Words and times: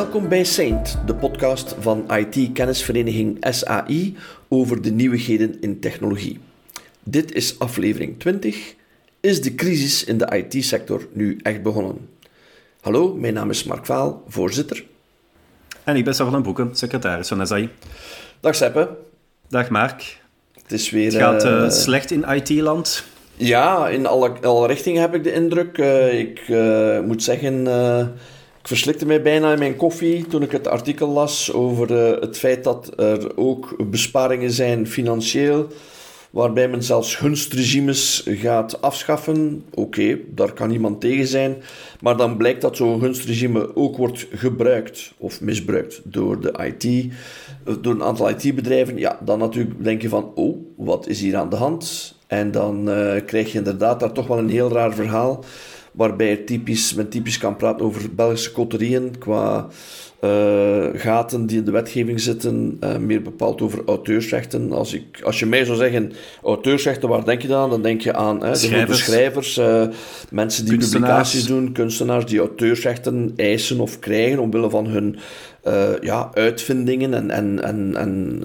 Welkom 0.00 0.28
bij 0.28 0.44
Saint, 0.44 0.98
de 1.06 1.14
podcast 1.14 1.74
van 1.78 2.04
IT-kennisvereniging 2.16 3.36
SAI 3.40 4.16
over 4.48 4.82
de 4.82 4.90
nieuwigheden 4.90 5.60
in 5.60 5.80
technologie. 5.80 6.40
Dit 7.02 7.32
is 7.32 7.58
aflevering 7.58 8.18
20. 8.18 8.74
Is 9.20 9.42
de 9.42 9.54
crisis 9.54 10.04
in 10.04 10.18
de 10.18 10.44
IT-sector 10.48 11.08
nu 11.12 11.38
echt 11.42 11.62
begonnen? 11.62 12.08
Hallo, 12.80 13.14
mijn 13.14 13.34
naam 13.34 13.50
is 13.50 13.64
Mark 13.64 13.86
Vaal, 13.86 14.22
voorzitter. 14.28 14.84
En 15.84 15.96
ik 15.96 16.04
ben 16.04 16.14
Sarah 16.14 16.32
van 16.32 16.42
Broeken, 16.42 16.70
secretaris 16.72 17.28
van 17.28 17.46
SAI. 17.46 17.68
Dag 18.40 18.54
Seppe. 18.54 18.88
Dag 19.48 19.68
Mark. 19.68 20.20
Het 20.62 20.72
is 20.72 20.90
weer... 20.90 21.12
Het 21.12 21.22
gaat 21.22 21.44
uh, 21.44 21.50
uh, 21.50 21.70
slecht 21.70 22.10
in 22.10 22.24
IT-land. 22.28 23.04
Ja, 23.36 23.88
in 23.88 24.06
alle, 24.06 24.32
alle 24.42 24.66
richtingen 24.66 25.00
heb 25.00 25.14
ik 25.14 25.24
de 25.24 25.32
indruk. 25.32 25.78
Uh, 25.78 26.18
ik 26.18 26.48
moet 27.04 27.22
zeggen, 27.22 27.66
ik 28.60 28.66
verslikte 28.66 29.06
mij 29.06 29.22
bijna 29.22 29.52
in 29.52 29.58
mijn 29.58 29.76
koffie 29.76 30.26
toen 30.26 30.42
ik 30.42 30.50
het 30.50 30.68
artikel 30.68 31.08
las 31.08 31.52
over 31.52 31.90
het 32.20 32.38
feit 32.38 32.64
dat 32.64 33.00
er 33.00 33.36
ook 33.36 33.90
besparingen 33.90 34.50
zijn 34.50 34.86
financieel, 34.86 35.68
waarbij 36.30 36.68
men 36.68 36.82
zelfs 36.82 37.14
gunstregimes 37.14 38.22
gaat 38.26 38.82
afschaffen. 38.82 39.64
Oké, 39.74 40.18
daar 40.34 40.52
kan 40.52 40.68
niemand 40.68 41.00
tegen 41.00 41.26
zijn. 41.26 41.56
Maar 42.00 42.16
dan 42.16 42.36
blijkt 42.36 42.60
dat 42.60 42.76
zo'n 42.76 43.00
gunstregime 43.00 43.76
ook 43.76 43.96
wordt 43.96 44.26
gebruikt 44.30 45.12
of 45.16 45.40
misbruikt 45.40 46.00
door 46.04 46.40
de 46.40 46.74
IT, 46.80 47.12
door 47.82 47.94
een 47.94 48.02
aantal 48.02 48.30
IT-bedrijven. 48.30 48.98
Ja, 48.98 49.18
dan 49.24 49.38
natuurlijk 49.38 49.84
denk 49.84 50.02
je 50.02 50.08
van, 50.08 50.32
oh, 50.34 50.56
wat 50.76 51.06
is 51.06 51.20
hier 51.20 51.36
aan 51.36 51.50
de 51.50 51.56
hand? 51.56 52.14
En 52.26 52.50
dan 52.50 52.88
uh, 52.88 53.12
krijg 53.26 53.52
je 53.52 53.58
inderdaad 53.58 54.00
daar 54.00 54.12
toch 54.12 54.26
wel 54.26 54.38
een 54.38 54.50
heel 54.50 54.72
raar 54.72 54.94
verhaal, 54.94 55.44
waarbij 55.92 56.36
typisch, 56.36 56.94
men 56.94 57.08
typisch 57.08 57.38
kan 57.38 57.56
praten 57.56 57.86
over 57.86 58.14
Belgische 58.14 58.52
coterieën 58.52 59.18
qua 59.18 59.68
uh, 60.24 60.86
gaten 60.94 61.46
die 61.46 61.58
in 61.58 61.64
de 61.64 61.70
wetgeving 61.70 62.20
zitten, 62.20 62.76
uh, 62.84 62.96
meer 62.96 63.22
bepaald 63.22 63.60
over 63.62 63.82
auteursrechten. 63.86 64.72
Als, 64.72 64.94
ik, 64.94 65.20
als 65.22 65.38
je 65.38 65.46
mij 65.46 65.64
zou 65.64 65.76
zeggen, 65.76 66.12
auteursrechten, 66.42 67.08
waar 67.08 67.24
denk 67.24 67.42
je 67.42 67.48
dan 67.48 67.62
aan? 67.62 67.70
Dan 67.70 67.82
denk 67.82 68.00
je 68.00 68.14
aan 68.14 68.44
hè, 68.44 68.54
schrijvers, 68.54 68.98
de 68.98 69.04
schrijvers 69.04 69.58
uh, 69.58 69.86
mensen 70.30 70.64
die 70.64 70.78
publicaties 70.78 71.46
doen, 71.46 71.72
kunstenaars 71.72 72.26
die 72.26 72.38
auteursrechten 72.38 73.32
eisen 73.36 73.80
of 73.80 73.98
krijgen 73.98 74.38
omwille 74.38 74.70
van 74.70 74.86
hun 74.86 75.16
ja, 76.00 76.30
uitvindingen 76.34 77.14
en, 77.14 77.30
en, 77.30 77.62
en, 77.62 77.96
en 77.96 78.42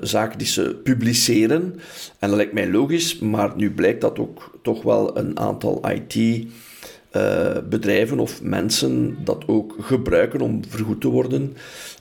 zaken 0.00 0.38
die 0.38 0.46
ze 0.46 0.76
publiceren. 0.82 1.74
En 2.18 2.28
dat 2.28 2.36
lijkt 2.36 2.52
mij 2.52 2.70
logisch, 2.70 3.18
maar 3.18 3.52
nu 3.56 3.70
blijkt 3.70 4.00
dat 4.00 4.18
ook 4.18 4.58
toch 4.62 4.82
wel 4.82 5.18
een 5.18 5.38
aantal 5.38 5.80
IT- 5.88 6.46
uh, 7.16 7.68
bedrijven 7.68 8.18
of 8.18 8.42
mensen 8.42 9.16
dat 9.24 9.44
ook 9.46 9.76
gebruiken 9.80 10.40
om 10.40 10.60
vergoed 10.68 11.00
te 11.00 11.08
worden. 11.08 11.56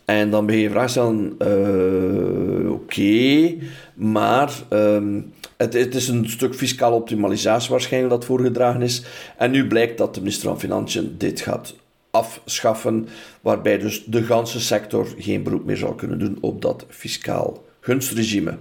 En 0.05 0.29
dan 0.29 0.45
ben 0.45 0.57
je 0.57 0.69
vraag 0.69 0.89
stellen, 0.89 1.35
uh, 1.41 2.71
oké, 2.71 3.53
maar 3.93 4.53
um, 4.69 5.33
het, 5.57 5.73
het, 5.73 5.95
is 5.95 6.07
een 6.07 6.29
stuk 6.29 6.55
fiscale 6.55 6.95
optimalisatie 6.95 7.69
waarschijnlijk 7.69 8.13
dat 8.13 8.25
voorgedragen 8.25 8.81
is. 8.81 9.03
En 9.37 9.51
nu 9.51 9.67
blijkt 9.67 9.97
dat 9.97 10.13
de 10.13 10.19
minister 10.19 10.49
van 10.49 10.59
Financiën 10.59 11.15
dit 11.17 11.41
gaat 11.41 11.75
afschaffen, 12.11 13.07
waarbij 13.41 13.77
dus 13.77 14.03
de 14.05 14.23
ganse 14.23 14.59
sector 14.59 15.07
geen 15.17 15.43
beroep 15.43 15.65
meer 15.65 15.77
zal 15.77 15.93
kunnen 15.93 16.19
doen 16.19 16.37
op 16.41 16.61
dat 16.61 16.85
fiscaal 16.89 17.63
gunstregime. 17.79 18.57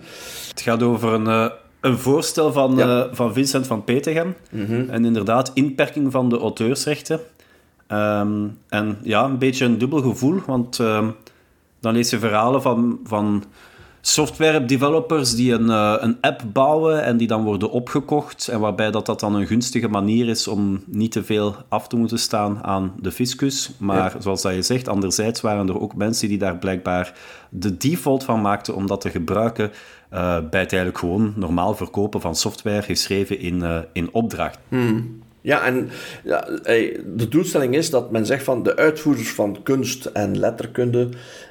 Het 0.49 0.61
gaat 0.61 0.83
over 0.83 1.13
een... 1.13 1.63
Een 1.85 1.99
voorstel 1.99 2.53
van, 2.53 2.77
ja. 2.77 3.07
uh, 3.07 3.13
van 3.13 3.33
Vincent 3.33 3.67
van 3.67 3.85
Petegem. 3.85 4.35
Mm 4.51 4.67
-hmm. 4.67 4.89
En 4.89 5.05
inderdaad, 5.05 5.51
inperking 5.55 6.13
van 6.13 6.29
de 6.29 6.39
auteursrechten. 6.39 7.21
Um, 7.89 8.59
en 8.69 8.99
ja, 9.03 9.25
een 9.25 9.39
beetje 9.39 9.65
een 9.65 9.79
dubbel 9.79 10.03
gevoel, 10.03 10.41
want 10.47 10.79
uh, 10.79 11.09
dan 11.81 11.93
lees 11.93 12.11
je 12.11 12.19
verhalen 12.19 12.63
van, 12.63 12.99
van 13.05 13.45
software 14.07 14.65
developers 14.65 15.35
die 15.35 15.53
een, 15.53 15.67
uh, 15.67 15.95
een 15.99 16.17
app 16.21 16.43
bouwen 16.53 17.05
en 17.05 17.17
die 17.17 17.27
dan 17.27 17.45
worden 17.45 17.71
opgekocht. 17.71 18.49
En 18.49 18.61
waarbij 18.61 18.91
dat, 18.91 19.07
dat 19.07 19.21
dan 19.21 19.35
een 19.35 19.47
gunstige 19.47 19.89
manier 19.89 20.29
is 20.29 20.49
om 20.49 20.83
niet 20.87 21.13
te 21.13 21.25
veel 21.25 21.57
af 21.69 21.89
te 21.89 21.97
moeten 21.97 22.19
staan 22.19 22.63
aan 22.63 22.93
de 23.01 23.13
fiscus. 23.13 23.71
Maar 23.79 24.13
ja. 24.15 24.21
zoals 24.21 24.43
dat 24.43 24.55
je 24.55 24.63
zegt, 24.63 24.89
anderzijds 24.89 25.41
waren 25.41 25.69
er 25.69 25.81
ook 25.81 25.95
mensen 25.95 26.29
die 26.29 26.39
daar 26.39 26.57
blijkbaar 26.57 27.13
de 27.51 27.77
default 27.77 28.25
van 28.25 28.41
maakten 28.41 28.75
om 28.75 28.87
dat 28.87 29.01
te 29.01 29.11
gebruiken 29.11 29.71
uh, 30.13 30.19
bij 30.51 30.61
het 30.61 30.73
eigenlijk 30.73 30.99
gewoon 30.99 31.33
normaal 31.37 31.75
verkopen 31.75 32.21
van 32.21 32.37
software 32.37 32.83
geschreven 32.83 33.39
in, 33.39 33.57
uh, 33.57 33.79
in 33.93 34.09
opdracht. 34.13 34.59
Hmm. 34.69 35.23
Ja, 35.45 35.65
en 35.65 35.91
ja, 36.23 36.49
de 37.17 37.29
doelstelling 37.29 37.75
is 37.75 37.91
dat 37.91 38.11
men 38.11 38.27
zegt 38.27 38.45
van 38.45 38.63
de 38.63 38.77
uitvoerders 38.77 39.31
van 39.31 39.63
kunst 39.63 40.05
en 40.05 40.39
letterkunde 40.39 41.09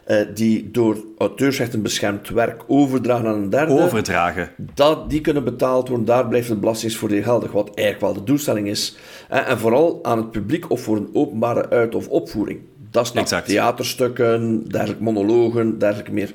uh, 0.08 0.18
die 0.34 0.72
door 0.72 0.98
auteursrechten 1.18 1.82
beschermd 1.82 2.30
werk 2.30 2.64
overdragen 2.68 3.28
aan 3.28 3.36
een 3.36 3.50
derde. 3.50 3.74
Overdragen. 3.74 4.50
Dat, 4.74 5.10
die 5.10 5.22
kunnen 5.22 5.44
betaald 5.44 5.88
worden, 5.88 6.06
daar 6.06 6.28
blijft 6.28 6.50
het 6.50 6.60
belastingsvoordeel 6.60 7.24
geldig, 7.24 7.52
wat 7.52 7.68
eigenlijk 7.76 8.00
wel 8.00 8.14
de 8.14 8.32
doelstelling 8.32 8.68
is. 8.68 8.98
En 9.30 9.60
vooral 9.60 10.00
aan 10.04 10.18
het 10.18 10.32
publiek 10.32 10.72
of 10.72 10.82
voor 10.82 10.98
een 10.98 11.10
openbare 11.14 11.70
uit- 11.70 11.96
of 11.96 12.08
opvoering. 12.08 12.60
Dat 12.92 13.06
is 13.06 13.12
nou 13.12 13.44
theaterstukken, 13.44 14.64
dergelijke 14.68 15.04
monologen, 15.04 15.78
dergelijke 15.78 16.14
meer. 16.14 16.34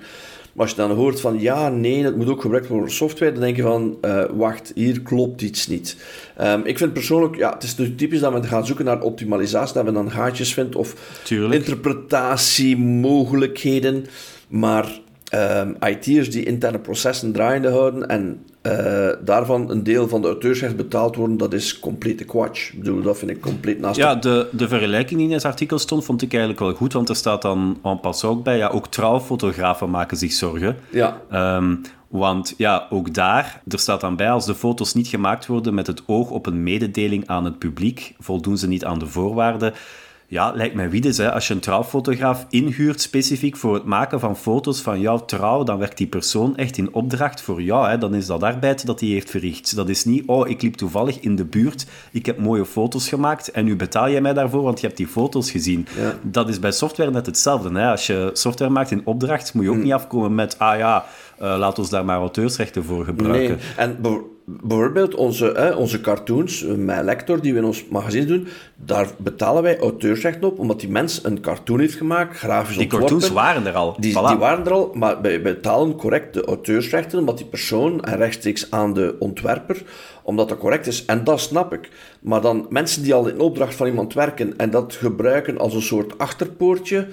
Maar 0.58 0.66
als 0.66 0.76
je 0.76 0.82
dan 0.82 0.90
hoort 0.96 1.20
van 1.20 1.40
ja, 1.40 1.68
nee, 1.68 2.02
dat 2.02 2.16
moet 2.16 2.28
ook 2.28 2.40
gebruikt 2.40 2.68
worden 2.68 2.88
voor 2.88 2.96
software, 2.96 3.32
dan 3.32 3.40
denk 3.40 3.56
je 3.56 3.62
van 3.62 3.98
uh, 4.02 4.24
wacht, 4.32 4.72
hier 4.74 5.00
klopt 5.00 5.42
iets 5.42 5.66
niet. 5.66 5.96
Um, 6.40 6.64
ik 6.64 6.78
vind 6.78 6.92
persoonlijk, 6.92 7.36
ja, 7.36 7.52
het 7.52 7.62
is 7.62 7.74
dus 7.74 7.88
typisch 7.96 8.20
dat 8.20 8.32
men 8.32 8.44
gaat 8.44 8.66
zoeken 8.66 8.84
naar 8.84 9.02
optimalisatie, 9.02 9.74
dat 9.74 9.84
men 9.84 9.94
dan 9.94 10.10
gaatjes 10.10 10.54
vindt 10.54 10.76
of 10.76 10.94
interpretatiemogelijkheden. 11.30 14.06
Maar 14.48 15.00
um, 15.34 15.76
IT'ers 15.80 16.30
die 16.30 16.44
interne 16.44 16.78
processen 16.78 17.32
draaiende 17.32 17.70
houden 17.70 18.08
en 18.08 18.44
uh, 18.68 19.24
daarvan 19.24 19.70
een 19.70 19.82
deel 19.82 20.08
van 20.08 20.20
de 20.22 20.26
auteursrecht 20.26 20.76
betaald 20.76 21.16
worden, 21.16 21.36
dat 21.36 21.52
is 21.52 21.78
complete 21.78 22.24
kwatsch. 22.24 22.72
Ik 22.72 22.78
bedoel, 22.78 23.02
dat 23.02 23.18
vind 23.18 23.30
ik 23.30 23.40
compleet 23.40 23.80
naast. 23.80 23.96
Ja, 23.96 24.14
de, 24.14 24.48
de 24.52 24.68
vergelijking 24.68 25.20
die 25.20 25.28
in 25.28 25.34
het 25.34 25.44
artikel 25.44 25.78
stond, 25.78 26.04
vond 26.04 26.22
ik 26.22 26.30
eigenlijk 26.30 26.60
wel 26.60 26.72
goed, 26.72 26.92
want 26.92 27.08
er 27.08 27.16
staat 27.16 27.42
dan 27.42 27.78
en 27.82 28.00
pas 28.00 28.24
ook 28.24 28.44
bij, 28.44 28.56
ja, 28.56 28.68
ook 28.68 28.86
trouwfotografen 28.86 29.90
maken 29.90 30.16
zich 30.16 30.32
zorgen. 30.32 30.76
Ja. 30.90 31.20
Um, 31.56 31.80
want 32.08 32.54
ja, 32.56 32.86
ook 32.90 33.14
daar, 33.14 33.62
er 33.68 33.78
staat 33.78 34.00
dan 34.00 34.16
bij, 34.16 34.30
als 34.30 34.46
de 34.46 34.54
foto's 34.54 34.94
niet 34.94 35.08
gemaakt 35.08 35.46
worden 35.46 35.74
met 35.74 35.86
het 35.86 36.02
oog 36.06 36.30
op 36.30 36.46
een 36.46 36.62
mededeling 36.62 37.26
aan 37.26 37.44
het 37.44 37.58
publiek, 37.58 38.14
voldoen 38.18 38.58
ze 38.58 38.68
niet 38.68 38.84
aan 38.84 38.98
de 38.98 39.06
voorwaarden. 39.06 39.72
Ja, 40.30 40.52
lijkt 40.54 40.74
mij 40.74 40.90
wie 40.90 41.00
dus. 41.00 41.16
Hè. 41.16 41.32
Als 41.32 41.48
je 41.48 41.54
een 41.54 41.60
trouwfotograaf 41.60 42.46
inhuurt 42.50 43.00
specifiek 43.00 43.56
voor 43.56 43.74
het 43.74 43.84
maken 43.84 44.20
van 44.20 44.36
foto's 44.36 44.80
van 44.80 45.00
jouw 45.00 45.24
trouw, 45.24 45.62
dan 45.62 45.78
werkt 45.78 45.96
die 45.96 46.06
persoon 46.06 46.56
echt 46.56 46.76
in 46.76 46.94
opdracht 46.94 47.40
voor 47.40 47.62
jou. 47.62 47.88
Hè. 47.88 47.98
Dan 47.98 48.14
is 48.14 48.26
dat 48.26 48.42
arbeid 48.42 48.86
dat 48.86 49.00
hij 49.00 49.08
heeft 49.08 49.30
verricht. 49.30 49.76
Dat 49.76 49.88
is 49.88 50.04
niet, 50.04 50.22
oh, 50.26 50.48
ik 50.48 50.62
liep 50.62 50.74
toevallig 50.74 51.20
in 51.20 51.36
de 51.36 51.44
buurt, 51.44 51.86
ik 52.12 52.26
heb 52.26 52.38
mooie 52.38 52.66
foto's 52.66 53.08
gemaakt 53.08 53.50
en 53.50 53.64
nu 53.64 53.76
betaal 53.76 54.10
jij 54.10 54.20
mij 54.20 54.32
daarvoor, 54.32 54.62
want 54.62 54.80
je 54.80 54.86
hebt 54.86 54.98
die 54.98 55.08
foto's 55.08 55.50
gezien. 55.50 55.86
Ja. 55.96 56.14
Dat 56.22 56.48
is 56.48 56.58
bij 56.58 56.72
software 56.72 57.10
net 57.10 57.26
hetzelfde. 57.26 57.78
Hè. 57.78 57.90
Als 57.90 58.06
je 58.06 58.30
software 58.32 58.70
maakt 58.70 58.90
in 58.90 59.02
opdracht, 59.04 59.54
moet 59.54 59.62
je 59.64 59.68
ook 59.68 59.74
Hmm. 59.74 59.84
niet 59.84 59.92
afkomen 59.92 60.34
met, 60.34 60.58
ah 60.58 60.78
ja, 60.78 61.04
uh, 61.42 61.56
laat 61.58 61.78
ons 61.78 61.90
daar 61.90 62.04
maar 62.04 62.18
auteursrechten 62.18 62.84
voor 62.84 63.04
gebruiken. 63.04 63.56
Nee. 63.56 63.76
En 63.76 63.96
bijvoorbeeld 64.48 65.14
onze, 65.14 65.52
hè, 65.56 65.70
onze 65.74 66.00
cartoons, 66.00 66.64
mijn 66.76 67.04
lector 67.04 67.40
die 67.40 67.52
we 67.52 67.58
in 67.58 67.64
ons 67.64 67.84
magazine 67.90 68.24
doen, 68.24 68.48
daar 68.76 69.06
betalen 69.18 69.62
wij 69.62 69.78
auteursrechten 69.78 70.44
op, 70.48 70.58
omdat 70.58 70.80
die 70.80 70.88
mens 70.88 71.24
een 71.24 71.40
cartoon 71.40 71.80
heeft 71.80 71.94
gemaakt, 71.94 72.36
grafisch 72.36 72.76
Die 72.76 72.82
ontworpen. 72.84 73.08
cartoons 73.08 73.32
waren 73.34 73.66
er 73.66 73.74
al. 73.74 73.96
Die, 73.98 74.12
Voilà. 74.12 74.26
die 74.28 74.36
waren 74.36 74.64
er 74.64 74.72
al, 74.72 74.90
maar 74.94 75.20
wij 75.22 75.42
betalen 75.42 75.96
correct 75.96 76.34
de 76.34 76.44
auteursrechten, 76.44 77.18
omdat 77.18 77.36
die 77.38 77.46
persoon 77.46 78.04
en 78.04 78.16
rechtstreeks 78.16 78.70
aan 78.70 78.92
de 78.94 79.16
ontwerper, 79.18 79.82
omdat 80.22 80.48
dat 80.48 80.58
correct 80.58 80.86
is. 80.86 81.04
En 81.04 81.24
dat 81.24 81.40
snap 81.40 81.72
ik. 81.72 81.88
Maar 82.20 82.40
dan 82.40 82.66
mensen 82.68 83.02
die 83.02 83.14
al 83.14 83.26
in 83.28 83.40
opdracht 83.40 83.74
van 83.74 83.86
iemand 83.86 84.14
werken 84.14 84.56
en 84.56 84.70
dat 84.70 84.94
gebruiken 85.00 85.58
als 85.58 85.74
een 85.74 85.82
soort 85.82 86.18
achterpoortje, 86.18 87.06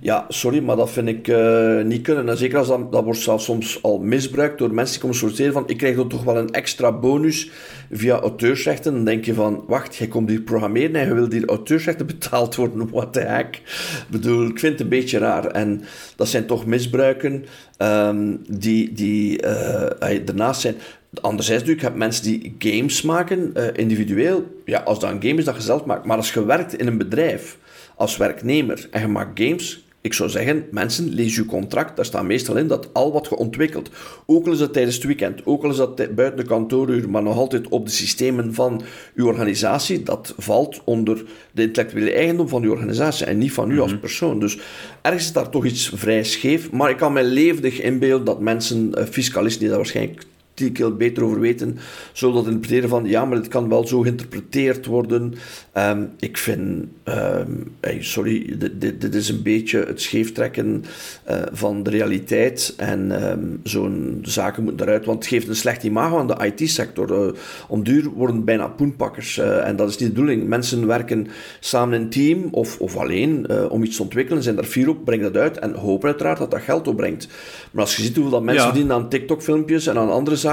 ja, 0.00 0.24
sorry, 0.28 0.62
maar 0.62 0.76
dat 0.76 0.90
vind 0.90 1.08
ik 1.08 1.28
uh, 1.28 1.82
niet 1.82 2.02
kunnen. 2.02 2.28
En 2.28 2.36
zeker 2.36 2.58
als 2.58 2.68
dat, 2.68 2.92
dat 2.92 3.04
wordt 3.04 3.20
zelfs 3.20 3.44
soms 3.44 3.82
al 3.82 3.98
misbruikt 3.98 4.58
door 4.58 4.74
mensen 4.74 4.92
die 4.92 5.00
komen 5.00 5.16
solliciteren 5.16 5.52
van 5.52 5.68
ik 5.68 5.76
krijg 5.76 5.96
dan 5.96 6.08
toch 6.08 6.24
wel 6.24 6.36
een 6.36 6.50
extra 6.50 6.92
bonus 6.92 7.50
via 7.90 8.18
auteursrechten. 8.18 8.92
Dan 8.94 9.04
denk 9.04 9.24
je 9.24 9.34
van, 9.34 9.64
wacht, 9.66 9.96
jij 9.96 10.06
komt 10.06 10.28
hier 10.28 10.40
programmeren 10.40 10.94
en 10.94 11.08
je 11.08 11.14
wil 11.14 11.30
hier 11.30 11.48
auteursrechten 11.48 12.06
betaald 12.16 12.54
worden. 12.54 12.90
What 12.90 13.12
the 13.12 13.20
heck? 13.20 13.56
Ik 13.56 14.04
bedoel, 14.08 14.46
ik 14.46 14.58
vind 14.58 14.72
het 14.72 14.80
een 14.80 14.88
beetje 14.88 15.18
raar. 15.18 15.46
En 15.46 15.82
dat 16.16 16.28
zijn 16.28 16.46
toch 16.46 16.66
misbruiken 16.66 17.44
um, 17.78 18.42
die, 18.48 18.92
die 18.92 19.42
uh, 19.44 20.24
daarnaast 20.24 20.60
zijn... 20.60 20.74
Anderzijds 21.20 21.62
natuurlijk, 21.62 21.80
je 21.80 21.86
hebt 21.86 21.98
mensen 21.98 22.24
die 22.24 22.56
games 22.58 23.02
maken, 23.02 23.52
uh, 23.56 23.64
individueel. 23.72 24.44
Ja, 24.64 24.78
als 24.78 25.00
dat 25.00 25.10
een 25.10 25.22
game 25.22 25.38
is 25.38 25.44
dat 25.44 25.56
je 25.56 25.62
zelf 25.62 25.84
maakt. 25.84 26.04
Maar 26.04 26.16
als 26.16 26.32
je 26.32 26.44
werkt 26.44 26.78
in 26.78 26.86
een 26.86 26.98
bedrijf 26.98 27.58
als 27.94 28.16
werknemer 28.16 28.88
en 28.90 29.00
je 29.00 29.08
maakt 29.08 29.40
games 29.40 29.87
ik 30.08 30.14
zou 30.14 30.30
zeggen, 30.30 30.64
mensen, 30.70 31.14
lees 31.14 31.36
uw 31.36 31.44
contract. 31.44 31.96
Daar 31.96 32.04
staat 32.04 32.24
meestal 32.24 32.56
in 32.56 32.66
dat 32.66 32.88
al 32.92 33.12
wat 33.12 33.26
je 33.28 33.36
ontwikkelt, 33.36 33.90
ook 34.26 34.46
al 34.46 34.52
is 34.52 34.58
dat 34.58 34.72
tijdens 34.72 34.96
het 34.96 35.04
weekend, 35.04 35.46
ook 35.46 35.64
al 35.64 35.70
is 35.70 35.76
dat 35.76 36.14
buiten 36.14 36.36
de 36.36 36.44
kantooruur, 36.44 37.10
maar 37.10 37.22
nog 37.22 37.36
altijd 37.36 37.68
op 37.68 37.86
de 37.86 37.92
systemen 37.92 38.54
van 38.54 38.82
uw 39.14 39.26
organisatie, 39.26 40.02
dat 40.02 40.34
valt 40.36 40.80
onder 40.84 41.24
de 41.52 41.62
intellectuele 41.62 42.12
eigendom 42.12 42.48
van 42.48 42.62
uw 42.62 42.70
organisatie 42.70 43.26
en 43.26 43.38
niet 43.38 43.52
van 43.52 43.70
u 43.70 43.80
als 43.80 43.90
mhm. 43.90 44.00
persoon. 44.00 44.40
Dus 44.40 44.58
ergens 45.02 45.24
is 45.24 45.32
daar 45.32 45.50
toch 45.50 45.64
iets 45.64 45.92
vrij 45.94 46.24
scheef. 46.24 46.70
Maar 46.70 46.90
ik 46.90 46.96
kan 46.96 47.12
mij 47.12 47.24
levendig 47.24 47.80
inbeelden 47.80 48.26
dat 48.26 48.40
mensen, 48.40 48.92
uh, 48.98 49.04
fiscalisten 49.04 49.60
die 49.60 49.68
dat 49.68 49.78
waarschijnlijk 49.78 50.22
die 50.58 50.68
ik 50.68 50.98
beter 50.98 51.24
over 51.24 51.40
weten, 51.40 51.78
zullen 52.12 52.34
dat 52.34 52.46
interpreteren 52.46 52.88
van 52.88 53.04
ja, 53.04 53.24
maar 53.24 53.36
het 53.36 53.48
kan 53.48 53.68
wel 53.68 53.86
zo 53.86 54.00
geïnterpreteerd 54.00 54.86
worden. 54.86 55.34
Ehm, 55.72 56.04
ik 56.18 56.36
vind, 56.36 56.86
ehm, 57.04 57.52
sorry, 58.00 58.56
dit, 58.58 59.00
dit, 59.00 59.14
is 59.14 59.28
een 59.28 59.42
beetje 59.42 59.84
het 59.84 60.00
scheeftrekken 60.00 60.84
uh, 61.30 61.36
van 61.52 61.82
de 61.82 61.90
realiteit 61.90 62.74
en 62.76 63.30
um, 63.30 63.60
zo'n 63.62 64.18
zaken 64.22 64.62
moeten 64.62 64.86
eruit, 64.86 65.04
want 65.04 65.18
het 65.18 65.28
geeft 65.28 65.48
een 65.48 65.56
slecht 65.56 65.82
imago 65.82 66.18
aan 66.18 66.26
de 66.26 66.52
IT-sector. 66.54 67.26
Uh, 67.26 67.32
om 67.68 67.84
duur 67.84 68.08
worden 68.08 68.44
bijna 68.44 68.68
poenpakkers 68.68 69.38
uh, 69.38 69.66
en 69.66 69.76
dat 69.76 69.88
is 69.88 69.96
niet 69.96 70.08
de 70.08 70.14
bedoeling. 70.14 70.48
Mensen 70.48 70.86
werken 70.86 71.26
samen 71.60 71.94
in 71.94 72.02
een 72.02 72.10
team 72.10 72.48
of, 72.50 72.80
of 72.80 72.96
alleen 72.96 73.50
om 73.70 73.82
iets 73.82 73.96
te 73.96 74.02
ontwikkelen, 74.02 74.42
zijn 74.42 74.54
daar 74.54 74.64
vier 74.64 74.88
op, 74.88 75.04
breng 75.04 75.22
dat 75.22 75.36
uit 75.36 75.58
en 75.58 75.74
hopen 75.74 76.08
uiteraard 76.08 76.38
dat 76.38 76.50
dat 76.50 76.60
geld 76.60 76.88
opbrengt. 76.88 77.28
Maar 77.70 77.82
als 77.82 77.96
je 77.96 78.02
ziet 78.02 78.14
hoeveel 78.14 78.32
dat 78.32 78.42
mensen 78.42 78.64
ja. 78.64 78.70
verdienen 78.70 78.96
aan 78.96 79.08
TikTok-filmpjes 79.08 79.86
en 79.86 79.98
aan 79.98 80.10
andere 80.10 80.36
zaken. 80.36 80.47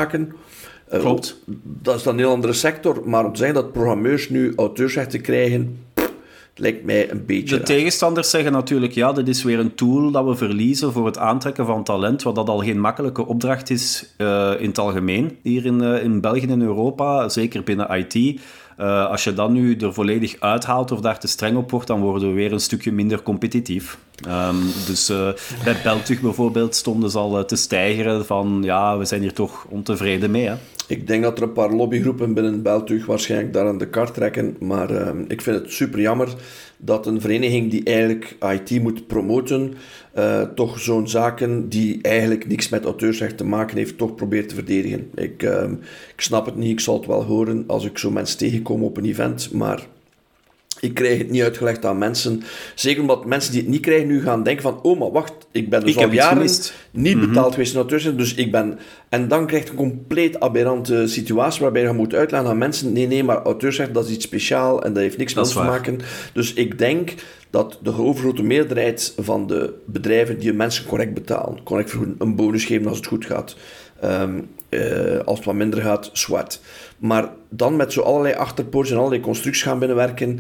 Eh, 0.89 1.00
Klopt. 1.00 1.39
dat 1.63 1.95
is 1.95 2.03
dan 2.03 2.13
een 2.13 2.19
heel 2.19 2.31
andere 2.31 2.53
sector. 2.53 3.01
Maar 3.06 3.25
om 3.25 3.31
te 3.31 3.38
zeggen 3.38 3.56
dat 3.56 3.71
programmeurs 3.71 4.30
nu 4.30 4.53
auteursrechten 4.56 5.21
krijgen, 5.21 5.80
lijkt 6.56 6.86
mij 6.86 7.12
een 7.12 7.25
beetje. 7.25 7.57
De 7.57 7.63
tegenstanders 7.63 8.30
zeggen 8.30 8.51
natuurlijk: 8.51 8.94
ja, 8.94 9.12
dit 9.12 9.27
is 9.27 9.44
weer 9.44 9.59
een 9.59 9.75
tool 9.75 10.12
dat 10.12 10.25
we 10.25 10.36
verliezen 10.36 10.92
voor 10.92 11.06
het 11.06 11.18
aantrekken 11.18 11.65
van 11.65 11.83
talent, 11.83 12.24
wat 12.24 12.36
dat 12.36 12.50
al 12.50 12.59
geen 12.59 12.80
makkelijke 12.80 13.25
opdracht 13.25 13.69
is 13.69 14.13
uh, 14.18 14.53
in 14.59 14.68
het 14.68 14.77
algemeen 14.77 15.38
hier 15.42 15.65
in, 15.65 15.81
uh, 15.81 16.03
in 16.03 16.21
België 16.21 16.47
en 16.47 16.62
Europa, 16.62 17.30
zeker 17.30 17.63
binnen 17.63 17.89
IT. 17.89 18.42
Uh, 18.80 19.10
als 19.10 19.24
je 19.24 19.33
dan 19.33 19.54
nu 19.54 19.75
er 19.75 19.94
volledig 19.94 20.36
uithaalt 20.39 20.92
of 20.92 21.01
daar 21.01 21.19
te 21.19 21.27
streng 21.27 21.57
op 21.57 21.72
wordt, 21.72 21.88
dan 21.88 22.01
worden 22.01 22.30
we 22.30 22.36
weer 22.36 22.54
een 22.54 22.60
stukje 22.60 22.92
minder 22.92 23.22
competitief. 23.22 23.98
Um, 24.27 24.62
dus 24.88 25.10
uh, 25.10 25.30
bij 25.63 25.75
Beltug 25.83 26.22
bijvoorbeeld 26.22 26.75
stonden 26.75 27.10
ze 27.10 27.18
al 27.18 27.45
te 27.45 27.56
stijgeren 27.56 28.25
van 28.25 28.60
ja, 28.63 28.98
we 28.98 29.06
zijn 29.06 29.22
hier 29.22 29.33
toch 29.33 29.66
ontevreden 29.69 30.31
mee. 30.31 30.48
Hè? 30.48 30.56
Ik 30.88 31.07
denk 31.07 31.24
dat 31.24 31.38
er 31.38 31.44
een 31.44 31.51
paar 31.51 31.72
lobbygroepen 31.72 32.33
binnen 32.33 32.62
Beltug 32.62 33.06
waarschijnlijk 33.06 33.54
daar 33.54 33.68
aan 33.68 33.77
de 33.77 33.88
kar 33.88 34.12
trekken. 34.12 34.56
Maar 34.60 34.92
uh, 34.92 35.10
ik 35.28 35.42
vind 35.42 35.60
het 35.60 35.71
super 35.71 36.01
jammer 36.01 36.33
dat 36.86 37.08
een 37.08 37.22
vereniging 37.22 37.72
die 37.72 37.84
eigenlijk 37.84 38.36
IT 38.40 38.82
moet 38.82 39.08
promoten, 39.08 39.74
uh, 40.18 40.42
toch 40.42 40.80
zo'n 40.80 41.08
zaken 41.08 41.70
die 41.70 42.00
eigenlijk 42.02 42.48
niks 42.48 42.70
met 42.70 42.84
auteursrecht 42.84 43.38
te 43.38 43.46
maken 43.46 43.78
heeft, 43.78 43.98
toch 43.98 44.16
probeert 44.16 44.50
te 44.50 44.56
verdedigen. 44.56 45.10
Ik, 45.16 45.44
uh, 45.44 45.64
ik 46.16 46.22
snap 46.22 46.46
het 46.46 46.56
niet, 46.56 46.72
ik 46.72 46.80
zal 46.80 46.98
het 46.98 47.06
wel 47.06 47.24
horen 47.24 47.64
als 47.68 47.86
ik 47.86 47.98
zo 47.98 48.12
mensen 48.12 48.38
tegenkom 48.38 48.84
op 48.84 48.98
een 48.98 49.06
event, 49.06 49.54
maar 49.54 49.88
ik 50.80 50.94
krijg 50.94 51.18
het 51.18 51.30
niet 51.30 51.42
uitgelegd 51.42 51.86
aan 51.86 51.98
mensen. 51.98 52.44
Zeker 52.75 53.01
omdat 53.01 53.25
mensen 53.25 53.51
die 53.51 53.62
het 53.62 53.69
niet 53.69 53.81
krijgen 53.81 54.07
nu 54.07 54.22
gaan 54.22 54.44
denken 54.44 54.63
van... 54.63 54.81
Oh, 54.81 55.00
maar 55.00 55.12
wacht, 55.12 55.33
ik 55.51 55.69
ben 55.69 55.81
dus 55.81 55.95
ik 55.95 56.04
al 56.04 56.12
jaren 56.12 56.50
niet 56.92 57.16
mhm. 57.16 57.27
betaald 57.27 57.54
geweest 57.54 57.75
in 57.75 58.18
Dus 58.18 58.33
ik 58.33 58.51
ben... 58.51 58.80
En 59.10 59.27
dan 59.27 59.48
krijg 59.48 59.63
je 59.63 59.69
een 59.69 59.75
compleet 59.75 60.39
aberrante 60.39 61.07
situatie 61.07 61.62
waarbij 61.62 61.81
je 61.81 61.92
moet 61.92 62.13
uitleggen 62.13 62.50
aan 62.50 62.57
mensen... 62.57 62.94
Nee, 62.94 63.07
nee, 63.07 63.24
maar 63.24 63.42
auteursrecht, 63.42 63.94
dat 63.94 64.06
is 64.06 64.13
iets 64.13 64.25
speciaal 64.25 64.83
en 64.83 64.94
dat 64.94 65.04
heeft 65.04 65.18
niks 65.18 65.33
met 65.33 65.51
te 65.51 65.60
maken. 65.60 66.00
Dus 66.33 66.54
ik 66.54 66.78
denk 66.78 67.13
dat 67.50 67.80
de 67.81 67.94
overgrote 68.01 68.44
meerderheid 68.44 69.13
van 69.18 69.48
de 69.48 69.74
bedrijven 69.86 70.39
die 70.39 70.54
mensen 70.54 70.86
correct 70.86 71.13
betalen, 71.13 71.63
correct 71.63 71.94
een 72.19 72.36
bonus 72.36 72.66
geven 72.66 72.88
als 72.88 72.98
het 72.98 73.07
goed 73.07 73.25
gaat. 73.25 73.56
Um, 74.03 74.50
uh, 74.69 75.19
als 75.25 75.38
het 75.38 75.45
wat 75.45 75.56
minder 75.56 75.81
gaat, 75.81 76.09
zwart. 76.13 76.59
Maar 76.97 77.30
dan 77.50 77.75
met 77.75 77.94
zo 77.94 78.01
allerlei 78.01 78.33
achterpoortjes 78.33 78.94
en 78.94 79.00
allerlei 79.00 79.21
constructies 79.21 79.63
gaan 79.63 79.80
binnenwerken. 79.80 80.39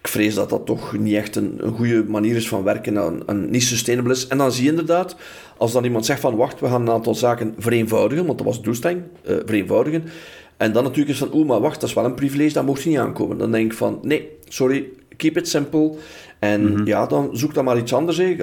Ik 0.00 0.08
vrees 0.08 0.34
dat 0.34 0.50
dat 0.50 0.66
toch 0.66 0.98
niet 0.98 1.14
echt 1.14 1.36
een, 1.36 1.60
goede 1.76 2.04
manier 2.04 2.36
is 2.36 2.48
van 2.48 2.62
werken 2.62 3.22
en, 3.26 3.50
niet 3.50 3.62
sustainable 3.62 4.12
is. 4.12 4.26
En 4.26 4.38
dan 4.38 4.52
zie 4.52 4.64
je 4.64 4.70
inderdaad, 4.70 5.16
als 5.56 5.72
dan 5.72 5.84
iemand 5.84 6.06
zegt 6.06 6.20
van 6.20 6.36
wacht, 6.36 6.60
we 6.60 6.66
gaan 6.66 6.80
een 6.82 6.90
aantal 6.90 7.14
zaken 7.14 7.54
vereenvoudigen, 7.58 8.26
want 8.26 8.38
dat 8.38 8.46
was 8.46 8.56
de 8.56 8.62
doelstelling, 8.62 9.02
uh, 9.28 9.36
vereenvoudigen. 9.46 10.04
En 10.56 10.72
dan 10.72 10.82
natuurlijk 10.82 11.10
is 11.10 11.18
van, 11.18 11.34
oeh, 11.34 11.48
maar 11.48 11.60
wacht, 11.60 11.80
dat 11.80 11.88
is 11.88 11.94
wel 11.94 12.04
een 12.04 12.14
privilege, 12.14 12.52
dat 12.52 12.64
mocht 12.64 12.84
niet 12.84 12.98
aankomen. 12.98 13.38
Dan 13.38 13.50
denk 13.50 13.72
ik 13.72 13.78
van, 13.78 13.98
nee, 14.02 14.28
sorry, 14.48 14.88
keep 15.16 15.36
it 15.36 15.48
simple. 15.48 15.94
En 16.44 16.72
mhm. 16.72 16.86
ja, 16.86 17.06
dan 17.06 17.28
zoek 17.32 17.54
dan 17.54 17.64
maar 17.64 17.78
iets 17.78 17.94
anders. 17.94 18.16
Hè. 18.16 18.36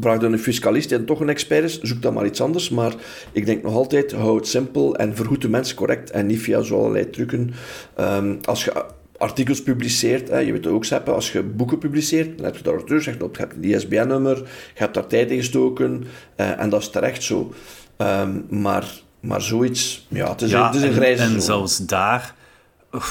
Vraag 0.00 0.18
dan 0.18 0.32
een 0.32 0.38
fiscalist 0.38 0.88
die 0.88 1.04
toch 1.04 1.20
een 1.20 1.28
expert 1.28 1.64
is, 1.64 1.80
zoek 1.80 2.02
dan 2.02 2.14
maar 2.14 2.26
iets 2.26 2.40
anders. 2.40 2.70
Maar 2.70 2.94
ik 3.32 3.46
denk 3.46 3.62
nog 3.62 3.74
altijd, 3.74 4.12
hou 4.12 4.36
het 4.36 4.46
simpel 4.46 4.96
en 4.96 5.16
vergoed 5.16 5.42
de 5.42 5.48
mensen 5.48 5.76
correct 5.76 6.10
en 6.10 6.26
niet 6.26 6.40
via 6.40 6.62
zo 6.62 6.78
allerlei 6.78 7.10
trucken. 7.10 7.50
Ehm, 7.94 8.34
als 8.44 8.64
je 8.64 8.84
artikels 9.16 9.62
publiceert, 9.62 10.28
hè, 10.28 10.38
je 10.38 10.52
weet 10.52 10.64
het 10.64 10.72
ook, 10.72 10.84
Seppe, 10.84 11.10
als 11.10 11.32
je 11.32 11.42
boeken 11.42 11.78
publiceert, 11.78 12.36
dan 12.36 12.44
heb 12.44 12.56
je 12.56 12.62
de 12.62 12.70
auteur 12.70 13.02
zegt, 13.02 13.18
je 13.18 13.28
hebt 13.32 13.54
een 13.54 13.64
ISBN-nummer, 13.64 14.36
je 14.74 14.80
hebt 14.80 14.94
daar 14.94 15.06
tijd 15.06 15.30
in 15.30 15.38
gestoken 15.38 16.04
uh, 16.36 16.60
en 16.60 16.68
dat 16.68 16.80
is 16.80 16.90
terecht 16.90 17.22
zo. 17.22 17.52
Um, 17.96 18.46
maar, 18.50 19.00
maar 19.20 19.42
zoiets, 19.42 20.06
ja, 20.08 20.30
het 20.30 20.42
is, 20.42 20.50
ja, 20.50 20.66
het 20.66 20.74
is 20.74 20.82
een 20.82 20.92
grijze 20.92 21.22
En, 21.22 21.34
en 21.34 21.42
zelfs 21.42 21.86
daar 21.86 22.34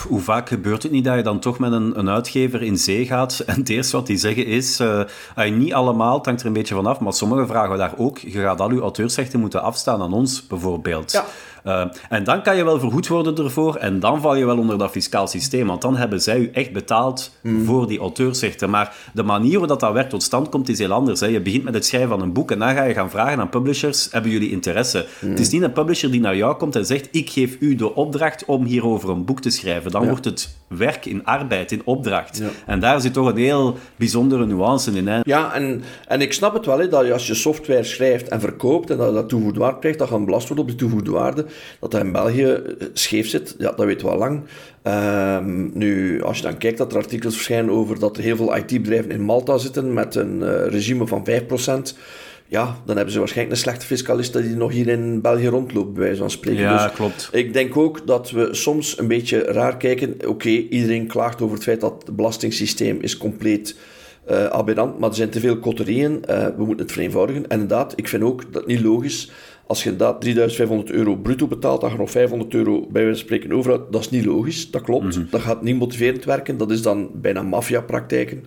hoe 0.08 0.20
vaak 0.20 0.48
gebeurt 0.48 0.84
het 0.84 0.92
niet 0.92 1.04
dat 1.04 1.16
je 1.16 1.22
dan 1.22 1.40
toch 1.40 1.60
met 1.60 1.72
een, 1.72 2.00
een 2.00 2.10
uitgever 2.10 2.62
in 2.62 2.78
zee 2.78 3.06
gaat 3.06 3.40
en 3.46 3.60
het 3.60 3.70
eerste 3.70 3.96
wat 3.96 4.08
die 4.08 4.18
zeggen 4.18 4.46
is, 4.46 4.80
uh, 4.80 5.04
niet 5.52 5.74
allemaal, 5.74 6.18
het 6.18 6.26
hangt 6.26 6.42
er 6.42 6.48
een 6.48 6.54
beetje 6.54 6.76
vanaf, 6.76 7.00
maar 7.00 7.14
sommige 7.14 7.46
vragen 7.46 7.78
daar 7.78 7.94
ook, 7.98 8.18
je 8.18 8.40
gaat 8.40 8.62
al 8.62 8.72
je 8.72 8.80
auteursrechten 8.80 9.40
moeten 9.40 9.62
afstaan 9.62 10.02
aan 10.02 10.14
ons, 10.14 10.48
bijvoorbeeld. 10.48 11.12
Ja. 11.12 11.26
Uh, 11.66 11.86
en 12.10 12.24
dan 12.24 12.42
kan 12.42 12.58
je 12.58 12.64
wel 12.64 12.80
vergoed 12.80 13.08
worden 13.08 13.38
ervoor 13.38 13.76
en 13.76 14.00
dan 14.00 14.22
val 14.22 14.36
je 14.36 14.46
wel 14.46 14.58
onder 14.58 14.78
dat 14.78 14.92
fiscaal 14.92 15.28
systeem, 15.28 15.68
want 15.68 15.82
dan 15.82 15.98
hebben 15.98 16.22
zij 16.22 16.40
u 16.40 16.50
echt 16.54 16.72
betaald 16.72 17.32
hmm. 17.42 17.66
voor 17.66 17.88
die 17.88 18.00
auteursrechten. 18.00 18.70
Maar 18.70 18.96
de 19.14 19.24
manier 19.24 19.52
waarop 19.52 19.68
dat, 19.68 19.80
dat 19.80 19.94
werk 19.94 20.10
tot 20.10 20.24
stand 20.24 20.50
komt 20.50 20.70
is 20.70 20.80
heel 20.80 20.92
anders. 20.92 21.20
Hè. 21.20 21.28
Je 21.28 21.42
begint 21.42 21.64
met 21.64 21.74
het 21.74 21.86
schrijven 21.86 22.10
van 22.10 22.22
een 22.22 22.34
boek 22.34 22.52
en 22.52 22.60
dan 22.60 22.74
ga 22.76 22.84
je 22.84 22.94
gaan 22.94 23.10
vragen 23.10 23.40
aan 23.40 23.50
publishers, 23.50 24.08
hebben 24.12 24.32
jullie 24.32 24.52
interesse? 24.52 25.06
Hmm. 25.20 25.30
Het 25.30 25.40
is 25.40 25.50
niet 25.50 25.62
een 25.62 25.72
publisher 25.72 26.12
die 26.12 26.22
naar 26.22 26.36
jou 26.36 26.56
komt 26.56 26.76
en 26.76 26.86
zegt, 26.86 27.08
ik 27.12 27.30
geef 27.30 27.58
u 27.60 27.76
de 27.76 27.96
opdracht 27.96 28.46
om 28.46 28.66
hierover 28.66 29.10
een 29.10 29.26
boek 29.26 29.42
te 29.42 29.50
schrijven. 29.50 29.92
Dan 29.92 30.08
wordt 30.08 30.26
het 30.26 30.56
werk 30.68 31.06
in 31.06 31.26
arbeid, 31.26 31.72
in 31.72 31.82
opdracht. 31.86 32.42
En 32.66 32.80
daar 32.80 33.02
zit 33.02 33.14
toch 33.14 33.28
een 33.28 33.38
heel 33.38 33.78
bijzondere 33.96 34.46
nuance 34.46 34.92
in. 34.92 35.08
Hè. 35.08 35.20
Ja, 35.24 35.54
en, 35.54 35.82
en 36.08 36.22
ik 36.22 36.34
snap 36.34 36.54
het 36.54 36.66
wel, 36.66 36.80
hè, 36.80 36.88
dat 36.88 37.12
als 37.12 37.28
je 37.28 37.34
software 37.34 37.84
schrijft 37.84 38.28
en 38.28 38.40
verkoopt 38.40 38.90
en 38.90 38.98
dat 38.98 39.14
dat 39.14 39.30
toegevoegde 39.30 39.60
waarde 39.60 39.80
krijgt, 39.80 40.00
dat 40.00 40.10
je 40.10 40.20
belast 40.20 40.48
wordt 40.48 40.62
op 40.62 40.70
die 40.70 40.78
toegevoegde 40.78 41.12
waarde. 41.12 41.46
Dat 41.80 41.92
dat 41.92 42.02
in 42.02 42.12
België 42.12 42.44
eh, 42.44 42.88
scheef 42.94 43.30
zit, 43.30 43.56
ja, 43.58 43.72
dat 43.72 43.86
weten 43.86 44.06
we 44.08 44.14
al 44.14 44.18
lang. 44.18 44.44
Um, 44.88 45.72
nu, 45.74 46.24
als 46.24 46.38
je 46.38 46.44
dan 46.44 46.58
kijkt 46.58 46.78
dat 46.78 46.92
er 46.92 46.98
artikels 46.98 47.34
verschijnen 47.34 47.74
over 47.74 48.00
dat 48.00 48.18
er 48.18 48.24
heel 48.24 48.36
veel 48.36 48.56
IT-bedrijven 48.56 49.12
in 49.12 49.22
Malta 49.22 49.58
zitten 49.58 49.94
met 49.94 50.16
een 50.16 50.40
uh, 50.42 50.68
regime 50.68 51.08
van 51.08 51.28
5%, 51.30 51.98
ja, 52.48 52.78
dan 52.86 52.96
hebben 52.96 53.14
ze 53.14 53.20
waarschijnlijk 53.20 53.58
een 53.58 53.64
slechte 53.64 53.86
fiscalist 53.86 54.34
die 54.34 54.56
nog 54.56 54.72
hier 54.72 54.88
in 54.88 55.22
België 55.22 55.48
rondloopt, 55.48 55.94
bij 55.94 56.04
wijze 56.04 56.20
van 56.20 56.30
spreken. 56.30 56.62
Ja, 56.62 56.84
dus 56.84 56.96
klopt. 56.96 57.30
Ik 57.32 57.54
denk 57.54 57.78
ook 57.78 58.08
dat 58.08 58.32
we 58.32 58.48
soms 58.52 59.00
een 59.00 59.08
beetje 59.08 59.40
raar 59.40 59.78
kijken. 59.78 60.16
Oké, 60.28 60.50
iedereen 60.50 61.08
klaagt 61.08 61.42
over 61.42 61.56
het 61.56 61.64
feit 61.64 61.82
dat 61.82 62.04
het 62.06 62.16
belastingssysteem 62.16 62.98
is 63.02 63.18
compleet 63.18 63.76
uh, 64.30 64.46
aberrant, 64.46 65.00
maar 65.00 65.10
er 65.10 65.16
zijn 65.16 65.30
te 65.30 65.40
veel 65.40 65.60
kotterieën. 65.60 66.12
Uh, 66.30 66.46
we 66.46 66.66
moeten 66.66 66.86
het 66.86 66.92
vereenvoudigen. 66.92 67.48
En 67.48 67.60
inderdaad, 67.60 67.94
ik 67.96 68.08
vind 68.08 68.24
ook 68.24 68.54
dat 68.54 68.68
niet 68.68 68.82
logisch 68.82 69.32
als 69.68 69.84
je 69.84 69.90
inderdaad 69.90 70.22
3500 70.22 70.92
euro 70.92 71.16
bruto 71.16 71.48
betaalt, 71.48 71.82
dat 71.82 71.92
je 71.92 71.98
nog 71.98 72.12
500 72.12 72.54
euro 72.54 72.80
bij 72.80 73.04
wijze 73.04 73.10
van 73.10 73.18
spreken 73.18 73.52
overhoudt, 73.52 73.92
dat 73.92 74.02
is 74.02 74.10
niet 74.10 74.26
logisch, 74.26 74.72
dat 74.72 74.82
klopt. 74.82 75.16
Mhm. 75.16 75.26
Dat 75.30 75.42
gaat 75.42 75.62
niet 75.62 75.78
motiverend 75.78 76.26
werken, 76.26 76.58
dat 76.58 76.72
is 76.72 76.82
dan 76.82 77.10
bijna 77.14 77.42
maffiapraktijken. 77.42 78.44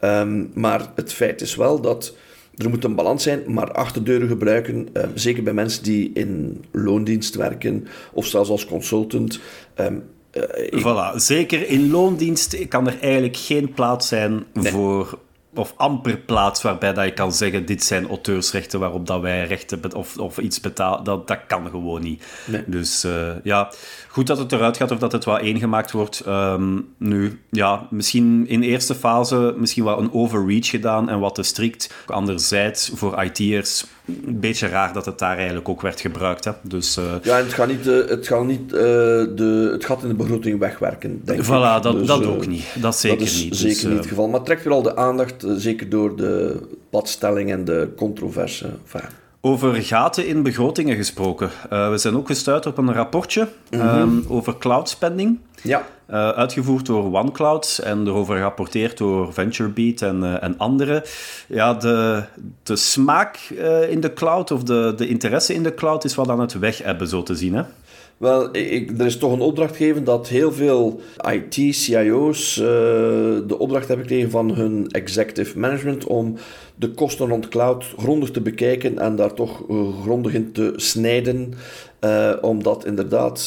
Um, 0.00 0.50
maar 0.54 0.92
het 0.94 1.12
feit 1.12 1.40
is 1.40 1.54
wel 1.54 1.80
dat 1.80 2.16
er 2.56 2.68
moet 2.68 2.84
een 2.84 2.94
balans 2.94 3.22
zijn, 3.22 3.42
maar 3.46 3.72
achterdeuren 3.72 4.28
gebruiken, 4.28 4.88
um, 4.92 5.10
zeker 5.14 5.42
bij 5.42 5.52
mensen 5.52 5.82
die 5.82 6.10
in 6.14 6.64
loondienst 6.70 7.34
werken 7.34 7.86
of 8.12 8.26
zelfs 8.26 8.50
als 8.50 8.66
consultant. 8.66 9.40
Um, 9.80 10.02
uh, 10.32 10.82
voilà, 10.82 11.16
zeker 11.16 11.68
in 11.68 11.90
loondienst 11.90 12.68
kan 12.68 12.86
er 12.86 12.98
eigenlijk 13.00 13.36
geen 13.36 13.72
plaats 13.72 14.08
zijn 14.08 14.44
voor 14.54 15.18
of 15.58 15.74
amper 15.76 16.16
plaats 16.16 16.62
waarbij 16.62 16.92
dat 16.92 17.04
je 17.04 17.12
kan 17.12 17.32
zeggen, 17.32 17.66
dit 17.66 17.84
zijn 17.84 18.08
auteursrechten 18.08 18.80
waarop 18.80 19.06
dat 19.06 19.20
wij 19.20 19.46
rechten 19.46 19.94
of, 19.94 20.18
of 20.18 20.38
iets 20.38 20.60
betalen. 20.60 21.04
Dat, 21.04 21.28
dat 21.28 21.38
kan 21.46 21.68
gewoon 21.70 22.02
niet. 22.02 22.24
Dus 22.66 23.04
uh, 23.04 23.30
ja, 23.42 23.72
goed 24.08 24.26
dat 24.26 24.38
het 24.38 24.52
eruit 24.52 24.76
gaat 24.76 24.90
of 24.90 24.98
dat 24.98 25.12
het 25.12 25.24
wat 25.24 25.40
eengemaakt 25.40 25.90
wordt. 25.90 26.22
Um, 26.26 26.94
nu, 26.98 27.40
ja, 27.50 27.86
misschien 27.90 28.48
in 28.48 28.62
eerste 28.62 28.94
fase 28.94 29.54
misschien 29.56 29.84
wel 29.84 29.98
een 29.98 30.12
overreach 30.12 30.68
gedaan 30.68 31.08
en 31.08 31.18
wat 31.18 31.34
te 31.34 31.42
strikt. 31.42 31.94
Anderzijds, 32.06 32.90
voor 32.94 33.22
IT'ers 33.22 33.84
een 34.06 34.40
beetje 34.40 34.68
raar 34.68 34.92
dat 34.92 35.06
het 35.06 35.18
daar 35.18 35.36
eigenlijk 35.36 35.68
ook 35.68 35.80
werd 35.80 36.00
gebruikt. 36.00 36.44
Hè. 36.44 36.52
Dus, 36.62 36.98
uh... 36.98 37.04
ja, 37.22 37.38
en 37.38 37.44
het 37.44 37.54
gaat 37.54 37.68
niet, 37.68 37.84
het, 37.84 38.26
gaat 38.26 38.44
niet 38.44 38.70
de, 38.70 39.68
het 39.72 39.84
gat 39.84 40.02
in 40.02 40.08
de 40.08 40.14
begroting 40.14 40.58
wegwerken, 40.58 41.20
denk 41.24 41.44
voilà, 41.44 41.76
ik. 41.76 41.82
dat, 41.82 41.92
dus, 41.92 42.06
dat 42.06 42.26
ook 42.26 42.46
niet. 42.46 42.64
Dat 42.80 42.96
zeker 42.96 43.18
dat 43.18 43.26
is 43.26 43.44
niet. 43.44 43.56
zeker 43.56 43.74
dus, 43.74 43.84
niet 43.84 43.96
het 43.96 44.06
geval. 44.06 44.28
Maar 44.28 44.42
trekt 44.42 44.64
wel 44.64 44.82
de 44.82 44.96
aandacht, 44.96 45.44
zeker 45.56 45.88
door 45.88 46.16
de 46.16 46.60
padstelling 46.90 47.50
en 47.50 47.64
de 47.64 47.88
controverse. 47.96 48.66
Enfin, 48.84 49.08
over 49.46 49.74
gaten 49.74 50.26
in 50.26 50.42
begrotingen 50.42 50.96
gesproken. 50.96 51.50
Uh, 51.72 51.90
we 51.90 51.98
zijn 51.98 52.16
ook 52.16 52.26
gestuurd 52.26 52.66
op 52.66 52.78
een 52.78 52.92
rapportje 52.92 53.48
mm 53.70 53.80
um, 53.80 54.24
over 54.28 54.58
cloudspending. 54.58 55.38
Ja. 55.62 55.86
Uh, 56.10 56.28
uitgevoerd 56.28 56.86
door 56.86 57.12
OneCloud 57.12 57.80
en 57.84 58.06
erover 58.06 58.36
gerapporteerd 58.36 58.98
door 58.98 59.32
VentureBeat 59.32 60.02
en, 60.02 60.22
uh, 60.22 60.42
en 60.42 60.58
anderen. 60.58 61.02
Ja, 61.46 61.74
de, 61.74 62.22
de 62.62 62.76
smaak 62.76 63.36
in 63.88 64.00
de 64.00 64.12
cloud 64.12 64.50
of 64.50 64.62
de, 64.62 64.92
de 64.96 65.08
interesse 65.08 65.54
in 65.54 65.62
de 65.62 65.74
cloud 65.74 66.04
is 66.04 66.14
wat 66.14 66.28
aan 66.28 66.40
het 66.40 66.58
weg 66.58 66.82
hebben, 66.82 67.08
zo 67.08 67.22
te 67.22 67.34
zien. 67.34 67.54
Hè? 67.54 67.62
Wel, 68.16 68.56
ik, 68.56 68.98
er 68.98 69.06
is 69.06 69.16
toch 69.16 69.32
een 69.32 69.40
opdracht 69.40 69.76
gegeven 69.76 70.04
dat 70.04 70.28
heel 70.28 70.52
veel 70.52 71.00
IT-CIO's 71.30 72.56
uh, 72.56 72.64
de 73.46 73.58
opdracht 73.58 73.88
hebben 73.88 74.06
gekregen 74.06 74.30
van 74.30 74.54
hun 74.54 74.86
executive 74.88 75.58
management 75.58 76.04
om 76.04 76.36
de 76.74 76.90
kosten 76.90 77.28
rond 77.28 77.48
cloud 77.48 77.84
grondig 77.98 78.30
te 78.30 78.40
bekijken 78.40 78.98
en 78.98 79.16
daar 79.16 79.34
toch 79.34 79.68
uh, 79.70 80.00
grondig 80.02 80.34
in 80.34 80.52
te 80.52 80.72
snijden. 80.76 81.54
Uh, 82.04 82.32
omdat 82.40 82.84
inderdaad 82.84 83.46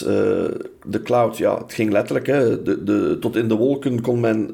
de 0.86 1.02
cloud, 1.04 1.38
ja, 1.38 1.58
het 1.58 1.74
ging 1.74 1.92
letterlijk, 1.92 2.28
hè, 2.28 2.64
de, 2.64 2.84
de, 2.84 3.18
tot 3.20 3.36
in 3.36 3.48
de 3.48 3.56
wolken 3.56 4.02
kon 4.02 4.20
men 4.20 4.52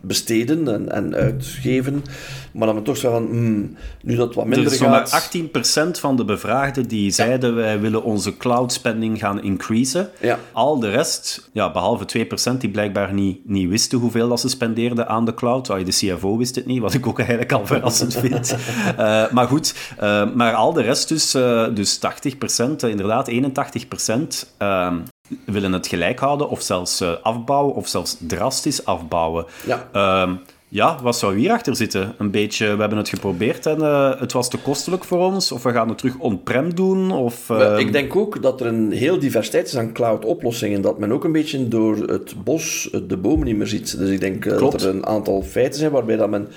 uitbesteden 0.00 0.68
en, 0.68 0.92
en 0.92 1.14
uitgeven. 1.14 2.04
Maar 2.52 2.66
dan 2.66 2.76
we 2.76 2.82
toch 2.82 2.96
zeggen 2.96 3.20
van, 3.20 3.30
hmm, 3.30 3.76
nu 4.02 4.16
dat 4.16 4.34
wat 4.34 4.46
minder 4.46 4.72
er 4.72 4.78
gaat... 4.78 5.12
maar 5.12 5.88
18% 5.88 5.90
van 5.90 6.16
de 6.16 6.24
bevraagden 6.24 6.88
die 6.88 7.10
zeiden, 7.10 7.54
wij 7.54 7.80
willen 7.80 8.02
onze 8.02 8.36
cloud 8.36 8.72
spending 8.72 9.18
gaan 9.18 9.42
increasen. 9.42 10.10
Ja. 10.20 10.38
Al 10.52 10.78
de 10.78 10.90
rest, 10.90 11.50
ja, 11.52 11.70
behalve 11.70 12.26
2% 12.52 12.56
die 12.58 12.70
blijkbaar 12.70 13.12
niet, 13.12 13.48
niet 13.48 13.68
wisten 13.68 13.98
hoeveel 13.98 14.28
dat 14.28 14.40
ze 14.40 14.48
spendeerden 14.48 15.08
aan 15.08 15.24
de 15.24 15.34
cloud. 15.34 15.66
De 15.66 15.84
CFO 15.84 16.36
wist 16.36 16.54
het 16.54 16.66
niet, 16.66 16.80
wat 16.80 16.94
ik 16.94 17.06
ook 17.06 17.18
eigenlijk 17.18 17.52
al 17.52 17.66
verrassend 17.76 18.14
vind. 18.14 18.56
uh, 18.98 19.30
maar 19.30 19.46
goed, 19.46 19.74
uh, 20.02 20.34
maar 20.34 20.54
al 20.54 20.72
de 20.72 20.82
rest 20.82 21.08
dus, 21.08 21.34
uh, 21.34 21.66
dus 21.74 21.98
80%, 21.98 22.88
inderdaad 22.88 23.28
81%, 23.28 24.54
ehm, 24.58 24.96
willen 25.44 25.72
het 25.72 25.86
gelijk 25.86 26.18
houden 26.18 26.48
of 26.48 26.62
zelfs 26.62 27.02
afbouwen 27.22 27.74
of 27.74 27.88
zelfs 27.88 28.16
drastisch 28.18 28.84
afbouwen. 28.84 29.44
Ja. 29.66 29.88
Ehm, 29.92 30.34
ja, 30.72 30.98
wat 31.02 31.16
zou 31.16 31.36
hierachter 31.36 31.76
zitten? 31.76 32.14
Een 32.18 32.30
beetje, 32.30 32.74
we 32.74 32.80
hebben 32.80 32.98
het 32.98 33.08
geprobeerd 33.08 33.66
en 33.66 33.78
uh, 33.78 34.20
het 34.20 34.32
was 34.32 34.50
te 34.50 34.58
kostelijk 34.58 35.04
voor 35.04 35.18
ons. 35.18 35.52
Of 35.52 35.62
we 35.62 35.72
gaan 35.72 35.88
het 35.88 35.98
terug 35.98 36.18
on-prem 36.18 36.74
doen. 36.74 37.10
Of, 37.10 37.48
uh... 37.48 37.78
Ik 37.78 37.92
denk 37.92 38.16
ook 38.16 38.42
dat 38.42 38.60
er 38.60 38.66
een 38.66 38.92
heel 38.92 39.18
diversiteit 39.18 39.66
is 39.66 39.76
aan 39.76 39.92
cloud-oplossingen. 39.92 40.82
Dat 40.82 40.98
men 40.98 41.12
ook 41.12 41.24
een 41.24 41.32
beetje 41.32 41.68
door 41.68 41.96
het 41.96 42.34
bos 42.44 42.90
de 43.06 43.16
bomen 43.16 43.46
niet 43.46 43.56
meer 43.56 43.66
ziet. 43.66 43.98
Dus 43.98 44.10
ik 44.10 44.20
denk 44.20 44.44
uh, 44.44 44.58
dat 44.58 44.82
er 44.82 44.88
een 44.88 45.06
aantal 45.06 45.42
feiten 45.42 45.78
zijn 45.78 45.90
waarbij 45.90 46.16
dat 46.16 46.30
men 46.30 46.48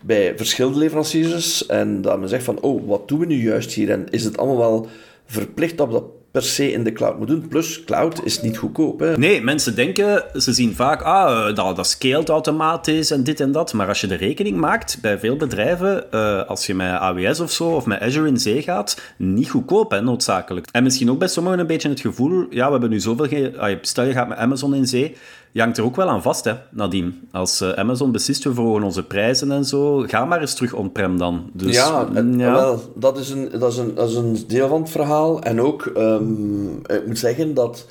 bij 0.00 0.36
verschillende 0.36 0.78
leveranciers 0.78 1.66
en 1.66 2.02
dat 2.02 2.18
men 2.18 2.28
zegt 2.28 2.44
van, 2.44 2.60
oh, 2.60 2.88
wat 2.88 3.08
doen 3.08 3.18
we 3.18 3.26
nu 3.26 3.42
juist 3.42 3.72
hier? 3.72 3.90
En 3.90 4.06
is 4.10 4.24
het 4.24 4.38
allemaal 4.38 4.58
wel 4.58 4.88
verplicht 5.26 5.76
we 5.76 5.88
dat 5.90 6.04
per 6.30 6.42
se 6.42 6.72
in 6.72 6.84
de 6.84 6.92
cloud 6.92 7.18
moet 7.18 7.28
doen. 7.28 7.48
Plus, 7.48 7.84
cloud 7.84 8.24
is 8.24 8.40
niet 8.40 8.58
goedkoop. 8.58 9.16
Nee, 9.16 9.42
mensen 9.42 9.74
denken, 9.74 10.24
ze 10.34 10.52
zien 10.52 10.74
vaak, 10.74 11.02
ah, 11.02 11.54
dat, 11.54 11.76
dat 11.76 11.86
scaled 11.86 12.28
automatisch 12.28 13.10
en 13.10 13.24
dit 13.24 13.40
en 13.40 13.52
dat. 13.52 13.72
Maar 13.72 13.88
als 13.88 14.00
je 14.00 14.06
de 14.06 14.14
rekening 14.14 14.56
maakt, 14.56 14.98
bij 15.00 15.18
veel 15.18 15.36
bedrijven, 15.36 16.04
uh, 16.10 16.44
als 16.44 16.66
je 16.66 16.74
met 16.74 16.90
AWS 16.90 17.40
of 17.40 17.50
zo, 17.50 17.68
of 17.68 17.86
met 17.86 18.00
Azure 18.00 18.28
in 18.28 18.38
zee 18.38 18.62
gaat, 18.62 19.00
niet 19.16 19.50
goedkoop, 19.50 20.00
noodzakelijk. 20.00 20.68
En 20.72 20.82
misschien 20.82 21.10
ook 21.10 21.18
bij 21.18 21.28
sommigen 21.28 21.58
een 21.58 21.66
beetje 21.66 21.88
het 21.88 22.00
gevoel, 22.00 22.46
ja, 22.50 22.64
we 22.64 22.72
hebben 22.72 22.90
nu 22.90 23.00
zoveel... 23.00 23.26
Ge 23.26 23.78
stel, 23.82 24.04
je 24.04 24.12
gaat 24.12 24.28
met 24.28 24.38
Amazon 24.38 24.74
in 24.74 24.86
zee, 24.86 25.16
je 25.52 25.60
hangt 25.60 25.78
er 25.78 25.84
ook 25.84 25.96
wel 25.96 26.08
aan 26.08 26.22
vast, 26.22 26.44
hè, 26.44 26.52
Nadiem. 26.70 27.20
Als 27.32 27.62
uh, 27.62 27.72
Amazon 27.72 28.12
beslist, 28.12 28.44
we 28.44 28.54
verhogen 28.54 28.82
onze 28.82 29.02
prijzen 29.02 29.52
en 29.52 29.64
zo, 29.64 30.04
ga 30.06 30.24
maar 30.24 30.40
eens 30.40 30.54
terug 30.54 30.72
on-prem 30.72 31.18
dan. 31.18 31.50
Dus, 31.52 31.74
ja, 31.74 32.08
ja. 32.14 32.52
Wel, 32.52 32.92
dat, 32.94 33.18
is 33.18 33.30
een, 33.30 33.50
dat, 33.58 33.72
is 33.72 33.78
een, 33.78 33.94
dat 33.94 34.08
is 34.08 34.14
een 34.14 34.44
deel 34.46 34.68
van 34.68 34.80
het 34.80 34.90
verhaal. 34.90 35.42
En 35.42 35.60
ook, 35.60 35.92
um, 35.96 36.80
ik 36.86 37.06
moet 37.06 37.18
zeggen 37.18 37.54
dat 37.54 37.86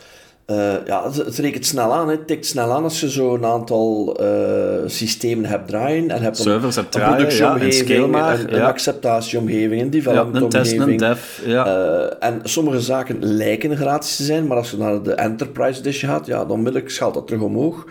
uh, 0.51 0.73
ja, 0.85 1.11
het, 1.11 1.37
rekent 1.37 1.65
snel 1.65 1.93
aan, 1.93 2.09
het 2.09 2.27
tikt 2.27 2.45
snel 2.45 2.71
aan 2.71 2.83
als 2.83 2.99
je 2.99 3.09
zo'n 3.09 3.45
aantal 3.45 4.17
uh, 4.21 4.27
systemen 4.85 5.45
hebt 5.45 5.67
draaien 5.67 6.09
en 6.09 6.21
hebt 6.21 6.37
Servers 6.37 6.75
een, 6.75 6.81
hebt 6.81 6.93
draaien, 6.93 7.15
productieomgeving, 7.15 7.99
ja, 7.99 8.07
maar, 8.07 8.39
een, 8.39 8.49
ja. 8.49 8.55
een, 8.55 8.61
acceptatieomgeving, 8.61 9.81
een 9.81 9.89
developmentomgeving. 9.89 11.01
Ja, 11.01 11.15
ja. 11.45 11.65
Uh, 11.65 12.05
en 12.19 12.39
sommige 12.43 12.81
zaken 12.81 13.17
lijken 13.19 13.77
gratis 13.77 14.15
te 14.15 14.23
zijn, 14.23 14.47
maar 14.47 14.57
als 14.57 14.71
je 14.71 14.77
naar 14.77 15.03
de 15.03 15.13
Enterprise 15.13 15.79
Edition 15.79 16.11
gaat, 16.11 16.25
ja, 16.25 16.37
dan 16.37 16.51
onmiddellijk 16.51 16.91
schaalt 16.91 17.13
dat 17.13 17.27
terug 17.27 17.41
omhoog. 17.41 17.85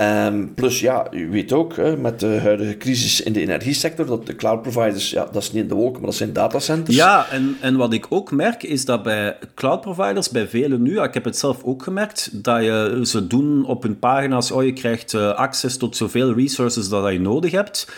Um, 0.00 0.54
plus, 0.54 0.80
ja, 0.80 1.06
u 1.10 1.30
weet 1.30 1.52
ook, 1.52 1.76
hè, 1.76 1.96
met 1.96 2.20
de 2.20 2.38
huidige 2.40 2.76
crisis 2.76 3.20
in 3.20 3.32
de 3.32 3.40
energiesector, 3.40 4.06
dat 4.06 4.26
de 4.26 4.36
cloud 4.36 4.62
providers, 4.62 5.10
ja, 5.10 5.28
dat 5.32 5.42
is 5.42 5.52
niet 5.52 5.62
in 5.62 5.68
de 5.68 5.74
wolken, 5.74 6.00
maar 6.00 6.10
dat 6.10 6.18
zijn 6.18 6.32
datacenters. 6.32 6.96
Ja, 6.96 7.26
en, 7.30 7.56
en 7.60 7.76
wat 7.76 7.92
ik 7.92 8.06
ook 8.08 8.30
merk, 8.30 8.62
is 8.62 8.84
dat 8.84 9.02
bij 9.02 9.38
cloud 9.54 9.80
providers, 9.80 10.30
bij 10.30 10.48
velen 10.48 10.82
nu, 10.82 11.00
ik 11.00 11.14
heb 11.14 11.24
het 11.24 11.38
zelf 11.38 11.62
ook 11.64 11.82
gemerkt, 11.82 12.44
dat 12.44 12.62
je 12.62 13.00
ze 13.02 13.26
doen 13.26 13.64
op 13.64 13.82
hun 13.82 13.98
pagina's, 13.98 14.50
oh, 14.50 14.64
je 14.64 14.72
krijgt 14.72 15.12
uh, 15.12 15.34
access 15.34 15.76
tot 15.76 15.96
zoveel 15.96 16.34
resources 16.34 16.88
dat 16.88 17.12
je 17.12 17.20
nodig 17.20 17.50
hebt. 17.50 17.88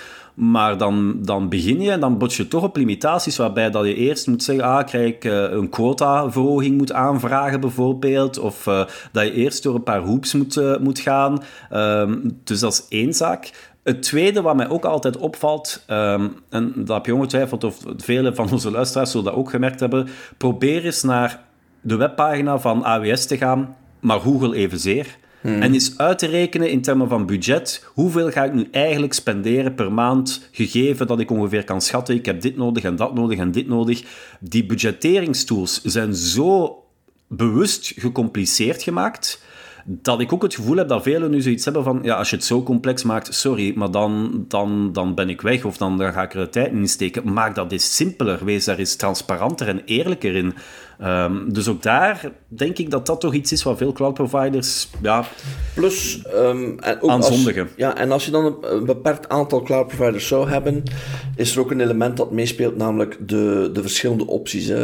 Maar 0.41 0.79
dan, 0.79 1.19
dan 1.23 1.49
begin 1.49 1.81
je 1.81 1.91
en 1.91 2.01
dan 2.01 2.19
bot 2.19 2.35
je 2.35 2.49
toch 2.49 2.63
op 2.63 2.77
limitaties 2.77 3.37
waarbij 3.37 3.71
dat 3.71 3.85
je 3.85 3.95
eerst 3.95 4.27
moet 4.27 4.43
zeggen, 4.43 4.65
ah, 4.65 4.87
krijg 4.87 5.15
ik 5.15 5.25
uh, 5.25 5.51
een 5.51 5.69
quotaverhoging 5.69 6.77
moet 6.77 6.93
aanvragen 6.93 7.61
bijvoorbeeld, 7.61 8.39
of 8.39 8.67
uh, 8.67 8.85
dat 9.13 9.25
je 9.25 9.33
eerst 9.33 9.63
door 9.63 9.75
een 9.75 9.83
paar 9.83 10.01
hoops 10.01 10.35
moet, 10.35 10.57
uh, 10.57 10.77
moet 10.79 10.99
gaan. 10.99 11.43
Um, 11.73 12.41
dus 12.45 12.61
dat 12.61 12.73
is 12.73 12.87
één 12.89 13.15
zaak. 13.15 13.51
Het 13.83 14.03
tweede 14.03 14.43
wat 14.43 14.57
mij 14.57 14.69
ook 14.69 14.85
altijd 14.85 15.17
opvalt, 15.17 15.85
um, 15.89 16.35
en 16.49 16.73
dat 16.77 16.97
heb 16.97 17.07
je 17.07 17.15
ongetwijfeld, 17.15 17.65
of 17.65 17.79
vele 17.97 18.35
van 18.35 18.51
onze 18.51 18.71
luisteraars 18.71 19.11
zullen 19.11 19.27
dat 19.27 19.35
ook 19.35 19.51
gemerkt 19.51 19.81
hebben, 19.81 20.09
probeer 20.37 20.85
eens 20.85 21.03
naar 21.03 21.43
de 21.81 21.97
webpagina 21.97 22.59
van 22.59 22.85
AWS 22.85 23.27
te 23.27 23.37
gaan, 23.37 23.77
maar 24.01 24.21
Google 24.21 24.57
evenzeer. 24.57 25.19
Hmm. 25.41 25.63
En 25.63 25.75
is 25.75 25.99
uit 25.99 26.19
te 26.19 26.27
rekenen 26.27 26.71
in 26.71 26.83
termen 26.83 27.09
van 27.09 27.27
budget, 27.27 27.87
hoeveel 27.95 28.31
ga 28.31 28.45
ik 28.45 28.53
nu 28.53 28.69
eigenlijk 28.71 29.13
spenderen 29.13 29.75
per 29.75 29.93
maand, 29.93 30.49
gegeven 30.53 31.07
dat 31.07 31.21
ik 31.21 31.31
ongeveer 31.31 31.65
kan 31.65 31.81
schatten, 31.81 32.15
ik 32.15 32.27
heb 32.27 32.41
dit 32.41 32.57
nodig 32.57 32.83
en 32.83 32.97
dat 32.97 33.15
nodig 33.15 33.39
en 33.39 33.51
dit 33.51 33.69
nodig. 33.69 34.03
Die 34.41 34.67
budgetteringstools 34.67 35.83
zijn 35.83 36.15
zo 36.15 36.79
bewust 37.29 37.93
gecompliceerd 37.97 38.83
gemaakt, 38.83 39.43
dat 39.85 40.21
ik 40.21 40.33
ook 40.33 40.43
het 40.43 40.55
gevoel 40.55 40.77
heb 40.77 40.89
dat 40.89 41.03
velen 41.03 41.31
nu 41.31 41.41
zoiets 41.41 41.65
hebben 41.65 41.85
van, 41.85 41.99
ja, 42.03 42.15
als 42.15 42.31
je 42.31 42.37
het 42.37 42.45
zo 42.45 42.63
complex 42.63 43.03
maakt, 43.03 43.35
sorry, 43.35 43.73
maar 43.77 43.91
dan, 43.91 44.45
dan, 44.49 44.93
dan 44.93 45.15
ben 45.15 45.29
ik 45.29 45.41
weg 45.41 45.65
of 45.65 45.77
dan, 45.77 45.99
dan 45.99 46.13
ga 46.13 46.23
ik 46.23 46.35
er 46.35 46.45
de 46.45 46.49
tijd 46.49 46.73
in 46.73 46.89
steken. 46.89 47.33
Maak 47.33 47.55
dat 47.55 47.73
eens 47.73 47.97
simpeler, 47.97 48.45
wees 48.45 48.65
daar 48.65 48.79
eens 48.79 48.97
transparanter 48.97 49.69
en 49.69 49.83
eerlijker 49.85 50.35
in. 50.35 50.55
Um, 51.05 51.53
dus 51.53 51.69
ook 51.69 51.83
daar 51.83 52.31
denk 52.49 52.79
ik 52.79 52.91
dat 52.91 53.07
dat 53.07 53.21
toch 53.21 53.35
iets 53.35 53.53
is 53.53 53.63
wat 53.63 53.79
veel 53.79 53.93
cloud 53.93 54.15
providers 54.15 54.89
ja, 55.03 55.25
Plus, 55.75 56.23
um, 56.35 56.79
en 56.79 57.03
ook 57.03 57.11
aanzondigen. 57.11 57.63
Als, 57.63 57.71
ja, 57.77 57.97
en 57.97 58.13
als 58.13 58.25
je 58.25 58.31
dan 58.31 58.57
een, 58.61 58.85
beperkt 58.85 59.29
aantal 59.29 59.63
cloud 59.63 59.87
providers 59.87 60.27
zou 60.27 60.49
hebben, 60.49 60.83
is 61.37 61.55
er 61.55 61.61
ook 61.61 61.71
een 61.71 61.81
element 61.81 62.17
dat 62.17 62.31
meespeelt, 62.31 62.77
namelijk 62.77 63.17
de, 63.27 63.71
de 63.73 63.81
verschillende 63.81 64.27
opties. 64.27 64.67
Hè. 64.67 64.79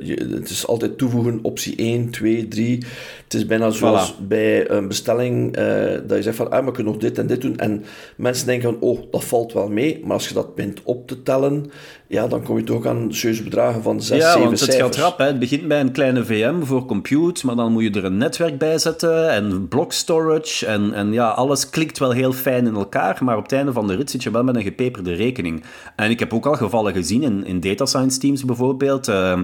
Je, 0.00 0.28
het 0.34 0.50
is 0.50 0.66
altijd 0.66 0.98
toevoegen 0.98 1.38
optie 1.42 1.76
1, 1.76 2.10
2, 2.10 2.48
3. 2.48 2.84
Het 3.24 3.34
is 3.34 3.46
bijna 3.46 3.70
zoals 3.70 4.12
voilà. 4.12 4.26
bij 4.26 4.70
een 4.70 4.88
bestelling 4.88 5.58
uh, 5.58 5.64
dat 6.06 6.16
je 6.16 6.22
zegt 6.22 6.36
van 6.36 6.50
ah, 6.50 6.64
we 6.64 6.70
kunnen 6.70 6.92
nog 6.92 7.02
dit 7.02 7.18
en 7.18 7.26
dit 7.26 7.40
doen. 7.40 7.58
En 7.58 7.84
mensen 8.16 8.46
denken 8.46 8.70
van 8.70 8.80
oh, 8.88 9.02
dat 9.10 9.24
valt 9.24 9.52
wel 9.52 9.68
mee. 9.68 10.00
Maar 10.04 10.12
als 10.12 10.28
je 10.28 10.34
dat 10.34 10.54
bent 10.54 10.80
op 10.84 11.06
te 11.06 11.22
tellen, 11.22 11.70
ja, 12.06 12.26
dan 12.26 12.42
kom 12.42 12.56
je 12.58 12.64
toch 12.64 12.86
aan 12.86 13.14
serieuze 13.14 13.42
bedragen 13.42 13.82
van 13.82 14.02
6, 14.02 14.18
ja, 14.18 14.32
7 14.32 14.46
want 14.46 14.60
het 14.60 14.74
gaat 14.74 14.96
rap. 14.96 15.18
Hè. 15.18 15.24
Het 15.24 15.38
begint 15.50 15.68
bij 15.68 15.80
een 15.80 15.92
kleine 15.92 16.24
VM 16.24 16.62
voor 16.62 16.84
compute, 16.84 17.46
maar 17.46 17.56
dan 17.56 17.72
moet 17.72 17.82
je 17.82 17.90
er 17.90 18.04
een 18.04 18.16
netwerk 18.16 18.58
bij 18.58 18.78
zetten 18.78 19.30
en 19.30 19.68
block 19.68 19.92
storage. 19.92 20.66
En, 20.66 20.92
en 20.94 21.12
ja, 21.12 21.28
alles 21.28 21.70
klikt 21.70 21.98
wel 21.98 22.10
heel 22.10 22.32
fijn 22.32 22.66
in 22.66 22.74
elkaar, 22.74 23.18
maar 23.24 23.36
op 23.36 23.42
het 23.42 23.52
einde 23.52 23.72
van 23.72 23.86
de 23.86 23.94
rit 23.94 24.10
zit 24.10 24.22
je 24.22 24.30
wel 24.30 24.44
met 24.44 24.56
een 24.56 24.62
gepeperde 24.62 25.12
rekening. 25.12 25.64
En 25.96 26.10
ik 26.10 26.18
heb 26.18 26.34
ook 26.34 26.46
al 26.46 26.54
gevallen 26.54 26.92
gezien 26.92 27.22
in, 27.22 27.44
in 27.44 27.60
data 27.60 27.86
science 27.86 28.18
teams 28.18 28.44
bijvoorbeeld. 28.44 29.08
Uh, 29.08 29.40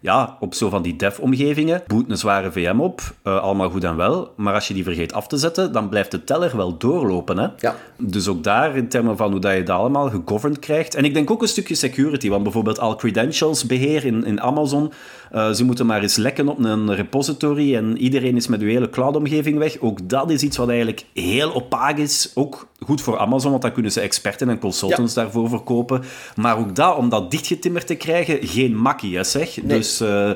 ja, 0.00 0.36
op 0.40 0.54
zo 0.54 0.68
van 0.68 0.82
die 0.82 0.96
dev-omgevingen 0.96 1.82
boet 1.86 2.10
een 2.10 2.16
zware 2.16 2.52
VM 2.52 2.80
op, 2.80 3.00
uh, 3.24 3.40
allemaal 3.40 3.70
goed 3.70 3.84
en 3.84 3.96
wel, 3.96 4.32
maar 4.36 4.54
als 4.54 4.68
je 4.68 4.74
die 4.74 4.84
vergeet 4.84 5.12
af 5.12 5.26
te 5.26 5.36
zetten, 5.36 5.72
dan 5.72 5.88
blijft 5.88 6.10
de 6.10 6.24
teller 6.24 6.56
wel 6.56 6.76
doorlopen. 6.76 7.38
Hè? 7.38 7.46
Ja. 7.58 7.76
Dus 7.96 8.28
ook 8.28 8.44
daar, 8.44 8.76
in 8.76 8.88
termen 8.88 9.16
van 9.16 9.30
hoe 9.30 9.40
dat 9.40 9.54
je 9.54 9.62
dat 9.62 9.78
allemaal 9.78 10.10
gegoverned 10.10 10.58
krijgt. 10.58 10.94
En 10.94 11.04
ik 11.04 11.14
denk 11.14 11.30
ook 11.30 11.42
een 11.42 11.48
stukje 11.48 11.74
security, 11.74 12.28
want 12.28 12.42
bijvoorbeeld 12.42 12.78
al 12.78 12.96
credentials 12.96 13.66
beheer 13.66 14.04
in, 14.04 14.24
in 14.24 14.40
Amazon, 14.40 14.92
uh, 15.34 15.50
ze 15.50 15.64
moeten 15.64 15.86
maar 15.86 16.02
eens 16.02 16.16
lekken 16.16 16.48
op 16.48 16.64
een 16.64 16.94
repository 16.94 17.76
en 17.76 17.98
iedereen 17.98 18.36
is 18.36 18.46
met 18.46 18.60
uw 18.60 18.68
hele 18.68 18.90
cloud-omgeving 18.90 19.58
weg. 19.58 19.80
Ook 19.80 20.08
dat 20.08 20.30
is 20.30 20.42
iets 20.42 20.56
wat 20.56 20.68
eigenlijk 20.68 21.04
heel 21.14 21.54
opaag 21.54 21.96
is, 21.96 22.30
ook 22.34 22.68
goed 22.84 23.00
voor 23.00 23.18
Amazon, 23.18 23.50
want 23.50 23.62
dan 23.62 23.72
kunnen 23.72 23.92
ze 23.92 24.00
experten 24.00 24.48
en 24.48 24.58
consultants 24.58 25.14
daarvoor 25.14 25.48
verkopen. 25.48 26.02
Maar 26.36 26.58
ook 26.58 26.76
dat, 26.76 26.96
om 26.96 27.08
dat 27.08 27.30
dichtgetimmerd 27.30 27.86
te 27.86 27.94
krijgen, 27.94 28.38
geen 28.40 28.76
makkie, 28.76 29.16
hè, 29.16 29.24
zeg. 29.24 29.58
Dus 29.62 29.89
uh, 29.98 30.30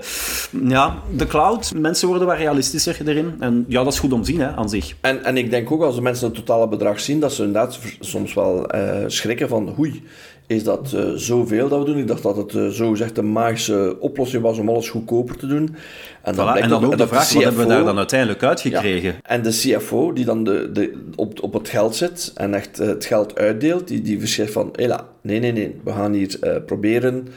ja, 0.69 0.99
de 1.17 1.27
cloud, 1.27 1.73
mensen 1.77 2.09
worden 2.09 2.27
wat 2.27 2.37
realistischer 2.37 3.09
erin. 3.09 3.35
En 3.41 3.65
ja, 3.69 3.85
dat 3.85 3.93
is 3.93 3.99
goed 3.99 4.13
om 4.13 4.23
te 4.23 4.31
zien, 4.31 4.41
hè, 4.41 4.51
aan 4.57 4.69
zich. 4.69 4.95
En, 5.01 5.25
en 5.25 5.37
ik 5.37 5.51
denk 5.51 5.71
ook, 5.71 5.83
als 5.83 5.95
de 5.95 6.03
mensen 6.03 6.27
het 6.27 6.35
totale 6.35 6.69
bedrag 6.69 7.01
zien, 7.01 7.21
dat 7.21 7.33
ze 7.33 7.45
inderdaad 7.45 7.79
soms 8.01 8.35
wel 8.35 8.75
uh, 8.75 9.05
schrikken 9.07 9.49
van, 9.49 9.75
oei, 9.79 10.03
is 10.47 10.65
dat 10.65 10.93
uh, 10.95 11.11
zoveel 11.15 11.69
dat 11.69 11.79
we 11.79 11.85
doen. 11.85 11.99
Ik 11.99 12.07
dacht 12.07 12.23
dat 12.23 12.37
het 12.37 12.75
zo 12.75 12.91
gezegd 12.91 13.19
een 13.19 13.33
magische 13.33 13.97
oplossing 14.01 14.43
was 14.43 14.59
om 14.59 14.69
alles 14.69 14.89
goedkoper 14.89 15.37
te 15.37 15.47
doen. 15.47 15.77
En 16.23 16.35
dan, 16.35 16.47
voilà, 16.47 16.61
en 16.61 16.69
dan 16.69 16.85
ook, 16.85 16.99
de 16.99 17.07
vraag, 17.07 17.27
CFO, 17.27 17.35
wat 17.35 17.45
hebben 17.45 17.63
we 17.63 17.69
daar 17.69 17.85
dan 17.85 17.99
uiteindelijk 17.99 18.43
uitgekregen? 18.43 19.11
Ja, 19.11 19.19
en 19.23 19.43
de 19.43 19.51
CFO, 19.51 20.13
die 20.13 20.25
dan 20.25 20.45
de, 20.45 20.71
de, 20.73 21.03
op, 21.15 21.43
op 21.43 21.53
het 21.53 21.69
geld 21.69 21.97
zit 21.97 22.33
en 22.35 22.55
echt 22.55 22.79
het 22.79 23.05
geld 23.05 23.39
uitdeelt, 23.39 23.89
die, 23.89 24.03
die 24.03 24.17
beschrijft 24.17 24.53
van, 24.53 24.69
hela, 24.73 25.07
nee, 25.21 25.41
nee, 25.41 25.53
nee, 25.53 25.81
we 25.85 25.93
gaan 25.93 26.13
hier 26.13 26.63
proberen 26.67 27.29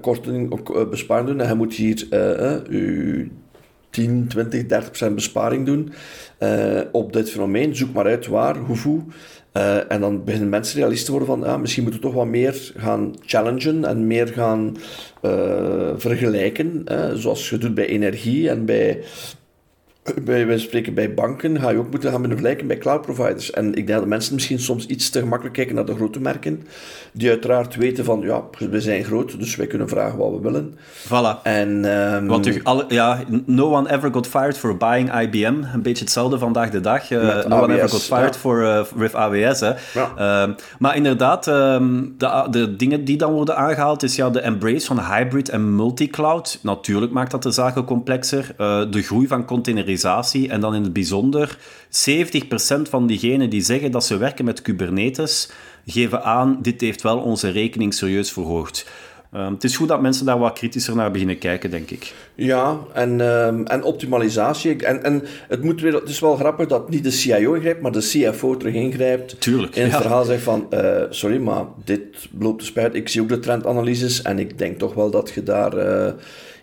korting, 0.00 0.52
ook, 0.52 0.90
besparing 0.90 1.28
doen. 1.28 1.40
En 1.40 1.46
hij 1.46 1.56
moet 1.56 1.74
hier 1.74 2.06
uw 2.68 3.28
10, 3.90 4.26
20, 4.28 5.10
30% 5.10 5.14
besparing 5.14 5.66
doen 5.66 5.92
op 6.92 7.12
dit 7.12 7.30
fenomeen. 7.30 7.76
Zoek 7.76 7.92
maar 7.92 8.06
uit 8.06 8.26
waar, 8.26 8.56
hoeveel. 8.56 9.04
En 9.88 10.00
dan 10.00 10.24
beginnen 10.24 10.48
mensen 10.48 10.78
realist 10.78 11.04
te 11.04 11.10
worden 11.10 11.28
van, 11.28 11.60
misschien 11.60 11.82
moeten 11.82 12.00
we 12.00 12.06
toch 12.06 12.16
wat 12.16 12.26
meer 12.26 12.72
gaan 12.76 13.14
challengen 13.24 13.84
en 13.84 14.06
meer 14.06 14.28
gaan 14.28 14.76
vergelijken. 15.96 16.84
zoals 17.14 17.50
je 17.50 17.58
doet 17.58 17.74
bij 17.74 17.86
energie 17.86 18.50
en 18.50 18.64
bij 18.64 19.02
bij, 20.22 20.46
wij 20.46 20.58
spreken 20.58 20.94
bij 20.94 21.14
banken, 21.14 21.60
ga 21.60 21.70
je 21.70 21.78
ook 21.78 21.90
moeten 21.90 22.10
gaan 22.10 22.24
vergelijken 22.24 22.66
bij 22.66 22.78
cloud 22.78 23.02
providers. 23.02 23.50
En 23.50 23.74
ik 23.74 23.86
denk 23.86 23.98
dat 23.98 24.08
mensen 24.08 24.34
misschien 24.34 24.58
soms 24.58 24.86
iets 24.86 25.10
te 25.10 25.18
gemakkelijk 25.18 25.54
kijken 25.54 25.74
naar 25.74 25.84
de 25.84 25.94
grote 25.94 26.20
merken, 26.20 26.62
die 27.12 27.28
uiteraard 27.28 27.76
weten 27.76 28.04
van, 28.04 28.20
ja, 28.20 28.42
we 28.70 28.80
zijn 28.80 29.04
groot, 29.04 29.38
dus 29.38 29.56
wij 29.56 29.66
kunnen 29.66 29.88
vragen 29.88 30.18
wat 30.18 30.30
we 30.30 30.40
willen. 30.40 30.74
Voilà. 31.06 31.42
En, 31.42 31.84
um... 31.84 32.26
Want 32.26 32.64
alle, 32.64 32.84
ja, 32.88 33.18
no 33.44 33.72
one 33.72 33.92
ever 33.92 34.12
got 34.12 34.26
fired 34.26 34.58
for 34.58 34.76
buying 34.76 35.20
IBM. 35.20 35.54
Een 35.74 35.82
beetje 35.82 36.04
hetzelfde 36.04 36.38
vandaag 36.38 36.70
de 36.70 36.80
dag. 36.80 37.10
Uh, 37.10 37.44
no 37.44 37.62
one 37.62 37.74
ever 37.74 37.88
got 37.88 38.02
fired 38.02 38.34
ja. 38.34 38.40
for, 38.40 38.62
uh, 38.62 38.82
with 38.94 39.14
AWS. 39.14 39.60
Hè. 39.60 39.72
Ja. 39.94 40.46
Uh, 40.46 40.54
maar 40.78 40.96
inderdaad, 40.96 41.46
um, 41.46 42.14
de, 42.18 42.46
de 42.50 42.76
dingen 42.76 43.04
die 43.04 43.16
dan 43.16 43.32
worden 43.32 43.56
aangehaald, 43.56 44.02
is 44.02 44.16
ja, 44.16 44.30
de 44.30 44.40
embrace 44.40 44.86
van 44.86 45.00
hybrid 45.00 45.48
en 45.48 45.74
multi-cloud. 45.74 46.58
Natuurlijk 46.62 47.12
maakt 47.12 47.30
dat 47.30 47.42
de 47.42 47.50
zaken 47.50 47.84
complexer. 47.84 48.54
Eh, 48.56 48.80
de 48.90 49.02
groei 49.02 49.26
van 49.26 49.44
en 50.04 50.60
dan 50.60 50.74
in 50.74 50.82
het 50.82 50.92
bijzonder 50.92 51.58
70% 51.86 51.90
van 52.82 53.06
diegenen 53.06 53.50
die 53.50 53.62
zeggen 53.62 53.90
dat 53.90 54.04
ze 54.04 54.16
werken 54.16 54.44
met 54.44 54.62
Kubernetes, 54.62 55.50
geven 55.86 56.22
aan, 56.22 56.58
dit 56.62 56.80
heeft 56.80 57.02
wel 57.02 57.18
onze 57.18 57.50
rekening 57.50 57.94
serieus 57.94 58.32
verhoogd. 58.32 58.86
Um, 59.34 59.52
het 59.52 59.64
is 59.64 59.76
goed 59.76 59.88
dat 59.88 60.00
mensen 60.00 60.26
daar 60.26 60.38
wat 60.38 60.52
kritischer 60.52 60.96
naar 60.96 61.10
beginnen 61.10 61.38
kijken, 61.38 61.70
denk 61.70 61.90
ik. 61.90 62.12
Ja, 62.34 62.78
en, 62.92 63.20
um, 63.20 63.66
en 63.66 63.82
optimalisatie. 63.82 64.84
En, 64.84 65.04
en 65.04 65.22
het, 65.48 65.62
moet 65.62 65.80
weer, 65.80 65.94
het 65.94 66.08
is 66.08 66.20
wel 66.20 66.36
grappig 66.36 66.66
dat 66.66 66.90
niet 66.90 67.04
de 67.04 67.10
CIO 67.10 67.52
ingrijpt, 67.52 67.80
maar 67.80 67.92
de 67.92 67.98
CFO 68.30 68.56
terug 68.56 68.74
ingrijpt. 68.74 69.40
Tuurlijk. 69.40 69.76
In 69.76 69.82
het 69.82 69.96
verhaal 69.96 70.24
zegt 70.24 70.42
van, 70.42 70.66
uh, 70.70 71.02
sorry, 71.10 71.38
maar 71.38 71.64
dit 71.84 72.02
loopt 72.38 72.60
de 72.60 72.66
spuit. 72.66 72.94
Ik 72.94 73.08
zie 73.08 73.20
ook 73.20 73.28
de 73.28 73.38
trendanalyses 73.38 74.22
en 74.22 74.38
ik 74.38 74.58
denk 74.58 74.78
toch 74.78 74.94
wel 74.94 75.10
dat 75.10 75.30
je 75.34 75.42
daar... 75.42 75.76
Uh, 75.76 76.12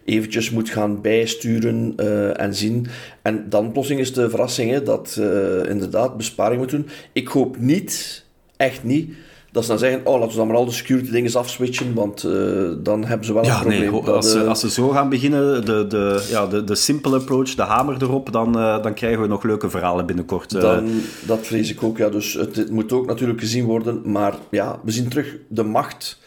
eventjes 0.08 0.52
moet 0.52 0.70
gaan 0.70 1.02
bijsturen 1.02 1.94
uh, 1.98 2.42
en 2.42 2.56
zien. 2.56 2.88
En 3.22 3.46
dan 3.50 3.72
plotseling 3.72 4.02
is 4.02 4.14
de 4.14 4.30
verrassing 4.30 4.72
hè, 4.72 4.84
dat 4.84 5.18
uh, 5.20 5.70
inderdaad 5.70 6.18
besparing 6.18 6.60
moet 6.60 6.70
doen. 6.70 6.88
Ik 7.12 7.28
hoop 7.28 7.58
niet, 7.60 8.24
echt 8.58 8.84
niet, 8.84 9.14
dat 9.52 9.64
ze 9.64 9.70
dan 9.70 9.80
zeggen, 9.80 10.02
oh, 10.04 10.14
laten 10.14 10.30
we 10.30 10.38
dan 10.38 10.48
maar 10.48 10.56
al 10.56 10.66
de 10.66 10.72
security 10.72 11.12
dingen 11.12 11.34
afswitchen, 11.34 11.94
want 11.94 12.24
uh, 12.24 12.70
dan 12.84 13.06
hebben 13.06 13.26
ze 13.26 13.34
wel 13.34 13.46
ja, 13.46 13.54
een 13.54 13.60
probleem. 13.60 13.92
Nee, 13.92 14.02
als, 14.02 14.32
ze, 14.32 14.44
als 14.44 14.60
ze 14.60 14.70
zo 14.70 14.90
gaan 14.90 15.10
beginnen, 15.10 15.66
de, 15.66 15.88
de, 15.88 16.28
ja, 16.30 16.48
de, 16.48 16.64
de 16.64 16.76
simple 16.76 17.16
approach, 17.16 17.56
de 17.56 17.62
hamer 17.62 18.02
erop, 18.02 18.32
dan, 18.32 18.54
dan 18.54 18.94
krijgen 18.94 19.22
we 19.22 19.28
nog 19.28 19.44
leuke 19.44 19.70
verhalen 19.70 20.06
binnenkort. 20.06 20.52
Dan, 20.52 20.90
dat 21.26 21.48
vrees 21.48 21.72
ik 21.72 21.84
ook, 21.84 21.98
ja. 21.98 22.10
Dus 22.10 22.34
het, 22.34 22.56
het 22.56 22.72
moet 22.72 22.92
ook 22.92 23.06
natuurlijk 23.06 23.40
gezien 23.40 23.66
worden, 23.66 24.02
maar 24.06 24.36
ja, 24.52 24.80
we 24.84 24.92
zien 24.92 25.10
terug 25.10 25.36
de 25.48 25.64
macht 25.64 26.20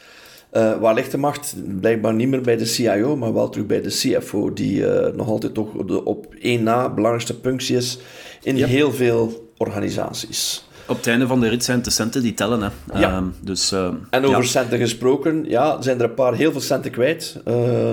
uh, 0.52 0.80
waar 0.80 0.95
ligt 0.95 1.11
de 1.11 1.19
macht? 1.19 1.54
Blijkbaar 1.80 2.14
niet 2.14 2.28
meer 2.28 2.40
bij 2.40 2.57
de 2.57 2.64
CIO, 2.64 3.16
maar 3.16 3.35
wel 3.35 3.49
terug 3.49 3.66
bij 3.66 3.80
de 3.80 3.88
CFO, 3.88 4.52
die 4.52 4.80
uh, 4.80 5.07
nog 5.14 5.28
altijd 5.28 5.54
toch 5.54 5.73
de 5.73 6.04
op 6.04 6.34
één 6.41 6.63
na 6.63 6.89
belangrijkste 6.89 7.36
functie 7.43 7.76
is 7.76 7.99
in 8.43 8.56
yep. 8.56 8.69
heel 8.69 8.93
veel 8.93 9.52
organisaties. 9.56 10.69
Op 10.90 10.96
het 10.96 11.06
einde 11.06 11.26
van 11.26 11.40
de 11.40 11.48
rit 11.48 11.64
zijn 11.64 11.76
het 11.76 11.86
de 11.86 11.92
centen 11.92 12.22
die 12.22 12.34
tellen. 12.34 12.62
Hè. 12.62 13.00
Ja. 13.00 13.10
Uh, 13.10 13.26
dus, 13.40 13.72
uh, 13.72 13.88
en 14.10 14.24
over 14.24 14.42
ja. 14.42 14.46
centen 14.46 14.78
gesproken, 14.78 15.44
ja, 15.48 15.82
zijn 15.82 15.98
er 15.98 16.04
een 16.04 16.14
paar 16.14 16.34
heel 16.34 16.52
veel 16.52 16.60
centen 16.60 16.90
kwijt. 16.90 17.40
Uh, 17.48 17.90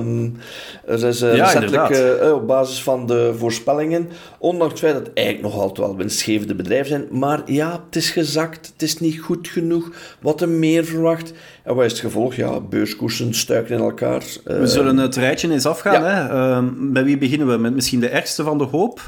er 0.86 1.04
is 1.04 1.22
uh, 1.22 1.36
ja, 1.36 1.44
recentelijk 1.44 2.34
op 2.34 2.48
basis 2.48 2.84
van 2.84 3.08
de 3.08 3.34
voorspellingen, 3.38 4.10
ondanks 4.38 4.74
het 4.74 4.82
feit 4.82 4.94
dat 4.94 5.06
het 5.06 5.16
eigenlijk 5.16 5.48
nog 5.48 5.62
altijd 5.62 5.88
wel 5.88 5.98
winstgevende 5.98 6.56
bedrijven 6.56 6.88
zijn, 6.88 7.08
maar 7.12 7.42
ja, 7.46 7.84
het 7.86 7.96
is 7.96 8.10
gezakt, 8.10 8.68
het 8.74 8.82
is 8.82 9.00
niet 9.00 9.20
goed 9.20 9.48
genoeg, 9.48 9.92
wat 10.22 10.42
er 10.42 10.50
meer 10.50 10.86
verwacht. 10.86 11.34
En 11.64 11.76
wat 11.76 11.86
is 11.86 11.92
het 11.92 12.02
gevolg? 12.02 12.36
Ja, 12.36 12.60
beurskoersen 12.60 13.34
stuiken 13.34 13.76
in 13.76 13.82
elkaar. 13.82 14.24
We 14.44 14.68
zullen 14.68 14.98
het 14.98 15.16
rijtje 15.16 15.52
eens 15.52 15.66
afgaan. 15.66 16.04
Hè? 16.04 16.30
Ehm, 16.30 16.66
bij 16.80 17.04
wie 17.04 17.18
beginnen 17.18 17.48
we? 17.48 17.58
Met 17.58 17.76
misschien 17.76 18.00
de 18.00 18.10
ergste 18.10 18.44
van 18.44 18.58
de 18.58 18.64
hoop. 18.64 19.02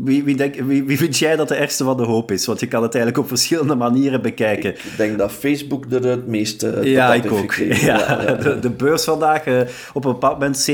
Ehm, 0.00 0.04
wie, 0.04 0.24
wie, 0.24 0.36
denk, 0.36 0.54
wie, 0.54 0.84
wie, 0.84 0.98
vind 0.98 1.18
jij 1.18 1.36
dat 1.36 1.48
de 1.48 1.54
ergste 1.54 1.84
van 1.84 1.96
de 1.96 2.02
hoop 2.02 2.30
is? 2.30 2.46
Want 2.46 2.60
je 2.60 2.66
kan 2.66 2.82
het 2.82 2.94
eigenlijk 2.94 3.24
op 3.24 3.28
verschillende 3.28 3.74
manieren 3.74 4.22
bekijken. 4.22 4.70
Ik 4.70 4.96
denk 4.96 5.18
dat 5.18 5.32
Facebook 5.32 5.84
er 5.90 6.06
het 6.06 6.26
meeste 6.26 6.80
Ja, 6.82 7.14
ik 7.14 7.32
ook. 7.32 7.54
Ja, 7.54 7.98
ja, 7.98 8.34
de, 8.34 8.58
de, 8.58 8.70
beurs 8.70 9.04
vandaag 9.04 9.46
uh, 9.46 9.60
op 9.92 10.04
een 10.04 10.12
bepaald 10.12 10.38
moment 10.38 10.70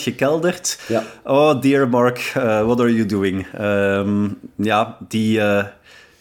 27% 0.00 0.02
gekelderd. 0.02 0.78
Ja. 0.88 1.04
Oh, 1.24 1.60
dear 1.60 1.88
Mark, 1.88 2.32
uh, 2.36 2.42
what 2.64 2.80
are 2.80 2.94
you 2.94 3.06
doing? 3.06 3.46
Um, 3.60 4.38
ja, 4.56 4.96
die... 5.08 5.38
Uh, 5.38 5.64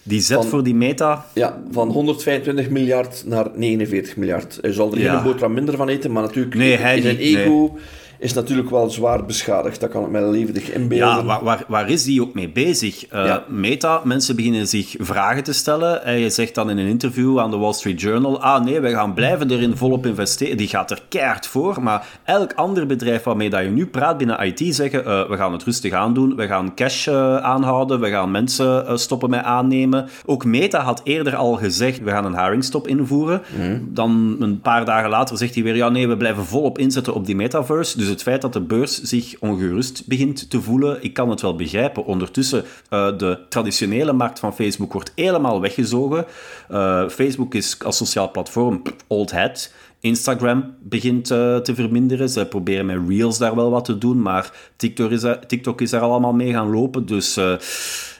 die 0.04 0.22
zet 0.22 0.38
van, 0.38 0.46
voor 0.46 0.64
die 0.64 0.76
meta... 0.76 1.26
Ja, 1.34 1.62
van 1.72 1.90
125 1.90 2.70
miljard 2.70 3.24
naar 3.26 3.48
49 3.56 4.16
miljard. 4.16 4.58
Hij 4.62 4.74
zal 4.74 4.92
er 4.92 5.00
geen 5.00 5.24
boterham 5.24 5.54
minder 5.54 5.76
van 5.76 5.90
eten, 5.90 6.12
maar 6.12 6.24
natuurlijk 6.24 6.56
nee, 6.56 6.78
hij 6.78 6.96
in 6.96 7.02
zijn 7.02 7.18
ego... 7.18 7.72
Nee 7.74 7.84
is 8.22 8.34
natuurlijk 8.34 8.70
wel 8.70 8.90
zwaar 8.90 9.26
beschadigd. 9.26 9.80
Dat 9.80 9.90
kan 9.90 10.04
ik 10.04 10.10
mij 10.10 10.24
levendig 10.24 10.72
inbeelden. 10.72 11.18
Ja, 11.18 11.24
waar, 11.24 11.44
waar, 11.44 11.64
waar 11.68 11.90
is 11.90 12.04
die 12.04 12.22
ook 12.22 12.34
mee 12.34 12.50
bezig? 12.50 13.14
Uh, 13.14 13.26
ja. 13.26 13.44
Meta, 13.48 14.02
mensen 14.04 14.36
beginnen 14.36 14.68
zich 14.68 14.96
vragen 15.00 15.44
te 15.44 15.54
stellen. 15.54 16.04
En 16.06 16.20
je 16.20 16.30
zegt 16.30 16.56
dan 16.56 16.70
in 16.70 16.78
een 16.78 16.88
interview 16.88 17.40
aan 17.40 17.52
de 17.52 17.58
Wall 17.58 17.74
Street 17.74 18.02
Journal... 18.02 18.42
Ah 18.42 18.64
nee, 18.64 18.80
wij 18.80 18.92
gaan 18.92 19.14
blijven 19.14 19.52
erin 19.52 19.78
volop 19.78 20.06
investeren. 20.06 20.58
Die 20.58 20.68
gaat 20.68 20.92
er 20.92 21.02
keihard 21.10 21.48
voor. 21.48 21.84
Maar 21.84 22.08
elk 22.24 22.54
ander 22.54 22.86
bedrijf 22.86 23.24
waarmee 23.24 23.50
dat 23.50 23.64
je 23.64 23.70
nu 23.70 23.86
praat 23.86 24.18
binnen 24.18 24.40
IT 24.40 24.76
zeggen... 24.76 25.00
Uh, 25.00 25.30
we 25.30 25.38
gaan 25.38 25.52
het 25.52 25.64
rustig 25.64 25.94
aandoen. 25.94 26.36
We 26.36 26.48
gaan 26.48 26.76
cash 26.76 27.08
uh, 27.08 27.38
aanhouden. 27.38 28.00
We 28.00 28.10
gaan 28.10 28.32
mensen 28.32 29.00
stoppen 29.00 29.30
met 29.30 29.44
aannemen. 29.44 30.08
Ook 30.26 30.46
Meta 30.46 30.82
had 30.82 31.02
eerder 31.04 31.36
al 31.36 31.54
gezegd... 31.54 32.04
We 32.04 32.10
gaan 32.10 32.26
een 32.26 32.40
hiringstop 32.40 32.88
invoeren. 32.88 33.42
Mm. 33.58 33.90
Dan 33.94 34.36
een 34.40 34.60
paar 34.62 34.86
dagen 34.86 35.10
later 35.10 35.38
zegt 35.38 35.54
hij 35.54 35.64
weer... 35.64 35.76
Ja 35.76 35.90
nee, 35.90 36.08
we 36.08 36.18
blijven 36.18 36.46
volop 36.46 36.78
inzetten 36.78 37.14
op 37.14 37.26
die 37.26 37.36
metaverse. 37.36 37.98
Dus 37.98 38.10
het 38.12 38.22
feit 38.22 38.42
dat 38.42 38.54
de 38.54 38.62
beurs 38.62 39.02
zich 39.02 39.36
ongerust 39.40 40.08
begint 40.08 40.50
te 40.50 40.62
voelen, 40.62 41.04
ik 41.04 41.14
kan 41.14 41.30
het 41.30 41.42
wel 41.42 41.56
begrijpen. 41.56 42.06
Ondertussen, 42.06 42.64
uh, 42.90 43.18
de 43.18 43.40
traditionele 43.50 44.14
markt 44.14 44.40
van 44.40 44.56
Facebook 44.56 44.94
wordt 44.94 45.12
helemaal 45.16 45.62
weggezogen. 45.62 46.26
Uh, 46.72 47.10
Facebook 47.10 47.54
is 47.54 47.84
als 47.84 47.98
sociaal 47.98 48.32
platform 48.32 48.82
old 49.08 49.32
hat. 49.32 49.74
Instagram 50.00 50.76
begint 50.80 51.32
uh, 51.32 51.58
te 51.58 51.76
verminderen. 51.76 52.30
Ze 52.30 52.46
proberen 52.46 52.86
met 52.86 53.00
Reels 53.08 53.38
daar 53.38 53.56
wel 53.56 53.70
wat 53.70 53.86
te 53.86 53.98
doen, 53.98 54.22
maar 54.22 54.52
TikTok 54.76 55.12
is, 55.12 55.26
TikTok 55.48 55.82
is 55.82 55.90
daar 55.90 56.02
allemaal 56.02 56.34
mee 56.34 56.52
gaan 56.52 56.70
lopen. 56.70 57.06
Dus 57.06 57.40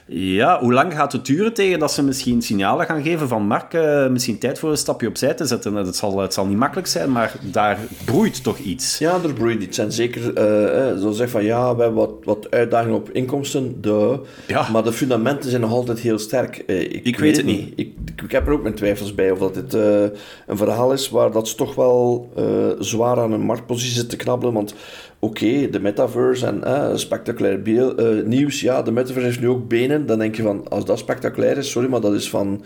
Ja, 0.06 0.60
hoe 0.60 0.72
lang 0.72 0.94
gaat 0.94 1.12
het 1.12 1.26
duren 1.26 1.54
tegen 1.54 1.78
dat 1.78 1.92
ze 1.92 2.02
misschien 2.02 2.42
signalen 2.42 2.86
gaan 2.86 3.02
geven 3.02 3.28
van 3.28 3.46
Mark, 3.46 3.74
uh, 3.74 4.08
misschien 4.08 4.38
tijd 4.38 4.58
voor 4.58 4.70
een 4.70 4.76
stapje 4.76 5.08
opzij 5.08 5.34
te 5.34 5.44
zetten. 5.44 5.74
Het 5.74 5.96
zal, 5.96 6.18
het 6.18 6.34
zal 6.34 6.46
niet 6.46 6.56
makkelijk 6.56 6.86
zijn, 6.86 7.12
maar 7.12 7.34
daar 7.40 7.78
broeit 8.04 8.42
toch 8.42 8.58
iets. 8.58 8.98
Ja, 8.98 9.18
er 9.22 9.32
broeit 9.32 9.62
iets. 9.62 9.78
En 9.78 9.92
zeker, 9.92 10.22
uh, 10.22 11.00
zo 11.00 11.10
zeg 11.10 11.30
van 11.30 11.44
ja, 11.44 11.76
we 11.76 11.82
hebben 11.82 12.00
wat, 12.00 12.12
wat 12.24 12.50
uitdagingen 12.50 12.96
op 12.96 13.10
inkomsten, 13.10 13.80
de, 13.80 14.20
ja. 14.46 14.68
maar 14.70 14.84
de 14.84 14.92
fundamenten 14.92 15.50
zijn 15.50 15.62
nog 15.62 15.72
altijd 15.72 15.98
heel 15.98 16.18
sterk. 16.18 16.64
Uh, 16.66 16.80
ik, 16.80 17.04
ik, 17.04 17.18
weet 17.18 17.36
het 17.36 17.46
niet. 17.46 17.72
Ik, 17.76 17.92
ik, 18.22 18.32
heb 18.32 18.46
er 18.46 18.52
ook 18.52 18.62
mijn 18.62 18.74
twijfels 18.74 19.14
bij 19.14 19.30
of 19.30 19.38
dat 19.38 19.54
dit 19.54 19.74
een 20.46 20.56
verhaal 20.56 20.92
is 20.92 21.10
waar 21.10 21.30
dat 21.30 21.48
ze 21.48 21.54
toch 21.54 21.74
wel 21.74 22.32
zwaar 22.78 23.20
aan 23.20 23.32
een 23.32 23.40
marktpositie 23.40 23.94
zitten 23.94 24.18
te 24.18 24.24
knabbelen, 24.24 24.54
want 24.54 24.74
oké, 25.24 25.70
de 25.70 25.80
metaverse 25.80 26.46
en 26.46 26.60
uh, 26.64 26.90
spectaculair 26.94 27.60
uh, 27.64 28.24
nieuws. 28.24 28.60
Ja, 28.60 28.82
de 28.82 28.92
metaverse 28.92 29.26
heeft 29.26 29.40
nu 29.40 29.48
ook 29.48 29.68
benen. 29.68 30.06
Dan 30.06 30.18
denk 30.18 30.36
je 30.36 30.42
van, 30.42 30.68
als 30.68 30.84
dat 30.84 30.98
spectaculair 30.98 31.58
is, 31.58 31.70
sorry, 31.70 31.88
maar 31.88 32.00
dat 32.00 32.14
is 32.14 32.30
van 32.30 32.64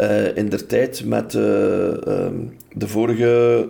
uh, 0.00 0.36
in 0.36 0.48
der 0.48 0.66
tijd 0.66 1.04
met 1.04 1.34
uh, 1.34 1.42
de 2.72 2.86
vorige 2.86 3.66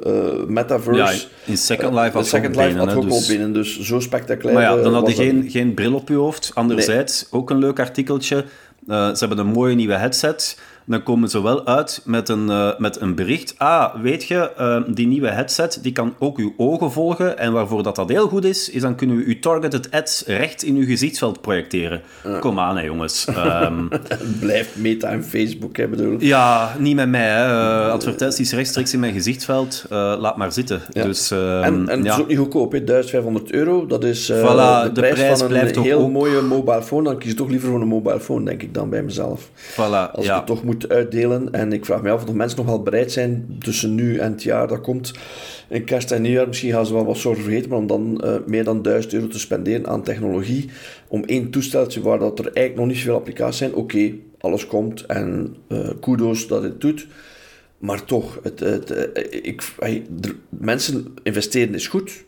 metaverse. 0.49 1.01
Ja, 1.01 1.13
in 1.45 1.57
Second 1.57 1.95
Life 1.95 2.11
had 2.11 2.27
Second 2.27 2.57
Life 2.57 2.79
had 2.79 2.95
ook 2.95 3.11
dus... 3.11 3.27
benen, 3.27 3.53
dus 3.53 3.81
zo 3.81 4.01
spectaculair. 4.01 4.55
Maar 4.55 4.77
ja, 4.77 4.83
dan 4.83 4.95
had 4.95 5.09
je 5.09 5.15
geen, 5.15 5.51
geen 5.51 5.75
bril 5.75 5.95
op 5.95 6.09
je 6.09 6.15
hoofd. 6.15 6.51
Anderzijds, 6.55 7.27
ook 7.31 7.51
een 7.51 7.59
leuk 7.59 7.81
artikeltje. 7.81 8.45
ze 8.87 9.17
hebben 9.19 9.39
een 9.39 9.47
mooie 9.47 9.75
nieuwe 9.75 9.97
headset 9.97 10.59
dan 10.87 11.03
komen 11.03 11.29
ze 11.29 11.43
wel 11.43 11.67
uit 11.67 12.01
met 12.05 12.29
een, 12.29 12.47
uh, 12.49 12.79
met 12.79 13.01
een 13.01 13.15
bericht. 13.15 13.55
Ah, 13.59 13.95
weet 13.95 14.25
je, 14.25 14.51
uh, 14.61 14.95
die 14.95 15.07
nieuwe 15.07 15.29
headset 15.29 15.79
die 15.83 15.93
kan 15.93 16.15
ook 16.19 16.39
uw 16.39 16.55
ogen 16.57 16.93
volgen. 16.93 17.39
En 17.39 17.53
waarvoor 17.53 17.83
dat, 17.83 17.97
dat 17.97 18.09
heel 18.09 18.29
goed 18.29 18.45
is, 18.45 18.71
is 18.71 18.83
dan 18.83 18.95
kunnen 18.95 19.17
we 19.17 19.25
uw 19.25 19.39
targeted 19.41 19.91
ads 19.91 20.25
recht 20.27 20.63
in 20.63 20.77
uw 20.77 20.85
gezichtsveld 20.85 21.41
projecteren. 21.41 22.03
Kom 22.41 22.59
aan, 22.59 22.77
hè, 22.77 22.83
jongens. 22.83 23.27
Um, 23.47 23.89
Blijft 24.41 24.77
meta 24.77 25.09
en 25.09 25.25
Facebook, 25.25 25.77
hè, 25.77 25.89
bedoel 25.89 26.17
Ja, 26.19 26.75
niet 26.79 26.95
met 26.97 27.09
mij. 27.09 27.29
Hè. 27.29 27.47
Uh, 27.47 27.93
advertenties 27.93 28.53
rechtstreeks 28.53 28.93
in 28.93 29.01
mijn 29.01 29.13
gezichtsveld, 29.13 29.85
laat 29.89 30.37
maar 30.37 30.53
zitten. 30.53 30.81
Ja. 30.91 31.03
Dus, 31.03 31.31
en 31.31 31.89
en 31.89 31.89
ja. 31.89 31.95
het 31.97 32.07
is 32.07 32.21
ook 32.21 32.29
niet 32.29 32.39
goedkoop, 32.39 32.73
hè. 32.73 32.85
1500 32.85 33.53
euro. 33.53 33.87
Dat 33.87 34.05
is 34.05 34.33
voilà, 34.33 34.35
de, 34.35 34.91
prijs, 34.93 34.93
de 34.93 35.01
prijs 35.01 35.39
van 35.39 35.55
een 35.55 35.83
heel 35.83 36.01
ook... 36.01 36.11
mooie 36.11 36.41
mobile 36.41 36.83
phone. 36.83 37.03
Dan 37.03 37.19
kies 37.19 37.31
ik 37.31 37.37
toch 37.37 37.49
liever 37.49 37.69
voor 37.69 37.81
een 37.81 37.89
mobile 37.89 38.21
phone, 38.21 38.45
denk 38.45 38.63
ik 38.63 38.75
dan 38.75 38.91
bij 38.91 39.03
mezelf. 39.03 39.51
Voilà, 39.73 40.13
Als 40.13 40.27
ik 40.27 40.47
toch 40.47 40.63
moet 40.63 40.76
uitdelen. 40.89 41.53
En 41.53 41.73
ik 41.73 41.85
vraag 41.85 42.03
me 42.03 42.11
af 42.11 42.25
of 42.29 42.33
mensen 42.33 42.59
nog 42.59 42.67
wel 42.67 42.83
bereid 42.83 43.13
zijn 43.13 43.57
tussen 43.59 43.95
nu 43.95 44.19
en 44.19 44.33
het 44.33 44.43
jaar 44.43 44.69
dat 44.69 44.81
komt. 44.81 45.13
In 45.69 45.85
kerst 45.85 46.11
en 46.11 46.23
nieuwjaar, 46.23 46.47
misschien 46.47 46.73
gaan 46.73 46.87
ze 46.87 46.93
wel 46.93 47.05
wat 47.05 47.17
zorgen 47.17 47.43
vergeten, 47.43 47.71
maar 47.71 47.79
om 47.79 47.87
dan 47.87 48.21
uh, 48.25 48.35
meer 48.47 48.65
dan 48.65 48.83
1000 48.83 49.13
euro 49.13 49.27
te 49.27 49.39
spenderen 49.39 49.87
aan 49.87 50.03
technologie. 50.03 50.69
Om 51.09 51.25
één 51.25 51.51
toesteltje 51.51 52.01
waar 52.01 52.19
dat 52.19 52.39
er 52.39 52.45
eigenlijk 52.45 52.77
nog 52.77 52.87
niet 52.87 52.97
zoveel 52.97 53.15
applicaties 53.15 53.59
zijn. 53.59 53.75
Oké, 53.75 54.13
alles 54.39 54.67
komt 54.67 55.07
en 55.07 55.57
uh, 55.69 55.89
kudos 56.01 56.47
dat 56.47 56.63
het 56.63 56.81
doet. 56.81 57.07
Maar 57.79 58.05
toch, 58.05 58.39
het, 58.43 58.61
het, 58.61 58.91
eh, 58.91 59.41
ik, 59.43 59.63
mensen 60.49 61.15
investeren 61.23 61.75
is 61.75 61.89
goed. 61.89 62.25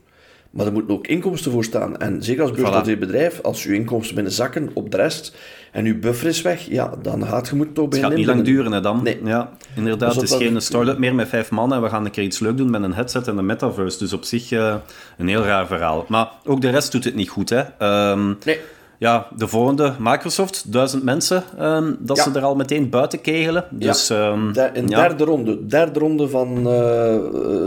Maar 0.59 0.67
er 0.67 0.73
moeten 0.73 0.95
ook 0.95 1.07
inkomsten 1.07 1.53
voor 1.53 1.65
staan. 1.65 1.99
En 1.99 2.23
zeker 2.23 2.43
als 2.43 2.51
beursgenoteerd 2.51 2.97
voilà. 2.97 3.01
bedrijf, 3.01 3.41
als 3.43 3.63
je 3.63 3.75
inkomsten 3.75 4.15
binnen 4.15 4.33
zakken 4.33 4.71
op 4.75 4.91
de 4.91 4.97
rest 4.97 5.37
en 5.73 5.85
je 5.85 5.95
buffer 5.95 6.29
is 6.29 6.43
weg, 6.43 6.61
ja, 6.61 6.93
dan 7.03 7.27
gaat 7.27 7.49
je 7.49 7.57
moet 7.57 7.75
toch. 7.75 7.89
Het 7.89 7.99
gaat 7.99 8.15
niet 8.15 8.27
lang 8.27 8.43
duren, 8.43 8.73
hè, 8.73 8.81
dan. 8.81 9.03
Nee. 9.03 9.21
Ja, 9.25 9.53
inderdaad, 9.77 10.15
dus 10.15 10.31
het 10.31 10.41
is 10.41 10.47
geen 10.47 10.61
start-up 10.61 10.99
meer 10.99 11.15
met 11.15 11.29
vijf 11.29 11.51
man 11.51 11.73
en 11.73 11.83
we 11.83 11.89
gaan 11.89 12.05
een 12.05 12.11
keer 12.11 12.25
iets 12.25 12.39
leuk 12.39 12.57
doen 12.57 12.71
met 12.71 12.83
een 12.83 12.95
headset 12.95 13.29
en 13.29 13.39
een 13.39 13.47
metaverse. 13.47 13.99
Dus 13.99 14.13
op 14.13 14.25
zich 14.25 14.51
uh, 14.51 14.75
een 15.19 15.29
heel 15.29 15.43
raar 15.43 15.67
verhaal. 15.67 16.05
Maar 16.09 16.29
ook 16.45 16.61
de 16.61 16.71
rest 16.71 16.93
doet 16.93 17.05
het 17.05 17.15
niet 17.15 17.29
goed, 17.29 17.51
hè. 17.51 17.63
Um, 18.11 18.39
nee. 18.45 18.59
Ja, 18.99 19.29
de 19.37 19.49
volgende, 19.49 19.95
Microsoft, 19.99 20.73
duizend 20.73 21.03
mensen, 21.03 21.45
um, 21.61 21.97
dat 22.01 22.17
ja. 22.17 22.23
ze 22.23 22.31
er 22.33 22.45
al 22.45 22.55
meteen 22.55 22.91
buiten 22.91 23.21
kegelen. 23.21 23.65
Dus, 23.71 24.09
ja. 24.09 24.31
um, 24.31 24.53
de, 24.53 24.71
ja. 24.75 25.01
derde 25.01 25.25
ronde. 25.25 25.67
Derde 25.67 25.99
ronde 25.99 26.29
van 26.29 26.69
uh, 26.69 27.15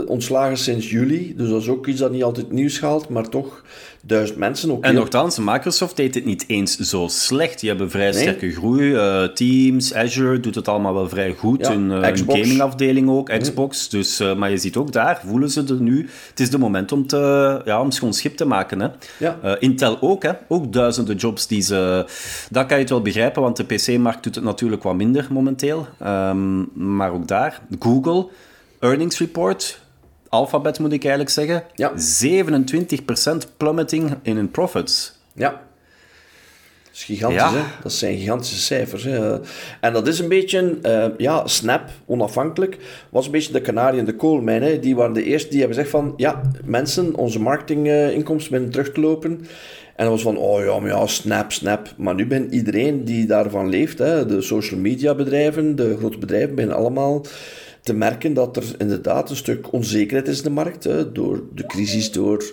ontslagen 0.06 0.56
sinds 0.56 0.90
juli. 0.90 1.34
Dus 1.36 1.48
dat 1.48 1.60
is 1.60 1.68
ook 1.68 1.86
iets 1.86 2.00
dat 2.00 2.10
niet 2.10 2.22
altijd 2.22 2.52
nieuws 2.52 2.80
haalt, 2.80 3.08
maar 3.08 3.28
toch 3.28 3.62
duizend 4.04 4.38
mensen. 4.38 4.70
Ook 4.70 4.84
en 4.84 4.94
nogthans, 4.94 5.38
Microsoft 5.38 5.96
deed 5.96 6.14
het 6.14 6.24
niet 6.24 6.44
eens 6.46 6.76
zo 6.76 7.06
slecht. 7.08 7.60
Die 7.60 7.68
hebben 7.68 7.90
vrij 7.90 8.10
nee. 8.10 8.20
sterke 8.20 8.50
groei. 8.50 8.90
Uh, 8.90 9.24
Teams, 9.24 9.94
Azure 9.94 10.40
doet 10.40 10.54
het 10.54 10.68
allemaal 10.68 10.94
wel 10.94 11.08
vrij 11.08 11.32
goed. 11.32 11.60
Ja, 11.60 11.72
hun, 11.72 11.90
uh, 11.90 12.10
gamingafdeling 12.26 13.10
ook, 13.10 13.38
Xbox. 13.38 13.88
Mm. 13.90 13.98
Dus, 13.98 14.20
uh, 14.20 14.34
maar 14.34 14.50
je 14.50 14.56
ziet 14.56 14.76
ook 14.76 14.92
daar, 14.92 15.22
voelen 15.26 15.50
ze 15.50 15.64
er 15.68 15.80
nu. 15.80 16.08
Het 16.28 16.40
is 16.40 16.50
de 16.50 16.58
moment 16.58 16.92
om, 16.92 17.06
te, 17.06 17.60
ja, 17.64 17.80
om 17.80 17.90
schoon 17.90 18.14
schip 18.14 18.36
te 18.36 18.44
maken. 18.44 18.80
Hè. 18.80 18.88
Ja. 19.18 19.56
Intel 19.58 20.00
ook, 20.00 20.22
hè. 20.22 20.32
ook 20.48 20.72
duizenden 20.72 21.16
jobs 21.16 21.46
die 21.46 21.62
ze... 21.62 22.04
Dat 22.50 22.66
kan 22.66 22.76
je 22.76 22.82
het 22.82 22.92
wel 22.92 23.02
begrijpen, 23.02 23.42
want 23.42 23.56
de 23.56 23.64
PC-markt 23.64 24.22
doet 24.22 24.34
het 24.34 24.44
natuurlijk 24.44 24.82
wat 24.82 24.94
minder 24.94 25.26
momenteel. 25.30 25.86
Um, 26.06 26.68
maar 26.74 27.12
ook 27.12 27.28
daar, 27.28 27.60
Google, 27.78 28.26
earnings 28.78 29.18
report 29.18 29.81
Alphabet 30.32 30.78
moet 30.78 30.92
ik 30.92 31.04
eigenlijk 31.04 31.30
zeggen. 31.30 31.64
Ja. 31.74 31.92
27% 33.44 33.56
plummeting 33.56 34.16
in 34.22 34.36
hun 34.36 34.50
profits. 34.50 35.20
Ja. 35.34 35.50
Dat 35.50 35.60
is 36.92 37.04
gigantisch, 37.04 37.40
ja. 37.40 37.52
hè? 37.52 37.62
Dat 37.82 37.92
zijn 37.92 38.18
gigantische 38.18 38.60
cijfers. 38.60 39.04
Hè? 39.04 39.38
En 39.80 39.92
dat 39.92 40.06
is 40.06 40.18
een 40.18 40.28
beetje, 40.28 40.78
uh, 40.82 41.06
ja, 41.16 41.46
Snap, 41.46 41.90
onafhankelijk, 42.06 42.76
was 43.10 43.26
een 43.26 43.32
beetje 43.32 43.52
de 43.52 43.60
kanarie 43.60 43.98
in 43.98 44.04
de 44.04 44.16
koolmijn. 44.16 44.62
Hè? 44.62 44.78
Die 44.78 44.96
waren 44.96 45.12
de 45.12 45.24
eerste 45.24 45.48
die 45.48 45.58
hebben 45.58 45.76
gezegd 45.76 45.96
van, 45.96 46.14
ja, 46.16 46.40
mensen, 46.64 47.14
onze 47.14 47.40
marketinginkomsten 47.40 48.52
uh, 48.52 48.60
beginnen 48.60 48.70
terug 48.70 48.92
te 48.92 49.00
lopen. 49.00 49.30
En 49.96 50.04
dat 50.04 50.08
was 50.08 50.22
van, 50.22 50.36
oh 50.36 50.64
ja, 50.64 50.78
maar 50.78 50.90
ja, 50.90 51.06
Snap, 51.06 51.52
Snap. 51.52 51.94
Maar 51.96 52.14
nu 52.14 52.26
ben 52.26 52.52
iedereen 52.52 53.04
die 53.04 53.26
daarvan 53.26 53.68
leeft, 53.68 53.98
hè? 53.98 54.26
de 54.26 54.42
social 54.42 54.80
media 54.80 55.14
bedrijven, 55.14 55.76
de 55.76 55.96
grote 55.96 56.18
bedrijven, 56.18 56.54
beginnen 56.54 56.76
allemaal 56.76 57.24
te 57.82 57.94
merken 57.94 58.34
dat 58.34 58.56
er 58.56 58.64
inderdaad 58.78 59.30
een 59.30 59.36
stuk 59.36 59.72
onzekerheid 59.72 60.28
is 60.28 60.38
in 60.38 60.44
de 60.44 60.50
markt. 60.50 60.84
Hè, 60.84 61.12
door 61.12 61.42
de 61.54 61.66
crisis, 61.66 62.12
door 62.12 62.44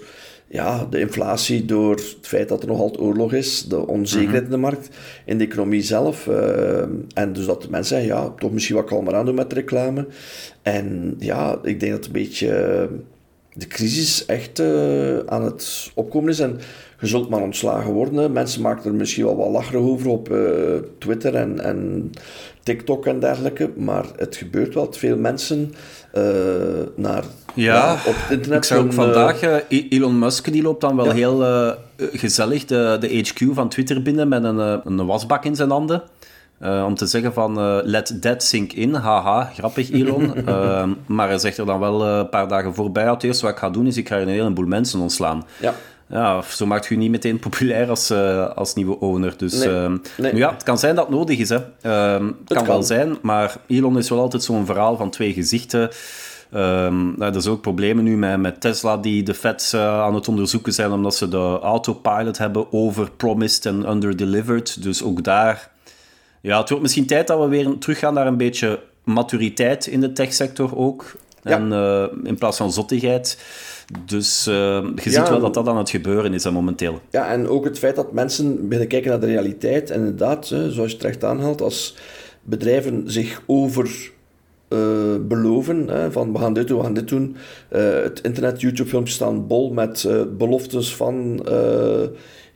ja, 0.48 0.86
de 0.86 1.00
inflatie, 1.00 1.66
door 1.66 1.96
het 1.96 2.18
feit 2.22 2.50
dat 2.50 2.62
er 2.62 2.68
nog 2.68 2.80
altijd 2.80 3.02
oorlog 3.02 3.34
is, 3.34 3.64
de 3.64 3.88
onzekerheid 3.88 4.44
in 4.44 4.50
de 4.50 4.58
markt, 4.58 4.90
in 5.26 5.38
de 5.38 5.44
economie 5.44 5.82
zelf. 5.82 6.28
Uh, 6.28 6.82
en 7.14 7.34
dus 7.34 7.46
dat 7.46 7.62
de 7.62 7.70
mensen 7.70 7.96
zeggen, 7.96 8.16
ja, 8.16 8.30
toch 8.30 8.52
misschien 8.52 8.76
wat 8.76 8.86
kalmer 8.86 9.16
aan 9.16 9.26
doen 9.26 9.36
met 9.36 9.54
reclame. 9.54 10.08
En 10.62 11.16
ja, 11.20 11.60
ik 11.64 11.80
denk 11.80 11.92
dat 11.92 12.06
een 12.06 12.12
beetje 12.12 12.50
de 13.54 13.68
crisis 13.68 14.26
echt 14.26 14.60
uh, 14.60 15.20
aan 15.20 15.44
het 15.44 15.92
opkomen 15.94 16.30
is. 16.30 16.40
En 16.40 16.60
je 17.00 17.08
zult 17.08 17.30
maar 17.30 17.42
ontslagen 17.42 17.92
worden. 17.92 18.32
Mensen 18.32 18.62
maken 18.62 18.86
er 18.86 18.96
misschien 18.96 19.26
wel 19.26 19.38
wat 19.38 19.50
lacherig 19.50 19.82
over 19.82 20.08
op 20.08 20.30
uh, 20.30 20.40
Twitter 20.98 21.36
en, 21.36 21.60
en 21.60 22.12
TikTok 22.64 23.06
en 23.06 23.20
dergelijke. 23.20 23.72
Maar 23.76 24.06
het 24.16 24.36
gebeurt 24.36 24.74
wel 24.74 24.86
dat 24.86 24.98
veel 24.98 25.18
mensen 25.18 25.74
uh, 26.14 26.24
naar, 26.96 27.24
ja, 27.54 27.94
op 27.94 28.16
het 28.16 28.32
internet... 28.32 28.58
Ik 28.58 28.64
zag 28.64 28.78
ook 28.78 28.94
vandaag, 28.94 29.44
uh, 29.44 29.84
Elon 29.90 30.20
Musk 30.20 30.52
die 30.52 30.62
loopt 30.62 30.82
dan 30.82 30.96
wel 30.96 31.06
ja. 31.06 31.14
heel 31.14 31.42
uh, 31.42 31.72
gezellig 31.98 32.66
de, 32.66 32.98
de 33.00 33.18
HQ 33.18 33.54
van 33.54 33.70
Twitter 33.70 34.02
binnen 34.02 34.28
met 34.28 34.44
een, 34.44 34.58
een 34.58 35.06
wasbak 35.06 35.46
in 35.46 35.56
zijn 35.56 35.70
handen. 35.70 36.04
Om 36.86 36.96
te 36.96 37.06
zeggen 37.06 37.34
van 37.34 37.82
let 37.84 38.22
that 38.22 38.44
sink 38.44 38.74
in, 38.74 38.94
haha, 38.94 39.44
grappig 39.44 39.92
Elon. 39.92 40.34
maar 41.18 41.28
hij 41.28 41.38
zegt 41.38 41.58
er 41.58 41.66
dan 41.66 41.80
wel 41.80 42.06
een 42.06 42.30
paar 42.30 42.48
dagen 42.48 42.76
voorbij, 42.76 43.10
het 43.10 43.24
eerste 43.24 43.46
wat 43.46 43.54
ik 43.54 43.60
ga 43.60 43.70
doen 43.70 43.88
is 43.88 43.98
ik 43.98 44.08
ga 44.08 44.20
een 44.20 44.28
heleboel 44.28 44.66
mensen 44.66 45.00
ontslaan. 45.00 45.46
Ja 45.60 45.74
ja, 46.10 46.42
zo 46.42 46.66
maakt 46.66 46.86
je 46.86 46.98
niet 46.98 47.12
meteen 47.12 47.40
populair 47.40 47.90
als, 47.90 48.12
uh, 48.12 48.50
als 48.50 48.74
nieuwe 48.74 49.00
owner. 49.00 49.38
Dus 49.38 49.54
nee, 49.54 49.68
uh, 49.68 49.92
nee. 50.18 50.36
ja, 50.36 50.52
het 50.54 50.64
kan 50.64 50.78
zijn 50.78 50.96
dat 50.96 51.06
het 51.08 51.16
nodig 51.16 51.38
is. 51.38 51.50
Hè. 51.50 51.58
Uh, 51.58 52.28
het 52.28 52.34
kan, 52.46 52.58
kan, 52.58 52.66
wel 52.66 52.84
zijn, 52.84 53.18
maar 53.22 53.58
Elon 53.68 53.98
is 53.98 54.10
wel 54.10 54.20
altijd 54.20 54.44
zo'n 54.44 54.66
verhaal 54.66 54.98
van 54.98 55.10
twee 55.10 55.34
gezichten. 55.34 55.90
Um, 56.54 57.14
nou, 57.18 57.32
er 57.32 57.36
is 57.36 57.48
ook 57.48 57.62
problemen 57.62 58.04
nu 58.04 58.18
met, 58.18 58.40
met 58.40 58.62
Tesla 58.62 58.98
die 58.98 59.24
de 59.24 59.34
feds 59.34 59.74
uh, 59.74 60.02
aan 60.02 60.16
het 60.16 60.28
onderzoeken 60.28 60.74
zijn 60.74 60.92
omdat 60.92 61.16
ze 61.16 61.28
de 61.28 61.60
autopilot 61.62 62.38
hebben 62.38 62.74
overpromised 62.74 63.66
en 63.66 63.90
underdelivered. 63.90 64.84
Dus 64.84 65.04
ook 65.04 65.24
daar... 65.24 65.72
Ja, 66.42 66.60
het 66.60 66.70
wordt 66.70 66.84
misschien 66.84 67.06
tijd 67.06 67.28
dat 67.28 67.40
we 67.40 67.48
weer 67.48 67.78
teruggaan 67.78 68.14
naar 68.14 68.28
een 68.28 68.38
beetje 68.38 68.80
maturiteit 69.04 69.88
in 69.88 70.00
de 70.00 70.12
techsector 70.12 70.78
ook. 70.78 71.16
Ja. 71.44 71.52
En 71.52 71.72
uh, 71.72 72.28
in 72.30 72.38
plaats 72.38 72.58
van 72.58 72.72
zottigheid. 72.72 73.38
Dus 74.06 74.48
uh, 74.48 74.56
je 74.96 75.10
ziet 75.10 75.30
wel 75.30 75.40
dat 75.40 75.54
dat 75.54 75.68
aan 75.68 75.78
het 75.78 75.90
gebeuren 75.90 76.34
is 76.34 76.50
momenteel. 76.50 77.00
Ja, 77.10 77.32
en 77.32 77.48
ook 77.48 77.66
het 77.66 77.80
feit 77.80 77.96
dat 77.96 78.12
mensen 78.12 78.56
beginnen 78.56 78.88
kijken 78.88 79.10
naar 79.10 79.20
de 79.20 79.26
realiteit. 79.26 79.92
En 79.92 80.00
inderdaad, 80.00 80.50
hè, 80.50 80.72
zoals 80.72 80.92
je 80.92 80.98
terecht 80.98 81.24
aanhaalt, 81.24 81.62
als 81.62 81.96
bedrijven 82.42 83.04
zich 83.06 83.42
over 83.46 84.12
uh, 84.70 84.80
beloven, 85.22 85.88
hè, 85.88 86.12
van 86.12 86.34
we 86.34 86.40
gaan 86.40 86.54
dit 86.54 86.68
doen, 86.68 86.78
we 86.78 86.84
gaan 86.84 86.94
dit 86.94 87.08
doen. 87.08 87.36
Uh, 87.72 88.02
het 88.02 88.22
internet, 88.22 88.62
YouTube-filmpjes 88.62 89.16
staan 89.16 89.48
bol 89.48 89.74
met 89.74 90.08
beloftes 90.38 90.96
van 90.96 91.46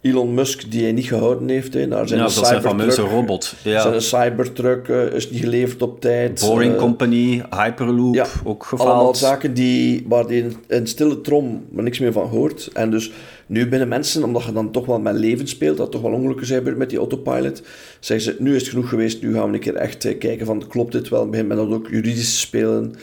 Elon 0.04 0.34
Musk 0.34 0.72
die 0.72 0.84
hij 0.84 0.92
niet 0.92 1.06
gehouden 1.06 1.50
heeft. 1.50 1.74
Hè, 1.74 1.86
naar 1.86 2.08
zijn 2.08 2.20
ja, 2.20 2.26
dat 2.26 2.48
zijn 2.48 2.62
fameuze 2.62 3.02
robot. 3.02 3.54
Ja. 3.64 3.82
Zijn 3.82 4.02
Cybertruck 4.02 4.88
uh, 4.88 5.14
is 5.14 5.30
niet 5.30 5.40
geleverd 5.40 5.82
op 5.82 6.02
tijd. 6.02 6.46
Boring 6.48 6.74
uh, 6.74 6.80
Company, 6.80 7.44
Hyperloop, 7.50 8.16
ja, 8.16 8.26
ook 8.44 8.66
gefaald. 8.66 8.90
Allemaal 8.90 9.16
zaken 9.16 9.54
die, 9.54 10.06
waar 10.08 10.28
die 10.28 10.44
in, 10.44 10.56
in 10.68 10.88
stille 10.88 11.22
trom 11.22 11.66
maar 11.70 11.84
niks 11.84 12.00
meer 12.00 12.12
van 12.12 12.28
hoort. 12.28 12.70
En 12.74 12.92
dus 12.92 13.12
nu 13.46 13.68
binnen 13.70 13.88
mensen, 13.88 14.24
omdat 14.24 14.44
je 14.44 14.52
dan 14.52 14.72
toch 14.72 14.86
wel 14.86 15.00
met 15.00 15.16
leven 15.16 15.48
speelt, 15.48 15.78
dat 15.78 15.92
toch 15.92 16.02
wel 16.02 16.12
ongelukken 16.12 16.48
zijn 16.48 16.78
met 16.78 16.90
die 16.90 17.00
autopilot, 17.00 17.62
zeggen 18.00 18.34
ze, 18.34 18.44
nu 18.44 18.56
is 18.56 18.62
het 18.62 18.70
genoeg 18.70 18.90
geweest, 18.90 19.22
nu 19.22 19.34
gaan 19.34 19.48
we 19.50 19.54
een 19.54 19.60
keer 19.60 19.76
echt 19.76 20.06
uh, 20.06 20.18
kijken 20.18 20.46
van, 20.46 20.68
klopt 20.68 20.92
dit 20.92 21.10
wel? 21.10 21.30
Begin 21.30 21.48
met 21.48 21.58
dat 21.58 21.72
ook 21.72 21.88
juridisch 21.90 22.34
te 22.34 22.40
spelen. 22.40 22.96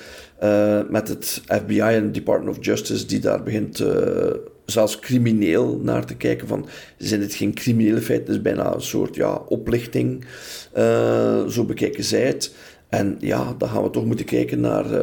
met 0.91 1.09
het 1.09 1.43
FBI 1.47 1.81
en 1.81 2.13
Department 2.13 2.59
of 2.59 2.65
Justice, 2.65 3.07
die 3.07 3.19
daar 3.19 3.43
begint 3.43 3.85
zelfs 4.71 4.99
crimineel 4.99 5.81
naar 5.83 6.07
te 6.07 6.17
kijken 6.17 6.49
van, 6.49 6.67
zijn 6.99 7.21
het 7.21 7.35
geen 7.35 7.55
criminele 7.55 8.01
feiten, 8.01 8.27
het 8.27 8.37
is 8.37 8.43
bijna 8.43 8.75
een 8.75 8.83
soort 8.83 9.15
ja, 9.15 9.43
oplichting, 9.49 10.25
uh, 10.77 11.47
zo 11.47 11.65
bekijken 11.65 12.05
zij 12.05 12.23
het. 12.27 12.55
En 12.89 13.17
ja, 13.21 13.55
dan 13.59 13.69
gaan 13.69 13.83
we 13.83 13.91
toch 13.91 14.05
moeten 14.05 14.25
kijken 14.25 14.61
naar 14.61 14.85
uh, 14.85 14.99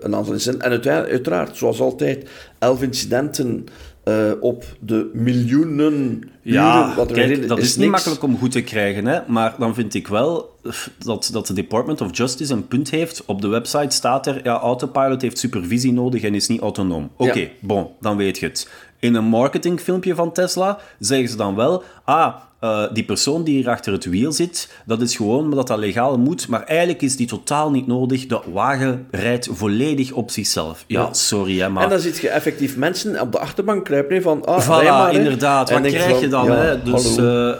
een 0.00 0.14
aantal 0.14 0.32
incidenten. 0.32 0.70
En 0.70 1.04
uiteraard, 1.08 1.56
zoals 1.56 1.80
altijd, 1.80 2.28
elf 2.58 2.82
incidenten 2.82 3.66
uh, 4.04 4.32
op 4.40 4.64
de 4.80 5.10
miljoenen 5.12 6.22
ja, 6.42 6.94
wat 6.94 7.08
dat 7.08 7.58
is, 7.58 7.64
is 7.64 7.76
niet 7.76 7.90
makkelijk 7.90 8.22
om 8.22 8.38
goed 8.38 8.50
te 8.50 8.62
krijgen, 8.62 9.06
hè? 9.06 9.20
maar 9.26 9.54
dan 9.58 9.74
vind 9.74 9.94
ik 9.94 10.08
wel 10.08 10.58
dat, 10.98 11.28
dat 11.32 11.46
de 11.46 11.52
Department 11.54 12.00
of 12.00 12.16
Justice 12.16 12.52
een 12.52 12.66
punt 12.66 12.90
heeft. 12.90 13.24
Op 13.24 13.40
de 13.40 13.48
website 13.48 13.94
staat 13.94 14.26
er, 14.26 14.40
ja, 14.44 14.58
Autopilot 14.58 15.22
heeft 15.22 15.38
supervisie 15.38 15.92
nodig 15.92 16.22
en 16.22 16.34
is 16.34 16.48
niet 16.48 16.60
autonoom. 16.60 17.10
Oké, 17.16 17.38
ja. 17.38 17.48
bon, 17.60 17.88
dan 18.00 18.16
weet 18.16 18.38
je 18.38 18.46
het. 18.46 18.68
In 19.02 19.14
een 19.14 19.24
marketingfilmpje 19.24 20.14
van 20.14 20.32
Tesla 20.32 20.78
zeggen 20.98 21.28
ze 21.28 21.36
dan 21.36 21.54
wel, 21.54 21.82
ah, 22.04 22.34
uh, 22.60 22.84
die 22.92 23.04
persoon 23.04 23.44
die 23.44 23.56
hier 23.56 23.68
achter 23.68 23.92
het 23.92 24.04
wiel 24.04 24.32
zit, 24.32 24.72
dat 24.86 25.00
is 25.00 25.16
gewoon 25.16 25.38
omdat 25.38 25.66
dat 25.66 25.78
legaal 25.78 26.18
moet, 26.18 26.48
maar 26.48 26.62
eigenlijk 26.62 27.02
is 27.02 27.16
die 27.16 27.26
totaal 27.26 27.70
niet 27.70 27.86
nodig. 27.86 28.26
De 28.26 28.40
wagen 28.52 29.06
rijdt 29.10 29.48
volledig 29.52 30.12
op 30.12 30.30
zichzelf. 30.30 30.84
Ja, 30.86 31.00
ja. 31.00 31.12
sorry, 31.12 31.60
hè, 31.60 31.68
maar... 31.68 31.82
En 31.82 31.88
dan 31.88 32.00
zit 32.00 32.18
je 32.18 32.28
effectief 32.28 32.76
mensen 32.76 33.20
op 33.20 33.32
de 33.32 33.38
achterbank 33.38 33.84
kruipen 33.84 34.22
van, 34.22 34.44
ah, 34.44 34.62
voilà, 34.64 34.88
maar, 34.88 35.14
inderdaad. 35.14 35.70
Wat 35.70 35.80
krijg 35.80 36.20
je 36.20 36.28
dan? 36.28 36.44
Ja, 36.44 36.54
hè? 36.54 36.82
Dus... 36.82 37.18
Uh, 37.18 37.52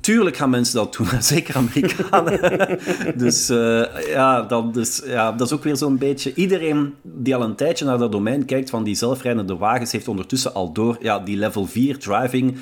Tuurlijk 0.00 0.36
gaan 0.36 0.50
mensen 0.50 0.74
dat 0.74 0.94
doen, 0.94 1.22
zeker 1.22 1.56
Amerikanen. 1.56 2.78
dus, 3.24 3.50
uh, 3.50 3.84
ja, 4.06 4.42
dan, 4.42 4.72
dus 4.72 5.02
ja, 5.04 5.32
dat 5.32 5.46
is 5.46 5.52
ook 5.52 5.62
weer 5.62 5.76
zo'n 5.76 5.98
beetje... 5.98 6.34
Iedereen 6.34 6.94
die 7.02 7.34
al 7.34 7.42
een 7.42 7.54
tijdje 7.54 7.84
naar 7.84 7.98
dat 7.98 8.12
domein 8.12 8.44
kijkt 8.44 8.70
van 8.70 8.84
die 8.84 8.94
zelfrijdende 8.94 9.56
wagens, 9.56 9.92
heeft 9.92 10.08
ondertussen 10.08 10.54
al 10.54 10.72
door, 10.72 10.96
ja, 11.00 11.18
die 11.18 11.36
level 11.36 11.66
4 11.66 11.98
driving, 11.98 12.56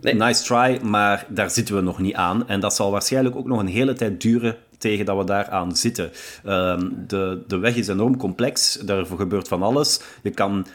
nee. 0.00 0.14
nice 0.14 0.42
try, 0.42 0.78
maar 0.82 1.26
daar 1.28 1.50
zitten 1.50 1.74
we 1.74 1.80
nog 1.80 1.98
niet 1.98 2.14
aan. 2.14 2.48
En 2.48 2.60
dat 2.60 2.74
zal 2.74 2.90
waarschijnlijk 2.90 3.36
ook 3.36 3.46
nog 3.46 3.60
een 3.60 3.66
hele 3.66 3.92
tijd 3.92 4.20
duren 4.20 4.56
tegen 4.78 5.04
dat 5.04 5.16
we 5.16 5.24
daaraan 5.24 5.76
zitten. 5.76 6.10
Um, 6.46 7.04
de, 7.06 7.42
de 7.46 7.58
weg 7.58 7.76
is 7.76 7.88
enorm 7.88 8.16
complex, 8.16 8.74
daarvoor 8.74 9.18
gebeurt 9.18 9.48
van 9.48 9.62
alles. 9.62 10.00
Je 10.22 10.30
kan 10.30 10.66
90% 10.66 10.70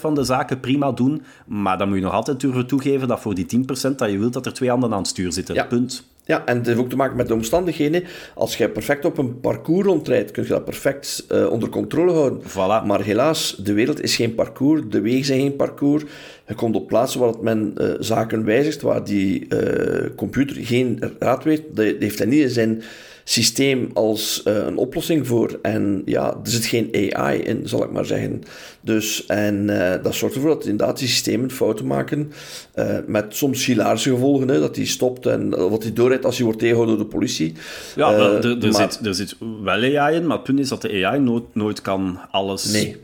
van 0.00 0.14
de 0.14 0.24
zaken 0.24 0.60
prima 0.60 0.92
doen, 0.92 1.22
maar 1.46 1.78
dan 1.78 1.88
moet 1.88 1.96
je 1.96 2.02
nog 2.02 2.12
altijd 2.12 2.40
durven 2.40 2.66
toegeven 2.66 3.08
dat 3.08 3.20
voor 3.20 3.34
die 3.34 3.64
10% 3.90 3.94
dat 3.96 4.10
je 4.10 4.18
wilt 4.18 4.32
dat 4.32 4.46
er 4.46 4.52
twee 4.52 4.70
handen 4.70 4.92
aan 4.92 4.98
het 4.98 5.06
stuur 5.06 5.32
zitten. 5.32 5.54
Ja. 5.54 5.64
Punt. 5.64 6.04
Ja, 6.26 6.46
en 6.46 6.56
het 6.56 6.66
heeft 6.66 6.78
ook 6.78 6.88
te 6.88 6.96
maken 6.96 7.16
met 7.16 7.28
de 7.28 7.34
omstandigheden. 7.34 8.04
Als 8.34 8.56
je 8.56 8.68
perfect 8.68 9.04
op 9.04 9.18
een 9.18 9.40
parcours 9.40 9.86
rondrijdt, 9.86 10.30
kun 10.30 10.42
je 10.42 10.48
dat 10.48 10.64
perfect 10.64 11.26
uh, 11.32 11.50
onder 11.50 11.68
controle 11.68 12.12
houden. 12.12 12.42
Voilà. 12.42 12.86
Maar 12.86 13.02
helaas, 13.02 13.56
de 13.62 13.72
wereld 13.72 14.02
is 14.02 14.16
geen 14.16 14.34
parcours, 14.34 14.80
de 14.88 15.00
wegen 15.00 15.24
zijn 15.24 15.40
geen 15.40 15.56
parcours. 15.56 16.04
Je 16.46 16.54
komt 16.54 16.74
op 16.74 16.86
plaatsen 16.86 17.20
waar 17.20 17.34
men 17.40 17.74
uh, 17.76 17.90
zaken 17.98 18.44
wijzigt, 18.44 18.82
waar 18.82 19.04
die 19.04 19.46
uh, 19.48 20.06
computer 20.16 20.56
geen 20.56 21.02
raad 21.18 21.44
weet. 21.44 21.62
Dat 21.70 21.84
heeft 21.98 22.18
hij 22.18 22.26
niet 22.26 22.42
in 22.42 22.50
zijn 22.50 22.82
systeem 23.28 23.90
als 23.94 24.42
uh, 24.44 24.56
een 24.56 24.76
oplossing 24.76 25.26
voor. 25.26 25.58
En 25.62 26.02
ja, 26.04 26.30
er 26.30 26.50
zit 26.50 26.64
geen 26.64 27.14
AI 27.14 27.38
in, 27.38 27.68
zal 27.68 27.84
ik 27.84 27.90
maar 27.90 28.04
zeggen. 28.04 28.42
Dus, 28.80 29.26
en 29.26 29.68
uh, 29.68 29.92
dat 30.02 30.14
zorgt 30.14 30.34
ervoor 30.34 30.50
dat 30.50 30.66
inderdaad 30.66 30.98
die 30.98 31.08
systemen 31.08 31.50
fouten 31.50 31.86
maken, 31.86 32.32
uh, 32.74 32.96
met 33.06 33.36
soms 33.36 33.66
hilarische 33.66 34.10
gevolgen, 34.10 34.48
hè, 34.48 34.60
dat 34.60 34.74
die 34.74 34.86
stopt 34.86 35.26
en 35.26 35.70
wat 35.70 35.82
hij 35.82 35.92
doorrijdt 35.92 36.24
als 36.24 36.36
hij 36.36 36.44
wordt 36.44 36.60
tegengehouden 36.60 36.98
door 36.98 37.06
de 37.06 37.16
politie. 37.16 37.52
Ja, 37.96 38.12
er, 38.12 38.64
er, 38.64 38.72
maar, 38.72 38.92
zit, 38.92 39.06
er 39.06 39.14
zit 39.14 39.36
wel 39.62 39.98
AI 39.98 40.16
in, 40.16 40.26
maar 40.26 40.36
het 40.36 40.46
punt 40.46 40.58
is 40.58 40.68
dat 40.68 40.82
de 40.82 41.06
AI 41.06 41.20
nooit, 41.20 41.44
nooit 41.52 41.80
kan 41.80 42.18
alles... 42.30 42.72
Nee 42.72 42.96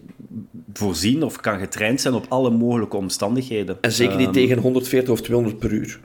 voorzien 0.73 1.23
of 1.23 1.41
kan 1.41 1.59
getraind 1.59 2.01
zijn 2.01 2.15
op 2.15 2.27
alle 2.29 2.51
mogelijke 2.51 2.97
omstandigheden. 2.97 3.77
En 3.81 3.93
zeker 3.93 4.17
niet 4.17 4.27
um, 4.27 4.33
tegen 4.33 4.59
140 4.59 5.13
of 5.13 5.21
200 5.21 5.59
per 5.59 5.71
uur. 5.71 6.01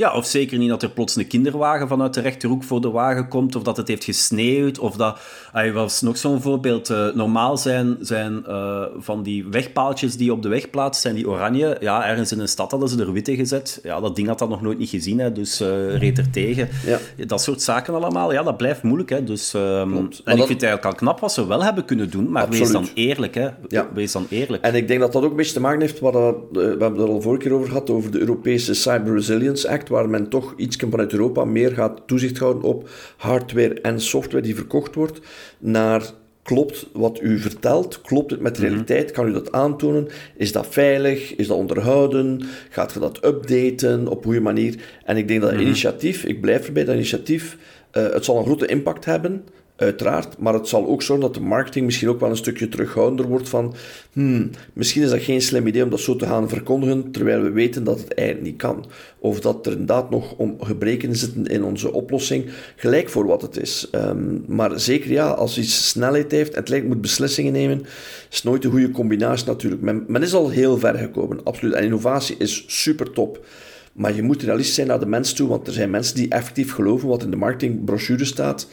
Ja, 0.00 0.14
of 0.14 0.26
zeker 0.26 0.58
niet 0.58 0.68
dat 0.68 0.82
er 0.82 0.90
plots 0.90 1.16
een 1.16 1.26
kinderwagen 1.26 1.88
vanuit 1.88 2.14
de 2.14 2.20
rechterhoek 2.20 2.64
voor 2.64 2.80
de 2.80 2.90
wagen 2.90 3.28
komt, 3.28 3.56
of 3.56 3.62
dat 3.62 3.76
het 3.76 3.88
heeft 3.88 4.04
gesneeuwd, 4.04 4.78
of 4.78 4.96
dat... 4.96 5.18
Hij 5.52 5.72
was 5.72 6.00
nog 6.00 6.16
zo'n 6.16 6.40
voorbeeld. 6.40 6.90
Uh, 6.90 7.14
normaal 7.14 7.56
zijn, 7.56 7.96
zijn 8.00 8.44
uh, 8.48 8.82
van 8.98 9.22
die 9.22 9.46
wegpaaltjes 9.50 10.16
die 10.16 10.32
op 10.32 10.42
de 10.42 10.48
weg 10.48 10.70
plaatsen, 10.70 11.02
zijn 11.02 11.14
die 11.14 11.28
oranje. 11.28 11.76
Ja, 11.80 12.06
ergens 12.06 12.32
in 12.32 12.40
een 12.40 12.48
stad 12.48 12.70
hadden 12.70 12.88
ze 12.88 13.00
er 13.00 13.12
witte 13.12 13.36
gezet. 13.36 13.80
Ja, 13.82 14.00
dat 14.00 14.16
ding 14.16 14.28
had 14.28 14.38
dat 14.38 14.48
nog 14.48 14.62
nooit 14.62 14.78
niet 14.78 14.88
gezien, 14.88 15.18
hè, 15.18 15.32
dus 15.32 15.60
uh, 15.60 15.96
reed 15.96 16.18
er 16.18 16.30
tegen. 16.30 16.68
Ja. 16.86 16.98
Dat 17.26 17.42
soort 17.42 17.62
zaken 17.62 17.94
allemaal, 17.94 18.32
ja, 18.32 18.42
dat 18.42 18.56
blijft 18.56 18.82
moeilijk. 18.82 19.10
Hè, 19.10 19.24
dus, 19.24 19.52
um, 19.52 19.60
en 19.60 20.10
dat... 20.10 20.12
ik 20.24 20.24
vind 20.24 20.48
het 20.48 20.48
eigenlijk 20.48 20.84
al 20.84 20.94
knap 20.94 21.20
wat 21.20 21.32
ze 21.32 21.46
wel 21.46 21.64
hebben 21.64 21.84
kunnen 21.84 22.10
doen, 22.10 22.30
maar 22.30 22.42
Absoluut. 22.42 22.72
wees 22.72 22.72
dan 22.72 22.88
eerlijk. 22.94 23.34
Hè. 23.34 23.48
Ja. 23.68 23.88
Wees 23.94 24.12
dan 24.12 24.26
eerlijk. 24.30 24.62
En 24.62 24.74
ik 24.74 24.88
denk 24.88 25.00
dat 25.00 25.12
dat 25.12 25.22
ook 25.22 25.30
een 25.30 25.36
beetje 25.36 25.52
te 25.52 25.60
maken 25.60 25.80
heeft, 25.80 26.00
wat 26.00 26.12
we 26.52 26.58
hebben 26.60 26.92
het 26.92 27.00
er 27.00 27.08
al 27.08 27.20
vorige 27.20 27.42
keer 27.42 27.52
over 27.52 27.68
gehad, 27.68 27.90
over 27.90 28.10
de 28.10 28.18
Europese 28.18 28.74
Cyber 28.74 29.14
Resilience 29.14 29.68
Act, 29.68 29.88
waar 29.90 30.08
men 30.08 30.28
toch 30.28 30.54
iets 30.56 30.76
vanuit 30.76 31.12
Europa 31.12 31.44
meer 31.44 31.70
gaat 31.70 32.00
toezicht 32.06 32.38
houden 32.38 32.62
op 32.62 32.88
hardware 33.16 33.80
en 33.80 34.00
software 34.00 34.42
die 34.42 34.54
verkocht 34.54 34.94
wordt, 34.94 35.20
naar 35.58 36.02
klopt 36.42 36.86
wat 36.92 37.20
u 37.22 37.38
vertelt, 37.38 38.00
klopt 38.00 38.30
het 38.30 38.40
met 38.40 38.54
de 38.56 38.60
realiteit, 38.60 39.10
kan 39.10 39.28
u 39.28 39.32
dat 39.32 39.52
aantonen, 39.52 40.08
is 40.36 40.52
dat 40.52 40.66
veilig, 40.70 41.36
is 41.36 41.46
dat 41.46 41.56
onderhouden, 41.56 42.42
gaat 42.68 42.92
je 42.92 42.98
dat 42.98 43.24
updaten, 43.24 44.08
op 44.08 44.24
goede 44.24 44.40
manier. 44.40 44.74
En 45.04 45.16
ik 45.16 45.28
denk 45.28 45.40
dat 45.40 45.50
dat 45.50 45.60
initiatief, 45.60 46.24
ik 46.24 46.40
blijf 46.40 46.66
erbij, 46.66 46.84
dat 46.84 46.94
initiatief, 46.94 47.56
uh, 47.92 48.12
het 48.12 48.24
zal 48.24 48.38
een 48.38 48.44
grote 48.44 48.66
impact 48.66 49.04
hebben, 49.04 49.44
uiteraard. 49.80 50.38
Maar 50.38 50.54
het 50.54 50.68
zal 50.68 50.86
ook 50.86 51.02
zorgen 51.02 51.24
dat 51.26 51.34
de 51.34 51.40
marketing 51.40 51.84
misschien 51.84 52.08
ook 52.08 52.20
wel 52.20 52.30
een 52.30 52.36
stukje 52.36 52.68
terughoudender 52.68 53.26
wordt 53.26 53.48
van 53.48 53.74
hmm, 54.12 54.50
misschien 54.72 55.02
is 55.02 55.10
dat 55.10 55.22
geen 55.22 55.42
slim 55.42 55.66
idee 55.66 55.84
om 55.84 55.90
dat 55.90 56.00
zo 56.00 56.16
te 56.16 56.26
gaan 56.26 56.48
verkondigen, 56.48 57.10
terwijl 57.10 57.42
we 57.42 57.50
weten 57.50 57.84
dat 57.84 57.98
het 57.98 58.14
eigenlijk 58.14 58.48
niet 58.48 58.58
kan. 58.58 58.86
Of 59.18 59.40
dat 59.40 59.66
er 59.66 59.72
inderdaad 59.72 60.10
nog 60.10 60.34
om 60.36 60.56
gebreken 60.60 61.16
zitten 61.16 61.46
in 61.46 61.64
onze 61.64 61.92
oplossing, 61.92 62.44
gelijk 62.76 63.08
voor 63.08 63.26
wat 63.26 63.42
het 63.42 63.56
is. 63.56 63.88
Um, 63.94 64.44
maar 64.46 64.80
zeker 64.80 65.10
ja, 65.10 65.28
als 65.28 65.58
iets 65.58 65.88
snelheid 65.88 66.30
heeft 66.30 66.52
en 66.52 66.60
het 66.60 66.68
lijkt 66.68 66.86
moet 66.86 67.00
beslissingen 67.00 67.52
nemen, 67.52 67.82
is 68.30 68.42
nooit 68.42 68.64
een 68.64 68.70
goede 68.70 68.90
combinatie 68.90 69.46
natuurlijk. 69.46 69.82
Men, 69.82 70.04
men 70.06 70.22
is 70.22 70.34
al 70.34 70.50
heel 70.50 70.78
ver 70.78 70.94
gekomen, 70.94 71.44
absoluut. 71.44 71.74
En 71.74 71.84
innovatie 71.84 72.36
is 72.38 72.64
super 72.66 73.12
top. 73.12 73.44
Maar 73.92 74.14
je 74.14 74.22
moet 74.22 74.42
realistisch 74.42 74.74
zijn 74.74 74.86
naar 74.86 75.00
de 75.00 75.06
mens 75.06 75.32
toe, 75.32 75.48
want 75.48 75.66
er 75.66 75.72
zijn 75.72 75.90
mensen 75.90 76.14
die 76.14 76.28
effectief 76.28 76.72
geloven 76.72 77.08
wat 77.08 77.22
in 77.22 77.30
de 77.30 77.36
marketingbrochure 77.36 78.24
staat. 78.24 78.66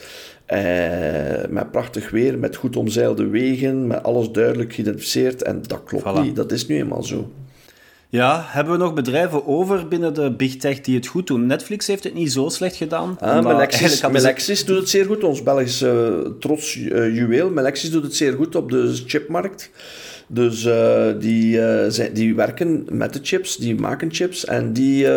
Eh, 0.48 1.50
met 1.50 1.72
prachtig 1.72 2.10
weer, 2.10 2.40
met 2.40 2.56
goed 2.56 2.76
omzeilde 2.76 3.28
wegen, 3.28 3.88
met 3.88 4.04
alles 4.04 4.32
duidelijk 4.32 4.74
geïdentificeerd. 4.74 5.44
En 5.44 5.62
dat 5.62 5.84
klopt 5.84 6.04
voilà. 6.04 6.22
niet, 6.22 6.36
dat 6.36 6.52
is 6.52 6.68
nu 6.68 6.78
eenmaal 6.78 7.04
zo. 7.04 7.32
Ja, 8.10 8.44
hebben 8.48 8.74
we 8.74 8.80
nog 8.80 8.94
bedrijven 8.94 9.48
over 9.48 9.88
binnen 9.88 10.14
de 10.14 10.32
big 10.32 10.56
tech 10.56 10.82
die 10.82 10.96
het 10.96 11.08
goed 11.08 11.28
doen? 11.28 11.46
Netflix 11.46 11.88
heeft 11.88 12.04
het 12.04 12.14
niet 12.14 12.32
zo 12.32 12.50
slecht 12.50 12.76
gedaan. 12.76 13.18
Ah, 13.20 13.44
Melexis, 13.48 14.08
Melexis 14.08 14.66
doet 14.66 14.78
het 14.78 14.90
zeer 14.90 15.06
goed, 15.06 15.24
ons 15.24 15.44
Belgische 15.44 16.22
uh, 16.26 16.32
trots 16.40 16.76
uh, 16.76 17.16
juweel. 17.16 17.50
Melexis 17.50 17.92
doet 17.92 18.04
het 18.04 18.16
zeer 18.16 18.34
goed 18.34 18.56
op 18.56 18.72
de 18.72 19.02
chipmarkt. 19.06 19.72
Dus 20.28 20.66
uh, 20.66 21.06
die, 21.20 21.62
zijn, 21.92 22.14
die 22.14 22.36
werken 22.36 22.86
met 22.90 23.14
de 23.14 23.20
chips, 23.24 23.58
die 23.58 23.76
maken 23.76 24.14
chips 24.14 24.46
en 24.46 24.74
die 24.74 25.08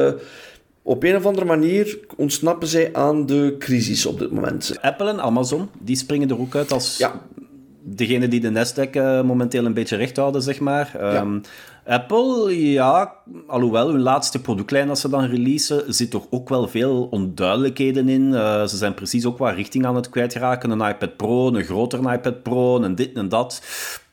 op 0.82 1.02
een 1.02 1.16
of 1.16 1.26
andere 1.26 1.46
manier 1.46 1.98
ontsnappen 2.16 2.68
zij 2.68 2.90
aan 2.92 3.26
de 3.26 3.56
crisis 3.58 4.06
op 4.06 4.18
dit 4.18 4.30
moment. 4.30 4.76
Apple 4.80 5.08
en 5.08 5.20
Amazon, 5.20 5.68
die 5.78 5.96
springen 5.96 6.30
er 6.30 6.40
ook 6.40 6.54
uit 6.54 6.72
als 6.72 6.98
ja. 6.98 7.20
degene 7.82 8.28
die 8.28 8.40
de 8.40 8.50
Nasdaq 8.50 8.96
uh, 8.96 9.22
momenteel 9.22 9.64
een 9.64 9.74
beetje 9.74 9.96
recht 9.96 10.16
houden, 10.16 10.42
zeg 10.42 10.60
maar. 10.60 10.90
Ja. 10.98 11.20
Um, 11.20 11.40
Apple, 11.84 12.70
ja, 12.72 13.14
alhoewel 13.46 13.88
hun 13.88 14.00
laatste 14.00 14.40
productlijn 14.40 14.86
dat 14.86 14.98
ze 14.98 15.08
dan 15.08 15.24
releasen, 15.24 15.94
zit 15.94 16.10
toch 16.10 16.26
ook 16.30 16.48
wel 16.48 16.68
veel 16.68 17.08
onduidelijkheden 17.10 18.08
in. 18.08 18.22
Uh, 18.22 18.66
ze 18.66 18.76
zijn 18.76 18.94
precies 18.94 19.24
ook 19.24 19.38
wat 19.38 19.54
richting 19.54 19.86
aan 19.86 19.96
het 19.96 20.08
kwijtraken. 20.08 20.70
Een 20.70 20.88
iPad 20.88 21.16
Pro, 21.16 21.54
een 21.54 21.64
grotere 21.64 22.12
iPad 22.12 22.42
Pro, 22.42 22.82
een 22.82 22.94
dit 22.94 23.12
en 23.12 23.28
dat. 23.28 23.62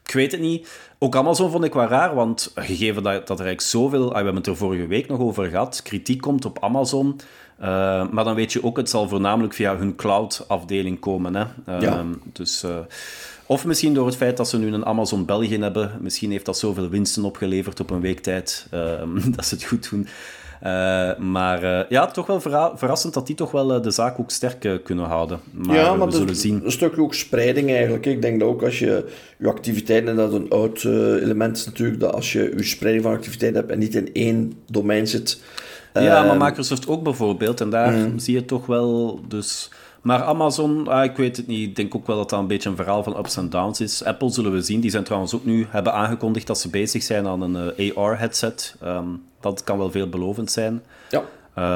Ik 0.05 0.13
weet 0.13 0.31
het 0.31 0.41
niet. 0.41 0.67
Ook 0.99 1.15
Amazon 1.15 1.51
vond 1.51 1.63
ik 1.63 1.73
wel 1.73 1.87
raar, 1.87 2.15
want 2.15 2.51
gegeven 2.55 3.03
dat, 3.03 3.27
dat 3.27 3.39
er 3.39 3.45
eigenlijk 3.45 3.61
zoveel... 3.61 4.09
We 4.09 4.15
hebben 4.15 4.35
het 4.35 4.47
er 4.47 4.55
vorige 4.55 4.87
week 4.87 5.07
nog 5.07 5.19
over 5.19 5.49
gehad. 5.49 5.81
Kritiek 5.81 6.21
komt 6.21 6.45
op 6.45 6.63
Amazon. 6.63 7.19
Uh, 7.61 7.65
maar 8.09 8.23
dan 8.23 8.35
weet 8.35 8.53
je 8.53 8.63
ook, 8.63 8.77
het 8.77 8.89
zal 8.89 9.07
voornamelijk 9.07 9.53
via 9.53 9.77
hun 9.77 9.95
cloud-afdeling 9.95 10.99
komen. 10.99 11.35
Hè? 11.35 11.45
Uh, 11.69 11.81
ja. 11.81 12.05
Dus... 12.33 12.63
Uh, 12.63 12.77
Of 13.45 13.65
misschien 13.65 13.93
door 13.93 14.05
het 14.05 14.15
feit 14.15 14.37
dat 14.37 14.49
ze 14.49 14.57
nu 14.57 14.73
een 14.73 14.85
Amazon 14.85 15.25
België 15.25 15.59
hebben. 15.59 15.91
Misschien 15.99 16.31
heeft 16.31 16.45
dat 16.45 16.57
zoveel 16.57 16.89
winsten 16.89 17.23
opgeleverd 17.23 17.79
op 17.79 17.89
een 17.89 18.01
week 18.01 18.19
tijd 18.19 18.67
ehm, 18.71 19.31
dat 19.35 19.45
ze 19.45 19.55
het 19.55 19.63
goed 19.63 19.89
doen. 19.89 20.07
Uh, 20.63 21.17
maar 21.17 21.63
uh, 21.63 21.79
ja, 21.89 22.07
toch 22.07 22.25
wel 22.27 22.41
verrassend 22.75 23.13
dat 23.13 23.27
die 23.27 23.35
toch 23.35 23.51
wel 23.51 23.75
uh, 23.75 23.81
de 23.81 23.91
zaak 23.91 24.19
ook 24.19 24.31
sterk 24.31 24.79
kunnen 24.83 25.05
houden. 25.05 25.39
Maar, 25.51 25.75
ja, 25.75 25.93
maar 25.93 26.07
we 26.07 26.15
zullen 26.15 26.35
zien. 26.35 26.61
Een 26.65 26.71
stukje 26.71 27.01
ook 27.01 27.13
spreiding 27.13 27.69
eigenlijk. 27.69 28.05
Ik 28.05 28.21
denk 28.21 28.39
dat 28.39 28.49
ook 28.49 28.63
als 28.63 28.79
je 28.79 29.09
je 29.37 29.47
activiteiten, 29.47 30.09
en 30.09 30.15
dat 30.15 30.33
een 30.33 30.49
oud 30.49 30.83
element 30.83 31.57
is 31.57 31.65
natuurlijk, 31.65 31.99
dat 31.99 32.13
als 32.13 32.31
je 32.31 32.53
je 32.55 32.63
spreiding 32.63 33.05
van 33.05 33.13
activiteiten 33.13 33.59
hebt 33.59 33.71
en 33.71 33.79
niet 33.79 33.95
in 33.95 34.13
één 34.13 34.53
domein 34.71 35.07
zit. 35.07 35.41
Ja, 35.93 36.23
maar 36.23 36.37
Microsoft 36.37 36.87
ook 36.87 37.03
bijvoorbeeld. 37.03 37.61
En 37.61 37.69
daar 37.69 37.93
mm. 37.93 38.19
zie 38.19 38.33
je 38.33 38.45
toch 38.45 38.65
wel... 38.65 39.19
Dus 39.27 39.71
maar 40.01 40.23
Amazon, 40.23 40.87
ah, 40.87 41.03
ik 41.03 41.17
weet 41.17 41.37
het 41.37 41.47
niet. 41.47 41.69
Ik 41.69 41.75
denk 41.75 41.95
ook 41.95 42.07
wel 42.07 42.17
dat 42.17 42.29
dat 42.29 42.39
een 42.39 42.47
beetje 42.47 42.69
een 42.69 42.75
verhaal 42.75 43.03
van 43.03 43.17
ups 43.17 43.37
en 43.37 43.49
downs 43.49 43.81
is. 43.81 44.03
Apple 44.03 44.29
zullen 44.29 44.51
we 44.51 44.61
zien. 44.61 44.79
Die 44.79 44.91
zijn 44.91 45.03
trouwens 45.03 45.35
ook 45.35 45.45
nu, 45.45 45.67
hebben 45.69 45.93
aangekondigd 45.93 46.47
dat 46.47 46.59
ze 46.59 46.69
bezig 46.69 47.03
zijn 47.03 47.27
aan 47.27 47.41
een 47.41 47.73
uh, 47.77 47.97
AR-headset. 47.97 48.75
Um, 48.83 49.23
dat 49.39 49.63
kan 49.63 49.77
wel 49.77 49.91
veelbelovend 49.91 50.51
zijn. 50.51 50.83
Ja. 51.09 51.23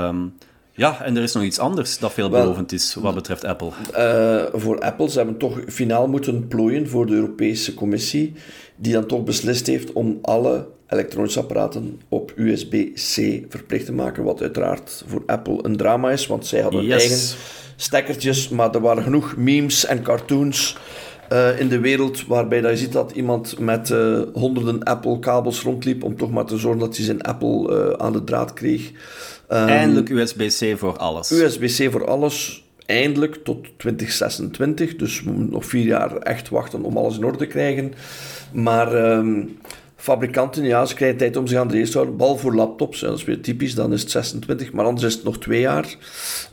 Um, 0.07 0.33
ja, 0.73 1.01
en 1.01 1.17
er 1.17 1.23
is 1.23 1.33
nog 1.33 1.43
iets 1.43 1.59
anders 1.59 1.99
dat 1.99 2.13
veelbelovend 2.13 2.71
is 2.71 2.95
wat 2.95 3.15
betreft 3.15 3.45
Apple. 3.45 3.71
Uh, 3.97 4.59
voor 4.61 4.79
Apple, 4.79 5.09
ze 5.09 5.17
hebben 5.17 5.37
toch 5.37 5.59
finaal 5.67 6.07
moeten 6.07 6.47
plooien 6.47 6.89
voor 6.89 7.05
de 7.05 7.13
Europese 7.13 7.73
Commissie, 7.73 8.33
die 8.75 8.93
dan 8.93 9.05
toch 9.05 9.23
beslist 9.23 9.67
heeft 9.67 9.93
om 9.93 10.19
alle 10.21 10.67
elektronische 10.91 11.39
apparaten 11.39 12.01
op 12.09 12.33
USB-C 12.35 13.43
verplicht 13.49 13.85
te 13.85 13.93
maken, 13.93 14.23
wat 14.23 14.41
uiteraard 14.41 15.03
voor 15.07 15.23
Apple 15.25 15.59
een 15.61 15.77
drama 15.77 16.11
is, 16.11 16.27
want 16.27 16.47
zij 16.47 16.61
hadden 16.61 16.83
yes. 16.83 17.01
eigen 17.01 17.37
stekkertjes, 17.75 18.49
maar 18.49 18.75
er 18.75 18.81
waren 18.81 19.03
genoeg 19.03 19.35
memes 19.37 19.85
en 19.85 20.01
cartoons 20.01 20.77
uh, 21.31 21.59
in 21.59 21.67
de 21.67 21.79
wereld 21.79 22.27
waarbij 22.27 22.61
dat 22.61 22.71
je 22.71 22.77
ziet 22.77 22.91
dat 22.91 23.11
iemand 23.11 23.59
met 23.59 23.89
uh, 23.89 24.21
honderden 24.33 24.83
Apple-kabels 24.83 25.61
rondliep 25.61 26.03
om 26.03 26.17
toch 26.17 26.31
maar 26.31 26.45
te 26.45 26.57
zorgen 26.57 26.79
dat 26.79 26.95
hij 26.95 27.05
zijn 27.05 27.21
Apple 27.21 27.69
uh, 27.69 28.05
aan 28.05 28.13
de 28.13 28.23
draad 28.23 28.53
kreeg. 28.53 28.91
Um, 29.49 29.57
eindelijk 29.67 30.09
USB-C 30.09 30.77
voor 30.77 30.97
alles. 30.97 31.31
USB-C 31.31 31.91
voor 31.91 32.07
alles, 32.07 32.65
eindelijk 32.85 33.35
tot 33.43 33.67
2026. 33.77 34.95
Dus 34.95 35.23
we 35.23 35.31
moeten 35.31 35.53
nog 35.53 35.65
vier 35.65 35.85
jaar 35.85 36.17
echt 36.17 36.49
wachten 36.49 36.83
om 36.83 36.97
alles 36.97 37.17
in 37.17 37.25
orde 37.25 37.37
te 37.37 37.45
krijgen. 37.45 37.93
Maar... 38.51 39.15
Um, 39.17 39.57
fabrikanten, 40.01 40.63
ja, 40.63 40.85
ze 40.85 40.95
krijgen 40.95 41.17
tijd 41.17 41.37
om 41.37 41.47
zich 41.47 41.59
aan 41.59 41.67
de 41.67 41.77
race 41.77 41.91
te 41.91 41.97
houden. 41.97 42.17
Bal 42.17 42.37
voor 42.37 42.55
laptops, 42.55 42.99
dat 42.99 43.17
is 43.17 43.23
weer 43.23 43.41
typisch, 43.41 43.75
dan 43.75 43.93
is 43.93 44.01
het 44.01 44.11
26, 44.11 44.71
maar 44.71 44.85
anders 44.85 45.05
is 45.05 45.13
het 45.13 45.23
nog 45.23 45.39
twee 45.39 45.59
jaar. 45.59 45.95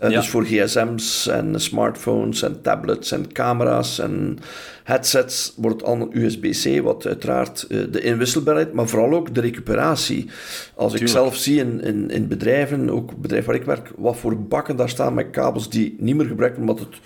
Uh, 0.02 0.08
Dus 0.10 0.28
voor 0.28 0.44
gsm's 0.44 1.26
en 1.26 1.60
smartphones 1.60 2.42
en 2.42 2.62
tablets 2.62 3.12
en 3.12 3.32
camera's 3.32 3.98
en 3.98 4.38
headsets 4.84 5.52
wordt 5.56 5.80
het 5.80 5.88
allemaal 5.88 6.08
USB-C, 6.12 6.82
wat 6.82 7.06
uiteraard 7.06 7.66
uh, 7.68 7.82
de 7.90 8.00
inwisselbaarheid, 8.00 8.72
maar 8.72 8.88
vooral 8.88 9.14
ook 9.14 9.34
de 9.34 9.40
recuperatie. 9.40 10.30
Als 10.74 10.94
ik 10.94 11.08
zelf 11.08 11.36
zie 11.36 11.58
in, 11.58 11.82
in, 11.82 12.10
in 12.10 12.28
bedrijven, 12.28 12.90
ook 12.90 13.16
bedrijf 13.16 13.44
waar 13.44 13.54
ik 13.54 13.64
werk, 13.64 13.92
wat 13.96 14.16
voor 14.16 14.40
bakken 14.42 14.76
daar 14.76 14.88
staan 14.88 15.14
met 15.14 15.30
kabels 15.30 15.70
die 15.70 15.96
niet 15.98 16.16
meer 16.16 16.26
gebruikt 16.26 16.58
omdat 16.58 16.78
het 16.78 16.96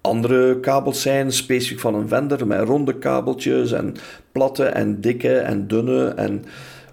andere 0.00 0.60
kabels 0.60 1.02
zijn, 1.02 1.32
specifiek 1.32 1.80
van 1.80 1.94
een 1.94 2.08
vendor, 2.08 2.46
met 2.46 2.60
ronde 2.60 2.98
kabeltjes 2.98 3.72
en 3.72 3.94
platte 4.32 4.64
en 4.64 5.00
dikke 5.00 5.36
en 5.36 5.66
dunne. 5.66 6.08
En 6.08 6.44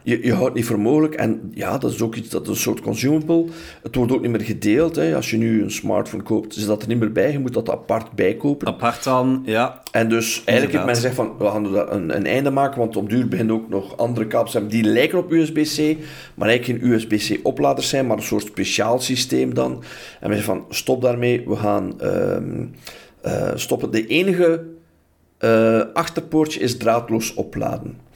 je, 0.08 0.24
je 0.24 0.34
houdt 0.34 0.56
niet 0.56 0.66
voor 0.66 0.80
mogelijk. 0.80 1.14
En 1.14 1.52
ja, 1.54 1.78
dat 1.78 1.92
is 1.92 2.02
ook 2.02 2.16
iets, 2.16 2.30
dat 2.30 2.44
is 2.44 2.50
een 2.50 2.56
soort 2.56 2.82
consumable. 2.82 3.46
Het 3.84 3.96
wordt 3.96 4.12
ook 4.12 4.22
niet 4.22 4.32
meer 4.32 4.42
gedeeld. 4.42 4.96
Hè. 4.96 5.16
Als 5.16 5.30
je 5.30 5.38
nu 5.38 5.64
een 5.64 5.72
smartphone 5.72 6.24
koopt, 6.24 6.56
is 6.56 6.66
dat 6.66 6.82
er 6.82 6.88
niet 6.88 7.00
meer 7.00 7.12
bij. 7.12 7.32
Je 7.32 7.40
moet 7.40 7.54
dat 7.54 7.70
apart 7.70 8.12
bijkopen. 8.12 8.68
Apart 8.68 9.04
dan, 9.04 9.42
ja. 9.46 9.82
En 9.92 10.10
dus 10.10 10.42
eigenlijk 10.44 10.72
heeft 10.72 10.86
men 10.86 10.96
gezegd 10.96 11.16
van, 11.16 11.38
we 11.38 11.46
gaan 11.46 11.76
er 11.76 11.92
een, 11.92 12.16
een 12.16 12.26
einde 12.26 12.52
maken, 12.52 12.80
want 12.80 12.96
op 12.96 13.10
duur 13.10 13.28
beginnen 13.28 13.56
ook 13.56 13.70
nog 13.70 13.98
andere 13.98 14.28
kabels 14.28 14.54
hebben 14.54 14.72
die 14.72 14.84
lijken 14.84 15.18
op 15.18 15.32
USB-C, 15.32 15.98
maar 16.36 16.48
eigenlijk 16.48 16.82
geen 16.82 16.92
USB-C 16.92 17.40
opladers 17.44 17.90
zijn, 17.90 18.08
maar 18.08 18.18
een 18.18 18.24
soort 18.24 18.46
speciaal 18.46 19.00
systeem 19.00 19.54
dan. 19.54 19.84
En 20.20 20.28
men 20.28 20.38
zegt 20.38 20.50
van, 20.50 20.66
stop 20.70 21.02
daarmee, 21.02 21.44
we 21.48 21.56
gaan 21.56 21.94
uh, 22.02 22.38
uh, 23.26 23.52
stoppen. 23.56 23.92
De 23.92 24.08
enige 24.08 24.64
uh, 25.40 25.82
achterpoortje 25.94 26.60
is 26.60 26.78
draadloos 26.78 27.34
opladen. 27.34 28.07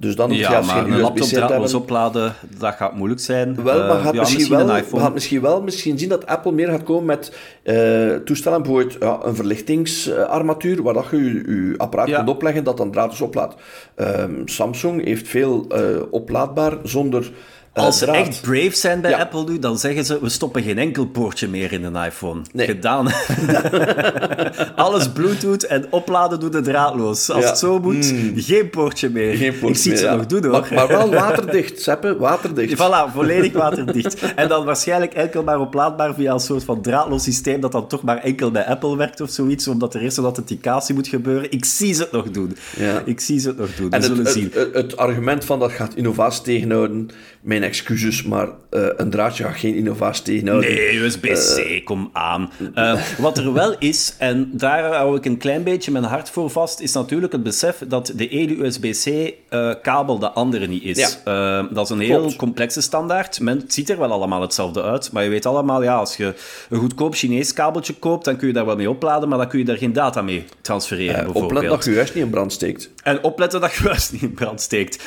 Dus 0.00 0.16
dan 0.16 0.32
ja, 0.32 0.58
je 0.58 0.66
maar 0.66 0.86
een 0.86 1.00
laptop 1.00 1.28
draadloos 1.28 1.74
opladen, 1.74 2.34
dat 2.58 2.74
gaat 2.74 2.94
moeilijk 2.94 3.20
zijn. 3.20 3.62
Wel, 3.62 3.78
maar 3.86 3.96
uh, 3.96 4.04
gaat 4.04 4.14
ja, 4.14 4.20
misschien, 4.20 4.38
misschien 4.38 4.66
wel, 4.66 4.76
iPhone. 4.76 5.02
gaat 5.02 5.12
misschien 5.12 5.40
wel 5.40 5.62
misschien 5.62 5.98
zien 5.98 6.08
dat 6.08 6.26
Apple 6.26 6.52
meer 6.52 6.68
gaat 6.68 6.82
komen 6.82 7.04
met 7.04 7.32
uh, 7.64 8.14
toestellen, 8.14 8.62
bijvoorbeeld 8.62 8.96
ja, 9.00 9.18
een 9.22 9.34
verlichtingsarmatuur, 9.34 10.82
waar 10.82 10.94
dat 10.94 11.06
je 11.10 11.16
je, 11.16 11.32
je 11.32 11.74
apparaat 11.76 12.08
Ja. 12.08 12.16
kunt 12.16 12.28
opleggen 12.28 12.64
dat 12.64 12.76
dan 12.76 12.90
draadloos 12.90 13.20
oplaadt. 13.20 13.54
Ehm, 13.94 14.32
Samsung 14.44 15.04
heeft 15.04 15.28
veel 15.28 15.66
uh, 15.72 16.02
oplaadbaar 16.10 16.76
zonder 16.82 17.30
Als 17.72 17.98
ze 17.98 18.06
echt 18.06 18.40
brave 18.42 18.70
zijn 18.76 19.00
bij 19.00 19.10
Ja. 19.10 19.18
Apple 19.18 19.44
nu, 19.44 19.58
dan 19.58 19.78
zeggen 19.78 20.04
ze, 20.04 20.18
we 20.20 20.28
stoppen 20.28 20.62
geen 20.62 20.78
enkel 20.78 21.06
poortje 21.06 21.48
meer 21.48 21.72
in 21.72 21.84
een 21.84 22.04
iPhone. 22.04 22.40
Nee. 22.52 22.66
Gedaan. 22.66 23.08
Alles 24.76 25.08
Bluetooth 25.12 25.62
en 25.66 25.86
opladen 25.90 26.40
doet 26.40 26.54
het 26.54 26.64
draadloos. 26.64 27.30
Als 27.30 27.42
Ja. 27.44 27.48
het 27.50 27.58
zo 27.58 27.78
moet, 27.80 28.14
geen 28.36 28.70
poortje 28.70 29.08
meer. 29.08 29.34
Geen 29.36 29.54
Ik 29.68 29.76
zie 29.76 29.90
het 29.90 30.00
ze 30.00 30.06
ja. 30.06 30.14
nog 30.14 30.26
doen, 30.26 30.42
hoor. 30.44 30.50
Maar, 30.50 30.68
maar 30.74 30.88
wel 30.88 31.10
waterdicht, 31.10 31.82
Seppe, 31.82 32.16
waterdicht. 32.18 32.74
Voilà, 32.74 33.12
volledig 33.14 33.52
waterdicht. 33.52 34.32
En 34.34 34.48
dan 34.48 34.64
waarschijnlijk 34.64 35.12
enkel 35.14 35.42
maar 35.42 35.60
oplaadbaar 35.60 36.14
via 36.14 36.32
een 36.32 36.40
soort 36.40 36.64
van 36.64 36.82
draadloos 36.82 37.22
systeem 37.22 37.60
dat 37.60 37.72
dan 37.72 37.86
toch 37.88 38.02
maar 38.02 38.18
enkel 38.18 38.50
bij 38.50 38.64
Apple 38.66 38.96
werkt 38.96 39.20
of 39.20 39.30
zoiets, 39.30 39.68
omdat 39.68 39.94
er 39.94 40.00
eerst 40.00 40.16
een 40.16 40.24
authenticatie 40.24 40.94
moet 40.94 41.08
gebeuren. 41.08 41.50
Ik 41.52 41.64
zie 41.64 41.94
ze 41.94 42.02
het 42.02 42.12
nog 42.12 42.30
doen. 42.30 42.56
Ja. 42.76 43.02
Ik 43.04 43.20
zie 43.20 43.38
ze 43.38 43.48
het 43.48 43.58
nog 43.58 43.74
doen. 43.76 43.88
We 43.90 43.96
En 43.96 44.02
het, 44.02 44.10
zullen 44.10 44.24
het, 44.24 44.34
zien. 44.34 44.50
het, 44.54 44.74
het 44.74 44.96
argument 44.96 45.44
van 45.44 45.58
dat 45.58 45.72
gaat 45.72 45.94
innovatie 45.94 46.42
tegenhouden, 46.42 47.08
mijn 47.40 47.59
excuses, 47.62 48.22
maar 48.22 48.48
eh, 48.70 48.86
een 48.96 49.10
draadje 49.10 49.44
gaat 49.44 49.56
geen 49.56 49.74
innovatie 49.74 50.24
tegenhouden. 50.24 50.70
Nee, 50.70 50.96
USB-C, 50.96 51.84
kom 51.84 52.10
aan. 52.12 52.50
Eh, 52.74 53.00
wat 53.18 53.38
er 53.38 53.52
wel 53.52 53.74
is, 53.78 54.14
en 54.18 54.50
daar 54.52 54.94
hou 54.94 55.16
ik 55.16 55.24
een 55.24 55.38
klein 55.38 55.62
beetje 55.62 55.90
mijn 55.90 56.04
hart 56.04 56.30
voor 56.30 56.50
vast, 56.50 56.80
is 56.80 56.92
natuurlijk 56.92 57.32
het 57.32 57.42
besef 57.42 57.82
dat 57.88 58.12
de 58.16 58.28
ene 58.28 58.64
USB-C-kabel 58.64 60.18
de 60.18 60.30
andere 60.30 60.66
niet 60.66 60.82
is. 60.82 61.18
Eh, 61.24 61.64
dat 61.70 61.84
is 61.84 61.90
een 61.90 62.00
heel 62.00 62.34
complexe 62.36 62.80
standaard. 62.80 63.40
Men, 63.40 63.58
het 63.58 63.72
ziet 63.72 63.90
er 63.90 63.98
wel 63.98 64.12
allemaal 64.12 64.40
hetzelfde 64.40 64.82
uit, 64.82 65.12
maar 65.12 65.24
je 65.24 65.30
weet 65.30 65.46
allemaal, 65.46 65.82
ja, 65.82 65.94
als 65.96 66.16
je 66.16 66.34
een 66.68 66.78
goedkoop 66.78 67.14
Chinees 67.14 67.52
kabeltje 67.52 67.94
koopt, 67.94 68.24
dan 68.24 68.36
kun 68.36 68.46
je 68.46 68.52
daar 68.52 68.66
wel 68.66 68.76
mee 68.76 68.90
opladen, 68.90 69.28
maar 69.28 69.38
dan 69.38 69.48
kun 69.48 69.58
je 69.58 69.64
daar 69.64 69.76
geen 69.76 69.92
data 69.92 70.22
mee 70.22 70.44
transfereren, 70.60 71.14
Eh, 71.16 71.24
bijvoorbeeld. 71.24 71.52
oplet 71.52 71.70
dat 71.70 71.84
je 71.84 71.90
juist 71.92 72.14
niet 72.14 72.24
in 72.24 72.30
brand 72.30 72.52
steekt. 72.52 72.90
En 73.02 73.22
opletten 73.22 73.60
dat 73.60 73.74
je 73.74 73.84
juist 73.84 74.12
niet 74.12 74.22
in 74.22 74.34
brand 74.34 74.60
steekt. 74.60 75.02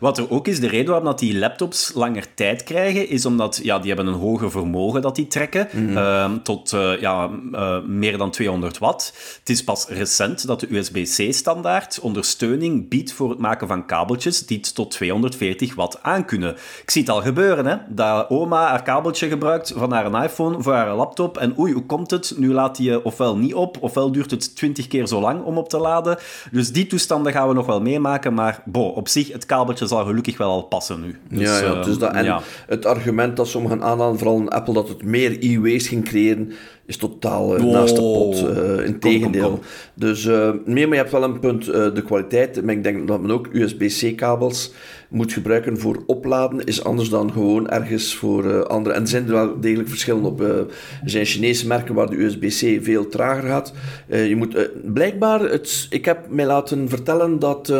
Wat 0.00 0.18
er 0.18 0.30
ook 0.30 0.48
is, 0.48 0.60
de 0.60 0.68
reden 0.68 0.86
waarom 0.86 1.04
dat 1.04 1.18
die 1.18 1.34
laptops 1.68 1.94
langer 1.94 2.34
tijd 2.34 2.62
krijgen, 2.62 3.08
is 3.08 3.26
omdat 3.26 3.60
ja, 3.62 3.78
die 3.78 3.92
hebben 3.94 4.12
een 4.12 4.20
hoger 4.20 4.50
vermogen 4.50 5.02
dat 5.02 5.16
die 5.16 5.26
trekken, 5.26 5.68
uh, 5.74 6.32
tot 6.42 6.72
uh, 6.72 7.00
ja, 7.00 7.30
uh, 7.52 7.78
meer 7.86 8.18
dan 8.18 8.30
200 8.30 8.78
watt. 8.78 9.12
Het 9.38 9.48
is 9.48 9.64
pas 9.64 9.86
recent 9.88 10.46
dat 10.46 10.60
de 10.60 10.76
USB-C-standaard 10.76 12.00
ondersteuning 12.00 12.88
biedt 12.88 13.12
voor 13.12 13.30
het 13.30 13.38
maken 13.38 13.68
van 13.68 13.86
kabeltjes 13.86 14.46
die 14.46 14.56
het 14.56 14.74
tot 14.74 14.90
240 14.90 15.74
watt 15.74 16.02
aankunnen. 16.02 16.56
Ik 16.82 16.90
zie 16.90 17.02
het 17.02 17.10
al 17.10 17.22
gebeuren, 17.22 17.66
hè. 17.66 17.76
Dat 17.88 18.30
oma 18.30 18.68
haar 18.68 18.82
kabeltje 18.82 19.28
gebruikt 19.28 19.72
van 19.76 19.92
haar 19.92 20.24
iPhone 20.24 20.62
voor 20.62 20.72
haar 20.72 20.94
laptop 20.94 21.38
en 21.38 21.58
oei, 21.58 21.72
hoe 21.72 21.86
komt 21.86 22.10
het? 22.10 22.34
Nu 22.36 22.52
laat 22.52 22.76
die 22.76 22.90
je 22.90 23.04
ofwel 23.04 23.36
niet 23.36 23.54
op, 23.54 23.76
ofwel 23.80 24.12
duurt 24.12 24.30
het 24.30 24.56
20 24.56 24.86
keer 24.86 25.06
zo 25.06 25.20
lang 25.20 25.44
om 25.44 25.58
op 25.58 25.68
te 25.68 25.78
laden. 25.78 26.18
Dus 26.50 26.72
die 26.72 26.86
toestanden 26.86 27.32
gaan 27.32 27.48
we 27.48 27.54
nog 27.54 27.66
wel 27.66 27.80
meemaken, 27.80 28.34
maar 28.34 28.62
bo, 28.64 28.82
op 28.82 29.08
zich, 29.08 29.32
het 29.32 29.46
kabeltje 29.46 29.86
zal 29.86 30.04
gelukkig 30.04 30.38
wel 30.38 30.50
al 30.50 30.62
passen 30.62 31.00
nu. 31.00 31.18
Dus, 31.28 31.48
ja, 31.48 31.57
ja, 31.64 31.82
dus 31.82 31.98
dat, 31.98 32.12
en 32.12 32.24
ja. 32.24 32.40
het 32.66 32.86
argument 32.86 33.36
dat 33.36 33.48
sommigen 33.48 33.82
aanhalen, 33.82 34.18
vooral 34.18 34.38
in 34.38 34.48
Apple, 34.48 34.74
dat 34.74 34.88
het 34.88 35.02
meer 35.02 35.36
e-waste 35.40 35.88
ging 35.88 36.04
creëren, 36.04 36.52
is 36.88 36.96
totaal 36.96 37.56
eh, 37.56 37.64
naast 37.64 37.96
de 37.96 38.02
pot. 38.02 38.42
Oh. 38.42 38.56
eh 38.56 38.84
in 38.86 38.90
Kom, 38.90 39.00
tegendeel. 39.00 39.48
kom, 39.48 39.58
kom. 39.58 39.64
Dus 39.94 40.24
nee, 40.64 40.86
maar 40.86 40.96
je 40.96 41.02
hebt 41.02 41.10
wel 41.10 41.22
een 41.22 41.40
punt, 41.40 41.64
de 41.64 42.02
kwaliteit. 42.04 42.64
Maar 42.64 42.74
ik 42.74 42.82
denk 42.82 43.08
dat 43.08 43.20
men 43.20 43.30
ook 43.30 43.48
USB-C-kabels 43.52 44.72
moet 45.08 45.32
gebruiken 45.32 45.78
voor 45.78 46.02
opladen, 46.06 46.64
is 46.64 46.84
anders 46.84 47.08
dan 47.08 47.32
gewoon 47.32 47.68
ergens 47.68 48.14
voor 48.14 48.66
andere. 48.66 48.94
En 48.94 49.02
er 49.02 49.08
zijn 49.08 49.26
er 49.26 49.32
wel 49.32 49.60
degelijk 49.60 49.88
verschillen 49.88 50.24
op. 50.24 50.40
er 50.40 50.66
zijn 51.04 51.24
Chinese 51.24 51.66
merken 51.66 51.94
waar 51.94 52.10
de 52.10 52.22
USB-C 52.22 52.84
veel 52.84 53.08
trager 53.08 53.48
gaat. 53.48 53.72
Je 54.06 54.36
moet, 54.36 54.70
blijkbaar, 54.92 55.40
het, 55.40 55.86
ik 55.90 56.04
heb 56.04 56.18
mij 56.28 56.46
laten 56.46 56.88
vertellen 56.88 57.38
dat 57.38 57.72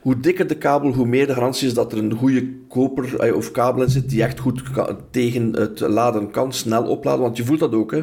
hoe 0.00 0.20
dikker 0.20 0.46
de 0.46 0.56
kabel, 0.56 0.92
hoe 0.92 1.06
meer 1.06 1.26
de 1.26 1.34
garantie 1.34 1.66
is 1.66 1.74
dat 1.74 1.92
er 1.92 1.98
een 1.98 2.12
goede 2.12 2.48
koper 2.68 3.34
of 3.34 3.50
kabel 3.50 3.82
in 3.82 3.90
zit 3.90 4.10
die 4.10 4.22
echt 4.22 4.38
goed 4.38 4.62
tegen 5.10 5.52
het 5.56 5.80
laden 5.80 6.30
kan, 6.30 6.52
snel 6.52 6.84
opladen. 6.84 7.22
Want 7.22 7.36
je 7.36 7.44
voelt 7.44 7.60
dat 7.60 7.74
ook, 7.74 7.90
hè, 7.90 8.02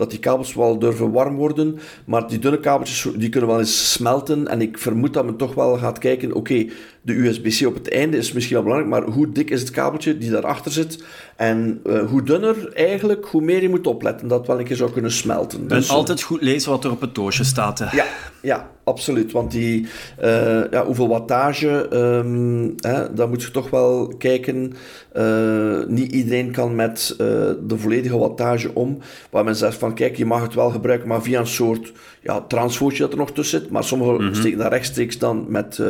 dat 0.00 0.10
die 0.10 0.18
kabels 0.18 0.54
wel 0.54 0.78
durven 0.78 1.12
warm 1.12 1.36
worden, 1.36 1.78
maar 2.04 2.28
die 2.28 2.38
dunne 2.38 2.60
kabeltjes 2.60 3.08
die 3.16 3.28
kunnen 3.28 3.50
wel 3.50 3.58
eens 3.58 3.92
smelten. 3.92 4.48
En 4.48 4.60
ik 4.60 4.78
vermoed 4.78 5.14
dat 5.14 5.24
men 5.24 5.36
toch 5.36 5.54
wel 5.54 5.76
gaat 5.76 5.98
kijken, 5.98 6.32
oké, 6.32 6.66
de 7.02 7.26
USB-C 7.26 7.66
op 7.66 7.74
het 7.74 7.90
einde 7.90 8.16
is 8.16 8.32
misschien 8.32 8.54
wel 8.54 8.64
belangrijk, 8.64 8.92
maar 8.92 9.14
hoe 9.14 9.32
dik 9.32 9.50
is 9.50 9.60
het 9.60 9.70
kabeltje 9.70 10.18
die 10.18 10.30
daarachter 10.30 10.72
zit? 10.72 11.04
En 11.36 11.80
uh, 11.86 12.08
hoe 12.08 12.22
dunner 12.22 12.72
eigenlijk, 12.72 13.26
hoe 13.26 13.42
meer 13.42 13.62
je 13.62 13.68
moet 13.68 13.86
opletten 13.86 14.28
dat 14.28 14.46
wel 14.46 14.58
een 14.58 14.64
keer 14.64 14.76
zou 14.76 14.90
kunnen 14.90 15.12
smelten. 15.12 15.68
Dus, 15.68 15.88
en 15.88 15.94
altijd 15.94 16.22
goed 16.22 16.42
lezen 16.42 16.70
wat 16.70 16.84
er 16.84 16.90
op 16.90 17.00
het 17.00 17.14
doosje 17.14 17.44
staat. 17.44 17.78
Hè? 17.78 17.96
Ja, 17.96 18.04
ja, 18.42 18.70
absoluut. 18.84 19.32
Want 19.32 19.50
die, 19.50 19.86
uh, 20.22 20.70
ja, 20.70 20.84
hoeveel 20.84 21.08
wattage, 21.08 21.88
um, 21.92 22.74
hè, 22.76 23.14
daar 23.14 23.28
moet 23.28 23.42
je 23.42 23.50
toch 23.50 23.70
wel 23.70 24.14
kijken. 24.18 24.72
Uh, 25.16 25.86
niet 25.86 26.12
iedereen 26.12 26.50
kan 26.50 26.74
met 26.74 27.14
de 27.16 27.76
volledige 27.76 28.18
wattage 28.18 28.74
om. 28.74 28.98
Waar 29.30 29.44
men 29.44 29.56
zegt 29.56 29.76
van, 29.76 29.94
kijk, 29.94 30.16
je 30.16 30.26
mag 30.26 30.42
het 30.42 30.54
wel 30.54 30.70
gebruiken, 30.70 31.08
maar 31.08 31.22
via 31.22 31.40
een 31.40 31.46
soort 31.46 31.92
ja, 32.22 32.40
transfootje 32.40 33.02
dat 33.02 33.12
er 33.12 33.18
nog 33.18 33.32
tussen 33.32 33.60
zit. 33.60 33.70
Maar 33.70 33.84
sommigen 33.84 34.14
mm 34.14 34.20
-hmm. 34.20 34.34
steken 34.34 34.58
dat 34.58 34.72
rechtstreeks 34.72 35.18
dan 35.18 35.46
met 35.48 35.82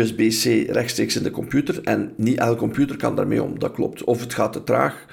USB-C 0.00 0.70
rechtstreeks 0.70 1.16
in 1.16 1.22
de 1.22 1.30
computer. 1.30 1.80
En 1.84 2.12
niet 2.16 2.38
elke 2.38 2.58
computer 2.58 2.96
kan 2.96 3.16
daarmee 3.16 3.42
om, 3.42 3.58
dat 3.58 3.72
klopt. 3.72 4.04
Of 4.04 4.20
het 4.20 4.34
gaat 4.34 4.52
te 4.52 4.64
traag. 4.64 5.06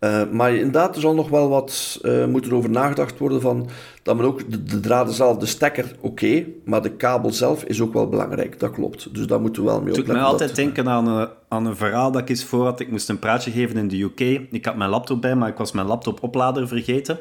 Uh, 0.00 0.22
maar 0.30 0.54
inderdaad, 0.54 0.94
er 0.94 1.00
zal 1.00 1.14
nog 1.14 1.28
wel 1.28 1.48
wat 1.48 1.98
uh, 2.02 2.26
moeten 2.26 2.52
over 2.52 2.70
nagedacht 2.70 3.18
worden 3.18 3.40
van 3.40 3.68
dat 4.02 4.16
men 4.16 4.26
ook 4.26 4.50
de, 4.50 4.64
de 4.64 4.80
draden 4.80 5.14
zelf, 5.14 5.36
de 5.36 5.46
stekker, 5.46 5.84
oké, 6.00 6.06
okay, 6.06 6.54
maar 6.64 6.82
de 6.82 6.90
kabel 6.90 7.32
zelf 7.32 7.64
is 7.64 7.80
ook 7.80 7.92
wel 7.92 8.08
belangrijk, 8.08 8.60
dat 8.60 8.70
klopt. 8.70 9.14
Dus 9.14 9.26
daar 9.26 9.40
moeten 9.40 9.62
we 9.62 9.68
wel 9.68 9.80
mee 9.80 9.90
opletten. 9.90 10.14
Ik 10.14 10.20
me 10.20 10.26
altijd 10.26 10.56
denken 10.56 10.88
aan 10.88 11.08
een, 11.08 11.28
aan 11.48 11.66
een 11.66 11.76
verhaal 11.76 12.10
dat 12.10 12.20
ik 12.22 12.28
eens 12.28 12.44
voor 12.44 12.64
had. 12.64 12.80
Ik 12.80 12.90
moest 12.90 13.08
een 13.08 13.18
praatje 13.18 13.50
geven 13.50 13.76
in 13.76 13.88
de 13.88 14.02
UK. 14.02 14.20
Ik 14.50 14.64
had 14.64 14.76
mijn 14.76 14.90
laptop 14.90 15.20
bij, 15.20 15.34
maar 15.34 15.48
ik 15.48 15.56
was 15.56 15.72
mijn 15.72 15.86
laptop-oplader 15.86 16.68
vergeten. 16.68 17.18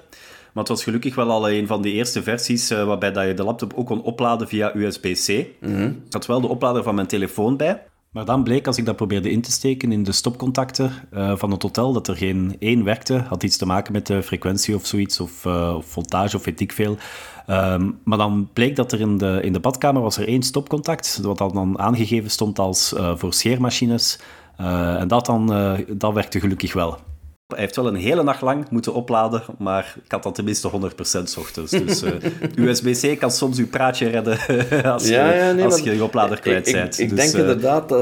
Maar 0.57 0.65
het 0.65 0.75
was 0.75 0.85
gelukkig 0.85 1.15
wel 1.15 1.31
al 1.31 1.49
een 1.49 1.67
van 1.67 1.81
die 1.81 1.93
eerste 1.93 2.23
versies 2.23 2.71
uh, 2.71 2.83
waarbij 2.83 3.11
dat 3.11 3.27
je 3.27 3.33
de 3.33 3.43
laptop 3.43 3.73
ook 3.75 3.85
kon 3.85 4.01
opladen 4.01 4.47
via 4.47 4.75
USB-C. 4.75 5.47
Mm 5.61 5.75
-hmm. 5.75 5.85
Ik 6.05 6.13
had 6.13 6.25
wel 6.25 6.41
de 6.41 6.47
oplader 6.47 6.83
van 6.83 6.95
mijn 6.95 7.07
telefoon 7.07 7.57
bij. 7.57 7.83
Maar 8.11 8.25
dan 8.25 8.43
bleek, 8.43 8.67
als 8.67 8.77
ik 8.77 8.85
dat 8.85 8.95
probeerde 8.95 9.31
in 9.31 9.41
te 9.41 9.51
steken 9.51 9.91
in 9.91 10.03
de 10.03 10.11
stopcontacten 10.11 10.91
uh, 11.13 11.35
van 11.35 11.51
het 11.51 11.63
hotel, 11.63 11.93
dat 11.93 12.07
er 12.07 12.15
geen 12.15 12.55
één 12.59 12.83
werkte. 12.83 13.17
Had 13.17 13.43
iets 13.43 13.57
te 13.57 13.65
maken 13.65 13.93
met 13.93 14.07
de 14.07 14.23
frequentie 14.23 14.75
of 14.75 14.85
zoiets, 14.85 15.19
of, 15.19 15.45
uh, 15.45 15.73
of 15.75 15.85
voltage 15.85 16.35
of 16.35 16.45
weet 16.45 16.59
ik 16.59 16.71
veel. 16.71 16.97
Um, 17.49 17.99
maar 18.03 18.17
dan 18.17 18.49
bleek 18.53 18.75
dat 18.75 18.91
er 18.91 18.99
in 18.99 19.17
de, 19.17 19.39
in 19.41 19.53
de 19.53 19.59
badkamer 19.59 20.01
was 20.01 20.17
er 20.17 20.27
één 20.27 20.43
stopcontact, 20.43 21.19
wat 21.21 21.37
dan 21.37 21.79
aangegeven 21.79 22.29
stond 22.29 22.59
als 22.59 22.93
voor 23.15 23.33
scheermachines. 23.33 24.19
en 24.57 25.07
dat, 25.07 25.25
dan, 25.25 25.75
dat 25.89 26.13
werkte 26.13 26.39
gelukkig 26.39 26.73
wel. 26.73 26.97
Hij 27.47 27.59
heeft 27.59 27.75
wel 27.75 27.87
een 27.87 27.95
hele 27.95 28.23
nacht 28.23 28.41
lang 28.41 28.69
moeten 28.69 28.93
opladen, 28.93 29.43
maar 29.57 29.95
ik 30.03 30.11
had 30.11 30.23
dan 30.23 30.33
tenminste 30.33 30.71
100% 30.71 30.73
ochtends. 31.37 31.71
Dus 31.71 32.03
uh, 32.03 32.11
USB-C 32.55 33.19
kan 33.19 33.31
soms 33.31 33.57
uw 33.57 33.67
praatje 33.67 34.07
redden 34.07 34.37
als, 34.93 35.07
ja, 35.07 35.31
ja, 35.33 35.51
nee, 35.51 35.65
als 35.65 35.79
je 35.79 35.95
je 35.95 36.03
oplader 36.03 36.39
kwijt 36.39 36.71
bent. 36.71 36.99
Ik, 36.99 37.03
ik 37.03 37.15
dus, 37.15 37.19
denk 37.19 37.33
uh, 37.33 37.39
inderdaad 37.39 37.91
uh, 37.91 37.97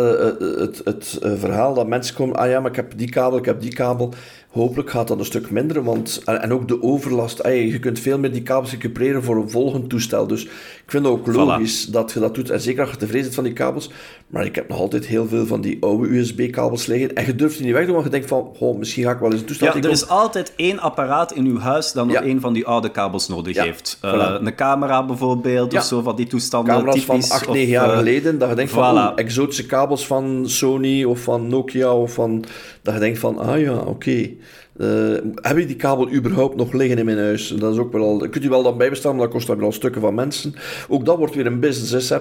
het, 0.60 0.82
het 0.84 1.18
verhaal 1.22 1.74
dat 1.74 1.88
mensen 1.88 2.16
komen, 2.16 2.36
ah 2.36 2.50
ja, 2.50 2.60
maar 2.60 2.70
ik 2.70 2.76
heb 2.76 2.98
die 2.98 3.10
kabel, 3.10 3.38
ik 3.38 3.46
heb 3.46 3.62
die 3.62 3.74
kabel. 3.74 4.14
Hopelijk 4.56 4.90
gaat 4.90 5.08
dat 5.08 5.20
een 5.20 5.26
stuk 5.26 5.52
minder, 5.52 5.84
want, 5.84 6.22
en 6.26 6.54
ook 6.54 6.68
de 6.68 6.82
overlast. 6.82 7.44
Je 7.44 7.80
kunt 7.80 8.00
veel 8.00 8.20
meer 8.20 8.32
die 8.32 8.42
kabels 8.42 8.72
recupereren 8.72 9.24
voor 9.24 9.36
een 9.36 9.50
volgend 9.50 9.90
toestel. 9.90 10.28
Dus 10.28 10.44
ik 10.44 10.84
vind 10.86 11.06
het 11.06 11.14
ook 11.14 11.28
logisch 11.28 11.86
dat 11.86 12.12
je 12.12 12.20
dat 12.20 12.36
doet. 12.36 12.50
En 12.50 12.62
zeker 12.62 12.82
als 12.82 12.92
je 12.92 12.98
tevreden 12.98 13.22
bent 13.22 13.36
van 13.36 13.44
die 13.44 13.54
kabels. 13.54 13.90
Maar 14.28 14.46
ik 14.46 14.56
heb 14.56 14.70
nog 14.70 14.80
altijd 14.80 15.06
heel 15.06 15.28
veel 15.28 15.46
van 15.46 15.62
die 15.62 15.78
oude 15.80 16.18
USB-kabels 16.18 16.86
liggen. 16.86 17.16
En 17.16 17.26
je 17.26 17.36
durft 17.36 17.56
die 17.58 17.66
niet 17.66 17.76
weg 17.76 17.86
doen, 17.86 17.94
want 17.94 18.06
je 18.06 18.12
denkt 18.12 18.28
van, 18.28 18.52
oh, 18.60 18.78
misschien 18.78 19.04
ga 19.04 19.12
ik 19.12 19.20
wel 19.20 19.32
eens 19.32 19.40
een 19.40 19.46
toestel... 19.46 19.68
Ja, 19.68 19.84
er 19.84 19.90
is 19.90 20.08
altijd 20.08 20.54
één 20.56 20.80
apparaat 20.80 21.34
in 21.34 21.46
uw 21.46 21.60
huis 21.60 21.92
dat 21.92 22.06
nog 22.06 22.16
ja. 22.16 22.22
één 22.22 22.42
van 22.42 22.54
die 22.54 22.66
oude 22.66 22.92
kabels 22.92 23.28
nodig 23.28 23.58
heeft. 23.58 24.00
Uh, 24.06 24.36
Een 24.40 24.56
camera 24.56 25.06
bijvoorbeeld, 25.06 25.72
ja. 25.72 25.80
of 25.80 25.86
zo, 25.86 26.02
van 26.02 26.16
die 26.16 26.28
toestanden. 26.28 26.74
Camera's 26.74 27.06
typisch, 27.06 27.28
van 27.28 27.38
8, 27.38 27.50
9 27.50 27.70
jaar 27.70 27.90
uh, 27.90 27.98
geleden, 27.98 28.38
dat 28.38 28.50
je 28.50 28.56
denkt 28.56 28.72
van, 28.72 28.98
oh, 28.98 29.12
exotische 29.16 29.66
kabels 29.66 30.08
van 30.08 30.50
Sony 30.50 31.04
of 31.04 31.20
van 31.20 31.48
Nokia 31.48 31.94
of 31.94 32.14
van... 32.14 32.46
Dat 32.82 32.94
je 32.94 33.00
denkt 33.00 33.20
van, 33.20 33.38
ah 33.38 33.60
ja, 33.60 33.74
oké. 33.74 33.90
Okay. 33.90 34.38
Uh, 34.78 35.18
heb 35.42 35.58
ik 35.58 35.68
die 35.68 35.76
kabel 35.76 36.12
überhaupt 36.12 36.56
nog 36.56 36.74
liggen 36.74 36.98
in 36.98 37.06
mijn 37.06 37.18
huis? 37.18 37.48
Dat 37.48 37.74
is 37.74 37.80
ook 37.80 37.92
wel 37.92 38.04
al, 38.04 38.18
kunt 38.18 38.44
u 38.44 38.50
wel 38.50 38.64
dan 38.64 38.78
bijbestaan, 38.78 39.16
maar 39.16 39.24
dat 39.24 39.34
kost 39.34 39.48
dan 39.48 39.60
wel 39.60 39.72
stukken 39.72 40.02
van 40.02 40.16
mensen. 40.16 40.56
Ook 40.88 41.06
dat 41.06 41.18
wordt 41.18 41.36
weer 41.36 41.46
een 41.46 41.60
business, 41.60 42.10
hè, 42.10 42.18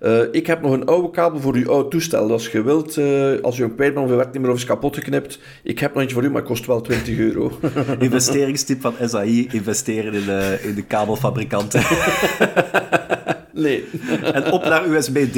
uh, 0.00 0.22
Ik 0.32 0.46
heb 0.46 0.62
nog 0.62 0.72
een 0.72 0.84
oude 0.84 1.10
kabel 1.10 1.40
voor 1.40 1.54
uw 1.54 1.70
oud 1.70 1.90
toestel. 1.90 2.30
Als 2.30 2.48
je 2.48 2.62
wilt, 2.62 2.96
uh, 2.96 3.40
als 3.40 3.58
u 3.58 3.64
een 3.64 3.74
kwijt 3.74 3.94
bent 3.94 4.06
of 4.06 4.16
werkt 4.16 4.32
niet 4.32 4.42
meer 4.42 4.50
of 4.50 4.56
is 4.56 4.64
kapot 4.64 4.96
geknipt, 4.96 5.38
ik 5.62 5.78
heb 5.78 5.92
nog 5.92 6.00
eentje 6.00 6.16
voor 6.16 6.24
u, 6.24 6.30
maar 6.30 6.40
het 6.40 6.50
kost 6.50 6.66
wel 6.66 6.80
20 6.80 7.18
euro. 7.18 7.52
Investeringstip 7.98 8.80
van 8.80 8.94
SAI, 9.04 9.48
investeren 9.52 10.12
in 10.12 10.24
de, 10.24 10.58
in 10.62 10.74
de 10.74 10.82
kabelfabrikanten. 10.82 11.82
Nee. 13.52 13.84
En 14.32 14.52
op 14.52 14.64
naar 14.64 14.88
USB-D. 14.88 15.36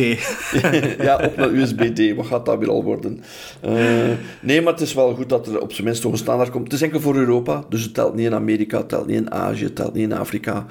ja, 1.03 1.17
op 1.25 1.37
naar 1.37 1.51
USB-D. 1.51 2.17
Wat 2.17 2.27
gaat 2.27 2.47
dat 2.47 2.59
weer 2.59 2.71
al 2.71 2.85
worden? 2.85 3.21
Uh, 3.65 3.73
nee, 4.41 4.63
maar 4.63 4.73
het 4.73 4.83
is 4.83 4.95
wel 4.95 5.15
goed 5.15 5.29
dat 5.29 5.47
er 5.47 5.61
op 5.61 5.73
zijn 5.73 5.87
minst 5.87 6.03
toch 6.03 6.13
een 6.13 6.19
standaard 6.19 6.51
komt. 6.51 6.65
Het 6.65 6.73
is 6.73 6.83
enkel 6.83 7.01
voor 7.01 7.17
Europa, 7.17 7.65
dus 7.69 7.83
het 7.83 7.95
telt 7.95 8.15
niet 8.15 8.27
in 8.27 8.35
Amerika, 8.35 8.79
het 8.79 8.89
telt 8.89 9.07
niet 9.07 9.17
in 9.17 9.33
Azië, 9.33 9.65
het 9.65 9.77
telt 9.77 9.95
niet 9.95 10.03
in 10.03 10.13
Afrika. 10.13 10.67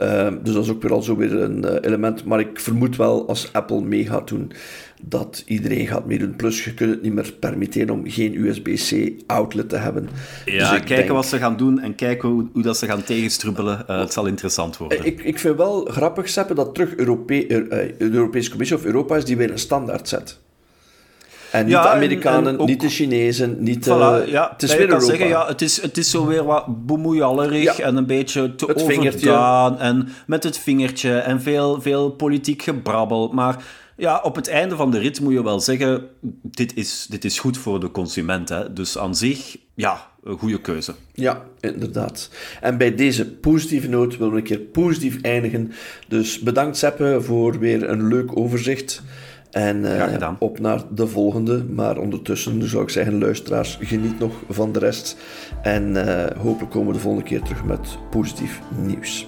Uh, 0.00 0.28
dus 0.42 0.54
dat 0.54 0.64
is 0.64 0.70
ook 0.70 0.82
weer 0.82 0.92
al 0.92 1.02
zo 1.02 1.16
weer 1.16 1.34
een 1.34 1.64
uh, 1.64 1.74
element. 1.80 2.24
Maar 2.24 2.40
ik 2.40 2.60
vermoed 2.60 2.96
wel, 2.96 3.28
als 3.28 3.52
Apple 3.52 3.80
mee 3.80 4.06
gaat 4.06 4.28
doen, 4.28 4.52
dat 5.02 5.42
iedereen 5.46 5.86
gaat 5.86 6.06
meedoen. 6.06 6.36
Plus, 6.36 6.64
je 6.64 6.74
kunt 6.74 6.90
het 6.90 7.02
niet 7.02 7.12
meer 7.12 7.32
permitteren 7.40 7.90
om 7.90 8.10
geen 8.10 8.44
USB-C 8.44 9.22
outlet 9.26 9.68
te 9.68 9.76
hebben. 9.76 10.08
Ja, 10.44 10.70
dus 10.70 10.84
kijken 10.84 11.14
wat 11.14 11.26
ze 11.26 11.38
gaan 11.38 11.56
doen 11.56 11.80
en 11.80 11.94
kijken 11.94 12.28
hoe, 12.28 12.46
hoe 12.52 12.62
dat 12.62 12.78
ze 12.78 12.86
gaan 12.86 13.02
tegenstrubbelen. 13.02 13.84
Uh, 13.90 13.98
het 13.98 14.12
zal 14.12 14.26
interessant 14.26 14.76
worden. 14.76 15.04
Ik, 15.04 15.22
ik 15.22 15.38
vind 15.38 15.56
wel 15.56 15.84
grappig, 15.84 16.28
Seppe, 16.28 16.54
dat 16.54 16.74
terug 16.74 16.94
Europe 16.94 17.48
uh, 17.48 17.68
de 17.68 17.94
Europese 17.98 18.50
Commissie 18.50 18.76
of 18.76 18.84
Europa 18.84 19.16
is 19.16 19.24
die 19.24 19.36
weer 19.36 19.50
een 19.50 19.58
standaard 19.58 20.08
zet. 20.08 20.38
En 21.50 21.64
niet 21.64 21.74
ja, 21.74 21.82
de 21.82 21.88
Amerikanen, 21.88 22.46
en, 22.46 22.54
en 22.54 22.58
ook, 22.58 22.68
niet 22.68 22.80
de 22.80 22.88
Chinezen, 22.88 23.56
niet 23.58 23.86
voilà, 23.88 23.90
uh, 23.90 24.26
ja, 24.26 24.50
het 24.52 24.62
is 24.62 24.76
weer 24.76 24.86
kan 24.86 25.00
zeggen, 25.00 25.28
ja, 25.28 25.46
het 25.46 25.62
is, 25.62 25.82
het 25.82 25.96
is 25.96 26.10
zo 26.10 26.26
weer 26.26 26.44
wat 26.44 26.86
bemoeiallerig 26.86 27.76
ja. 27.76 27.84
en 27.84 27.96
een 27.96 28.06
beetje 28.06 28.54
te 28.54 28.66
het 28.66 28.82
overdaan 28.82 29.78
en 29.78 30.08
met 30.26 30.44
het 30.44 30.58
vingertje 30.58 31.18
en 31.18 31.42
veel, 31.42 31.80
veel 31.80 32.10
politiek 32.10 32.62
gebrabbel. 32.62 33.30
Maar 33.32 33.56
ja, 33.96 34.20
op 34.22 34.36
het 34.36 34.48
einde 34.48 34.76
van 34.76 34.90
de 34.90 34.98
rit 34.98 35.20
moet 35.20 35.32
je 35.32 35.42
wel 35.42 35.60
zeggen, 35.60 36.08
dit 36.42 36.76
is, 36.76 37.06
dit 37.10 37.24
is 37.24 37.38
goed 37.38 37.58
voor 37.58 37.80
de 37.80 37.90
consument. 37.90 38.48
Hè? 38.48 38.72
Dus 38.72 38.98
aan 38.98 39.14
zich, 39.14 39.56
ja, 39.74 40.10
een 40.24 40.38
goede 40.38 40.60
keuze. 40.60 40.94
Ja, 41.12 41.44
inderdaad. 41.60 42.30
En 42.60 42.78
bij 42.78 42.94
deze 42.94 43.30
positieve 43.30 43.88
noot 43.88 44.16
willen 44.16 44.32
we 44.32 44.38
een 44.38 44.44
keer 44.44 44.58
positief 44.58 45.20
eindigen. 45.20 45.72
Dus 46.08 46.38
bedankt 46.38 46.76
Seppe 46.76 47.18
voor 47.20 47.58
weer 47.58 47.88
een 47.88 48.08
leuk 48.08 48.36
overzicht. 48.38 49.02
En 49.50 49.76
uh, 49.84 50.30
op 50.38 50.58
naar 50.58 50.82
de 50.90 51.06
volgende. 51.06 51.64
Maar 51.64 51.98
ondertussen 51.98 52.68
zou 52.68 52.82
ik 52.82 52.90
zeggen, 52.90 53.18
luisteraars, 53.18 53.78
geniet 53.80 54.18
nog 54.18 54.32
van 54.48 54.72
de 54.72 54.78
rest. 54.78 55.16
En 55.62 55.94
uh, 55.94 56.24
hopelijk 56.38 56.70
komen 56.70 56.88
we 56.88 56.92
de 56.92 56.98
volgende 56.98 57.28
keer 57.28 57.42
terug 57.42 57.64
met 57.64 57.98
positief 58.10 58.60
nieuws. 58.82 59.26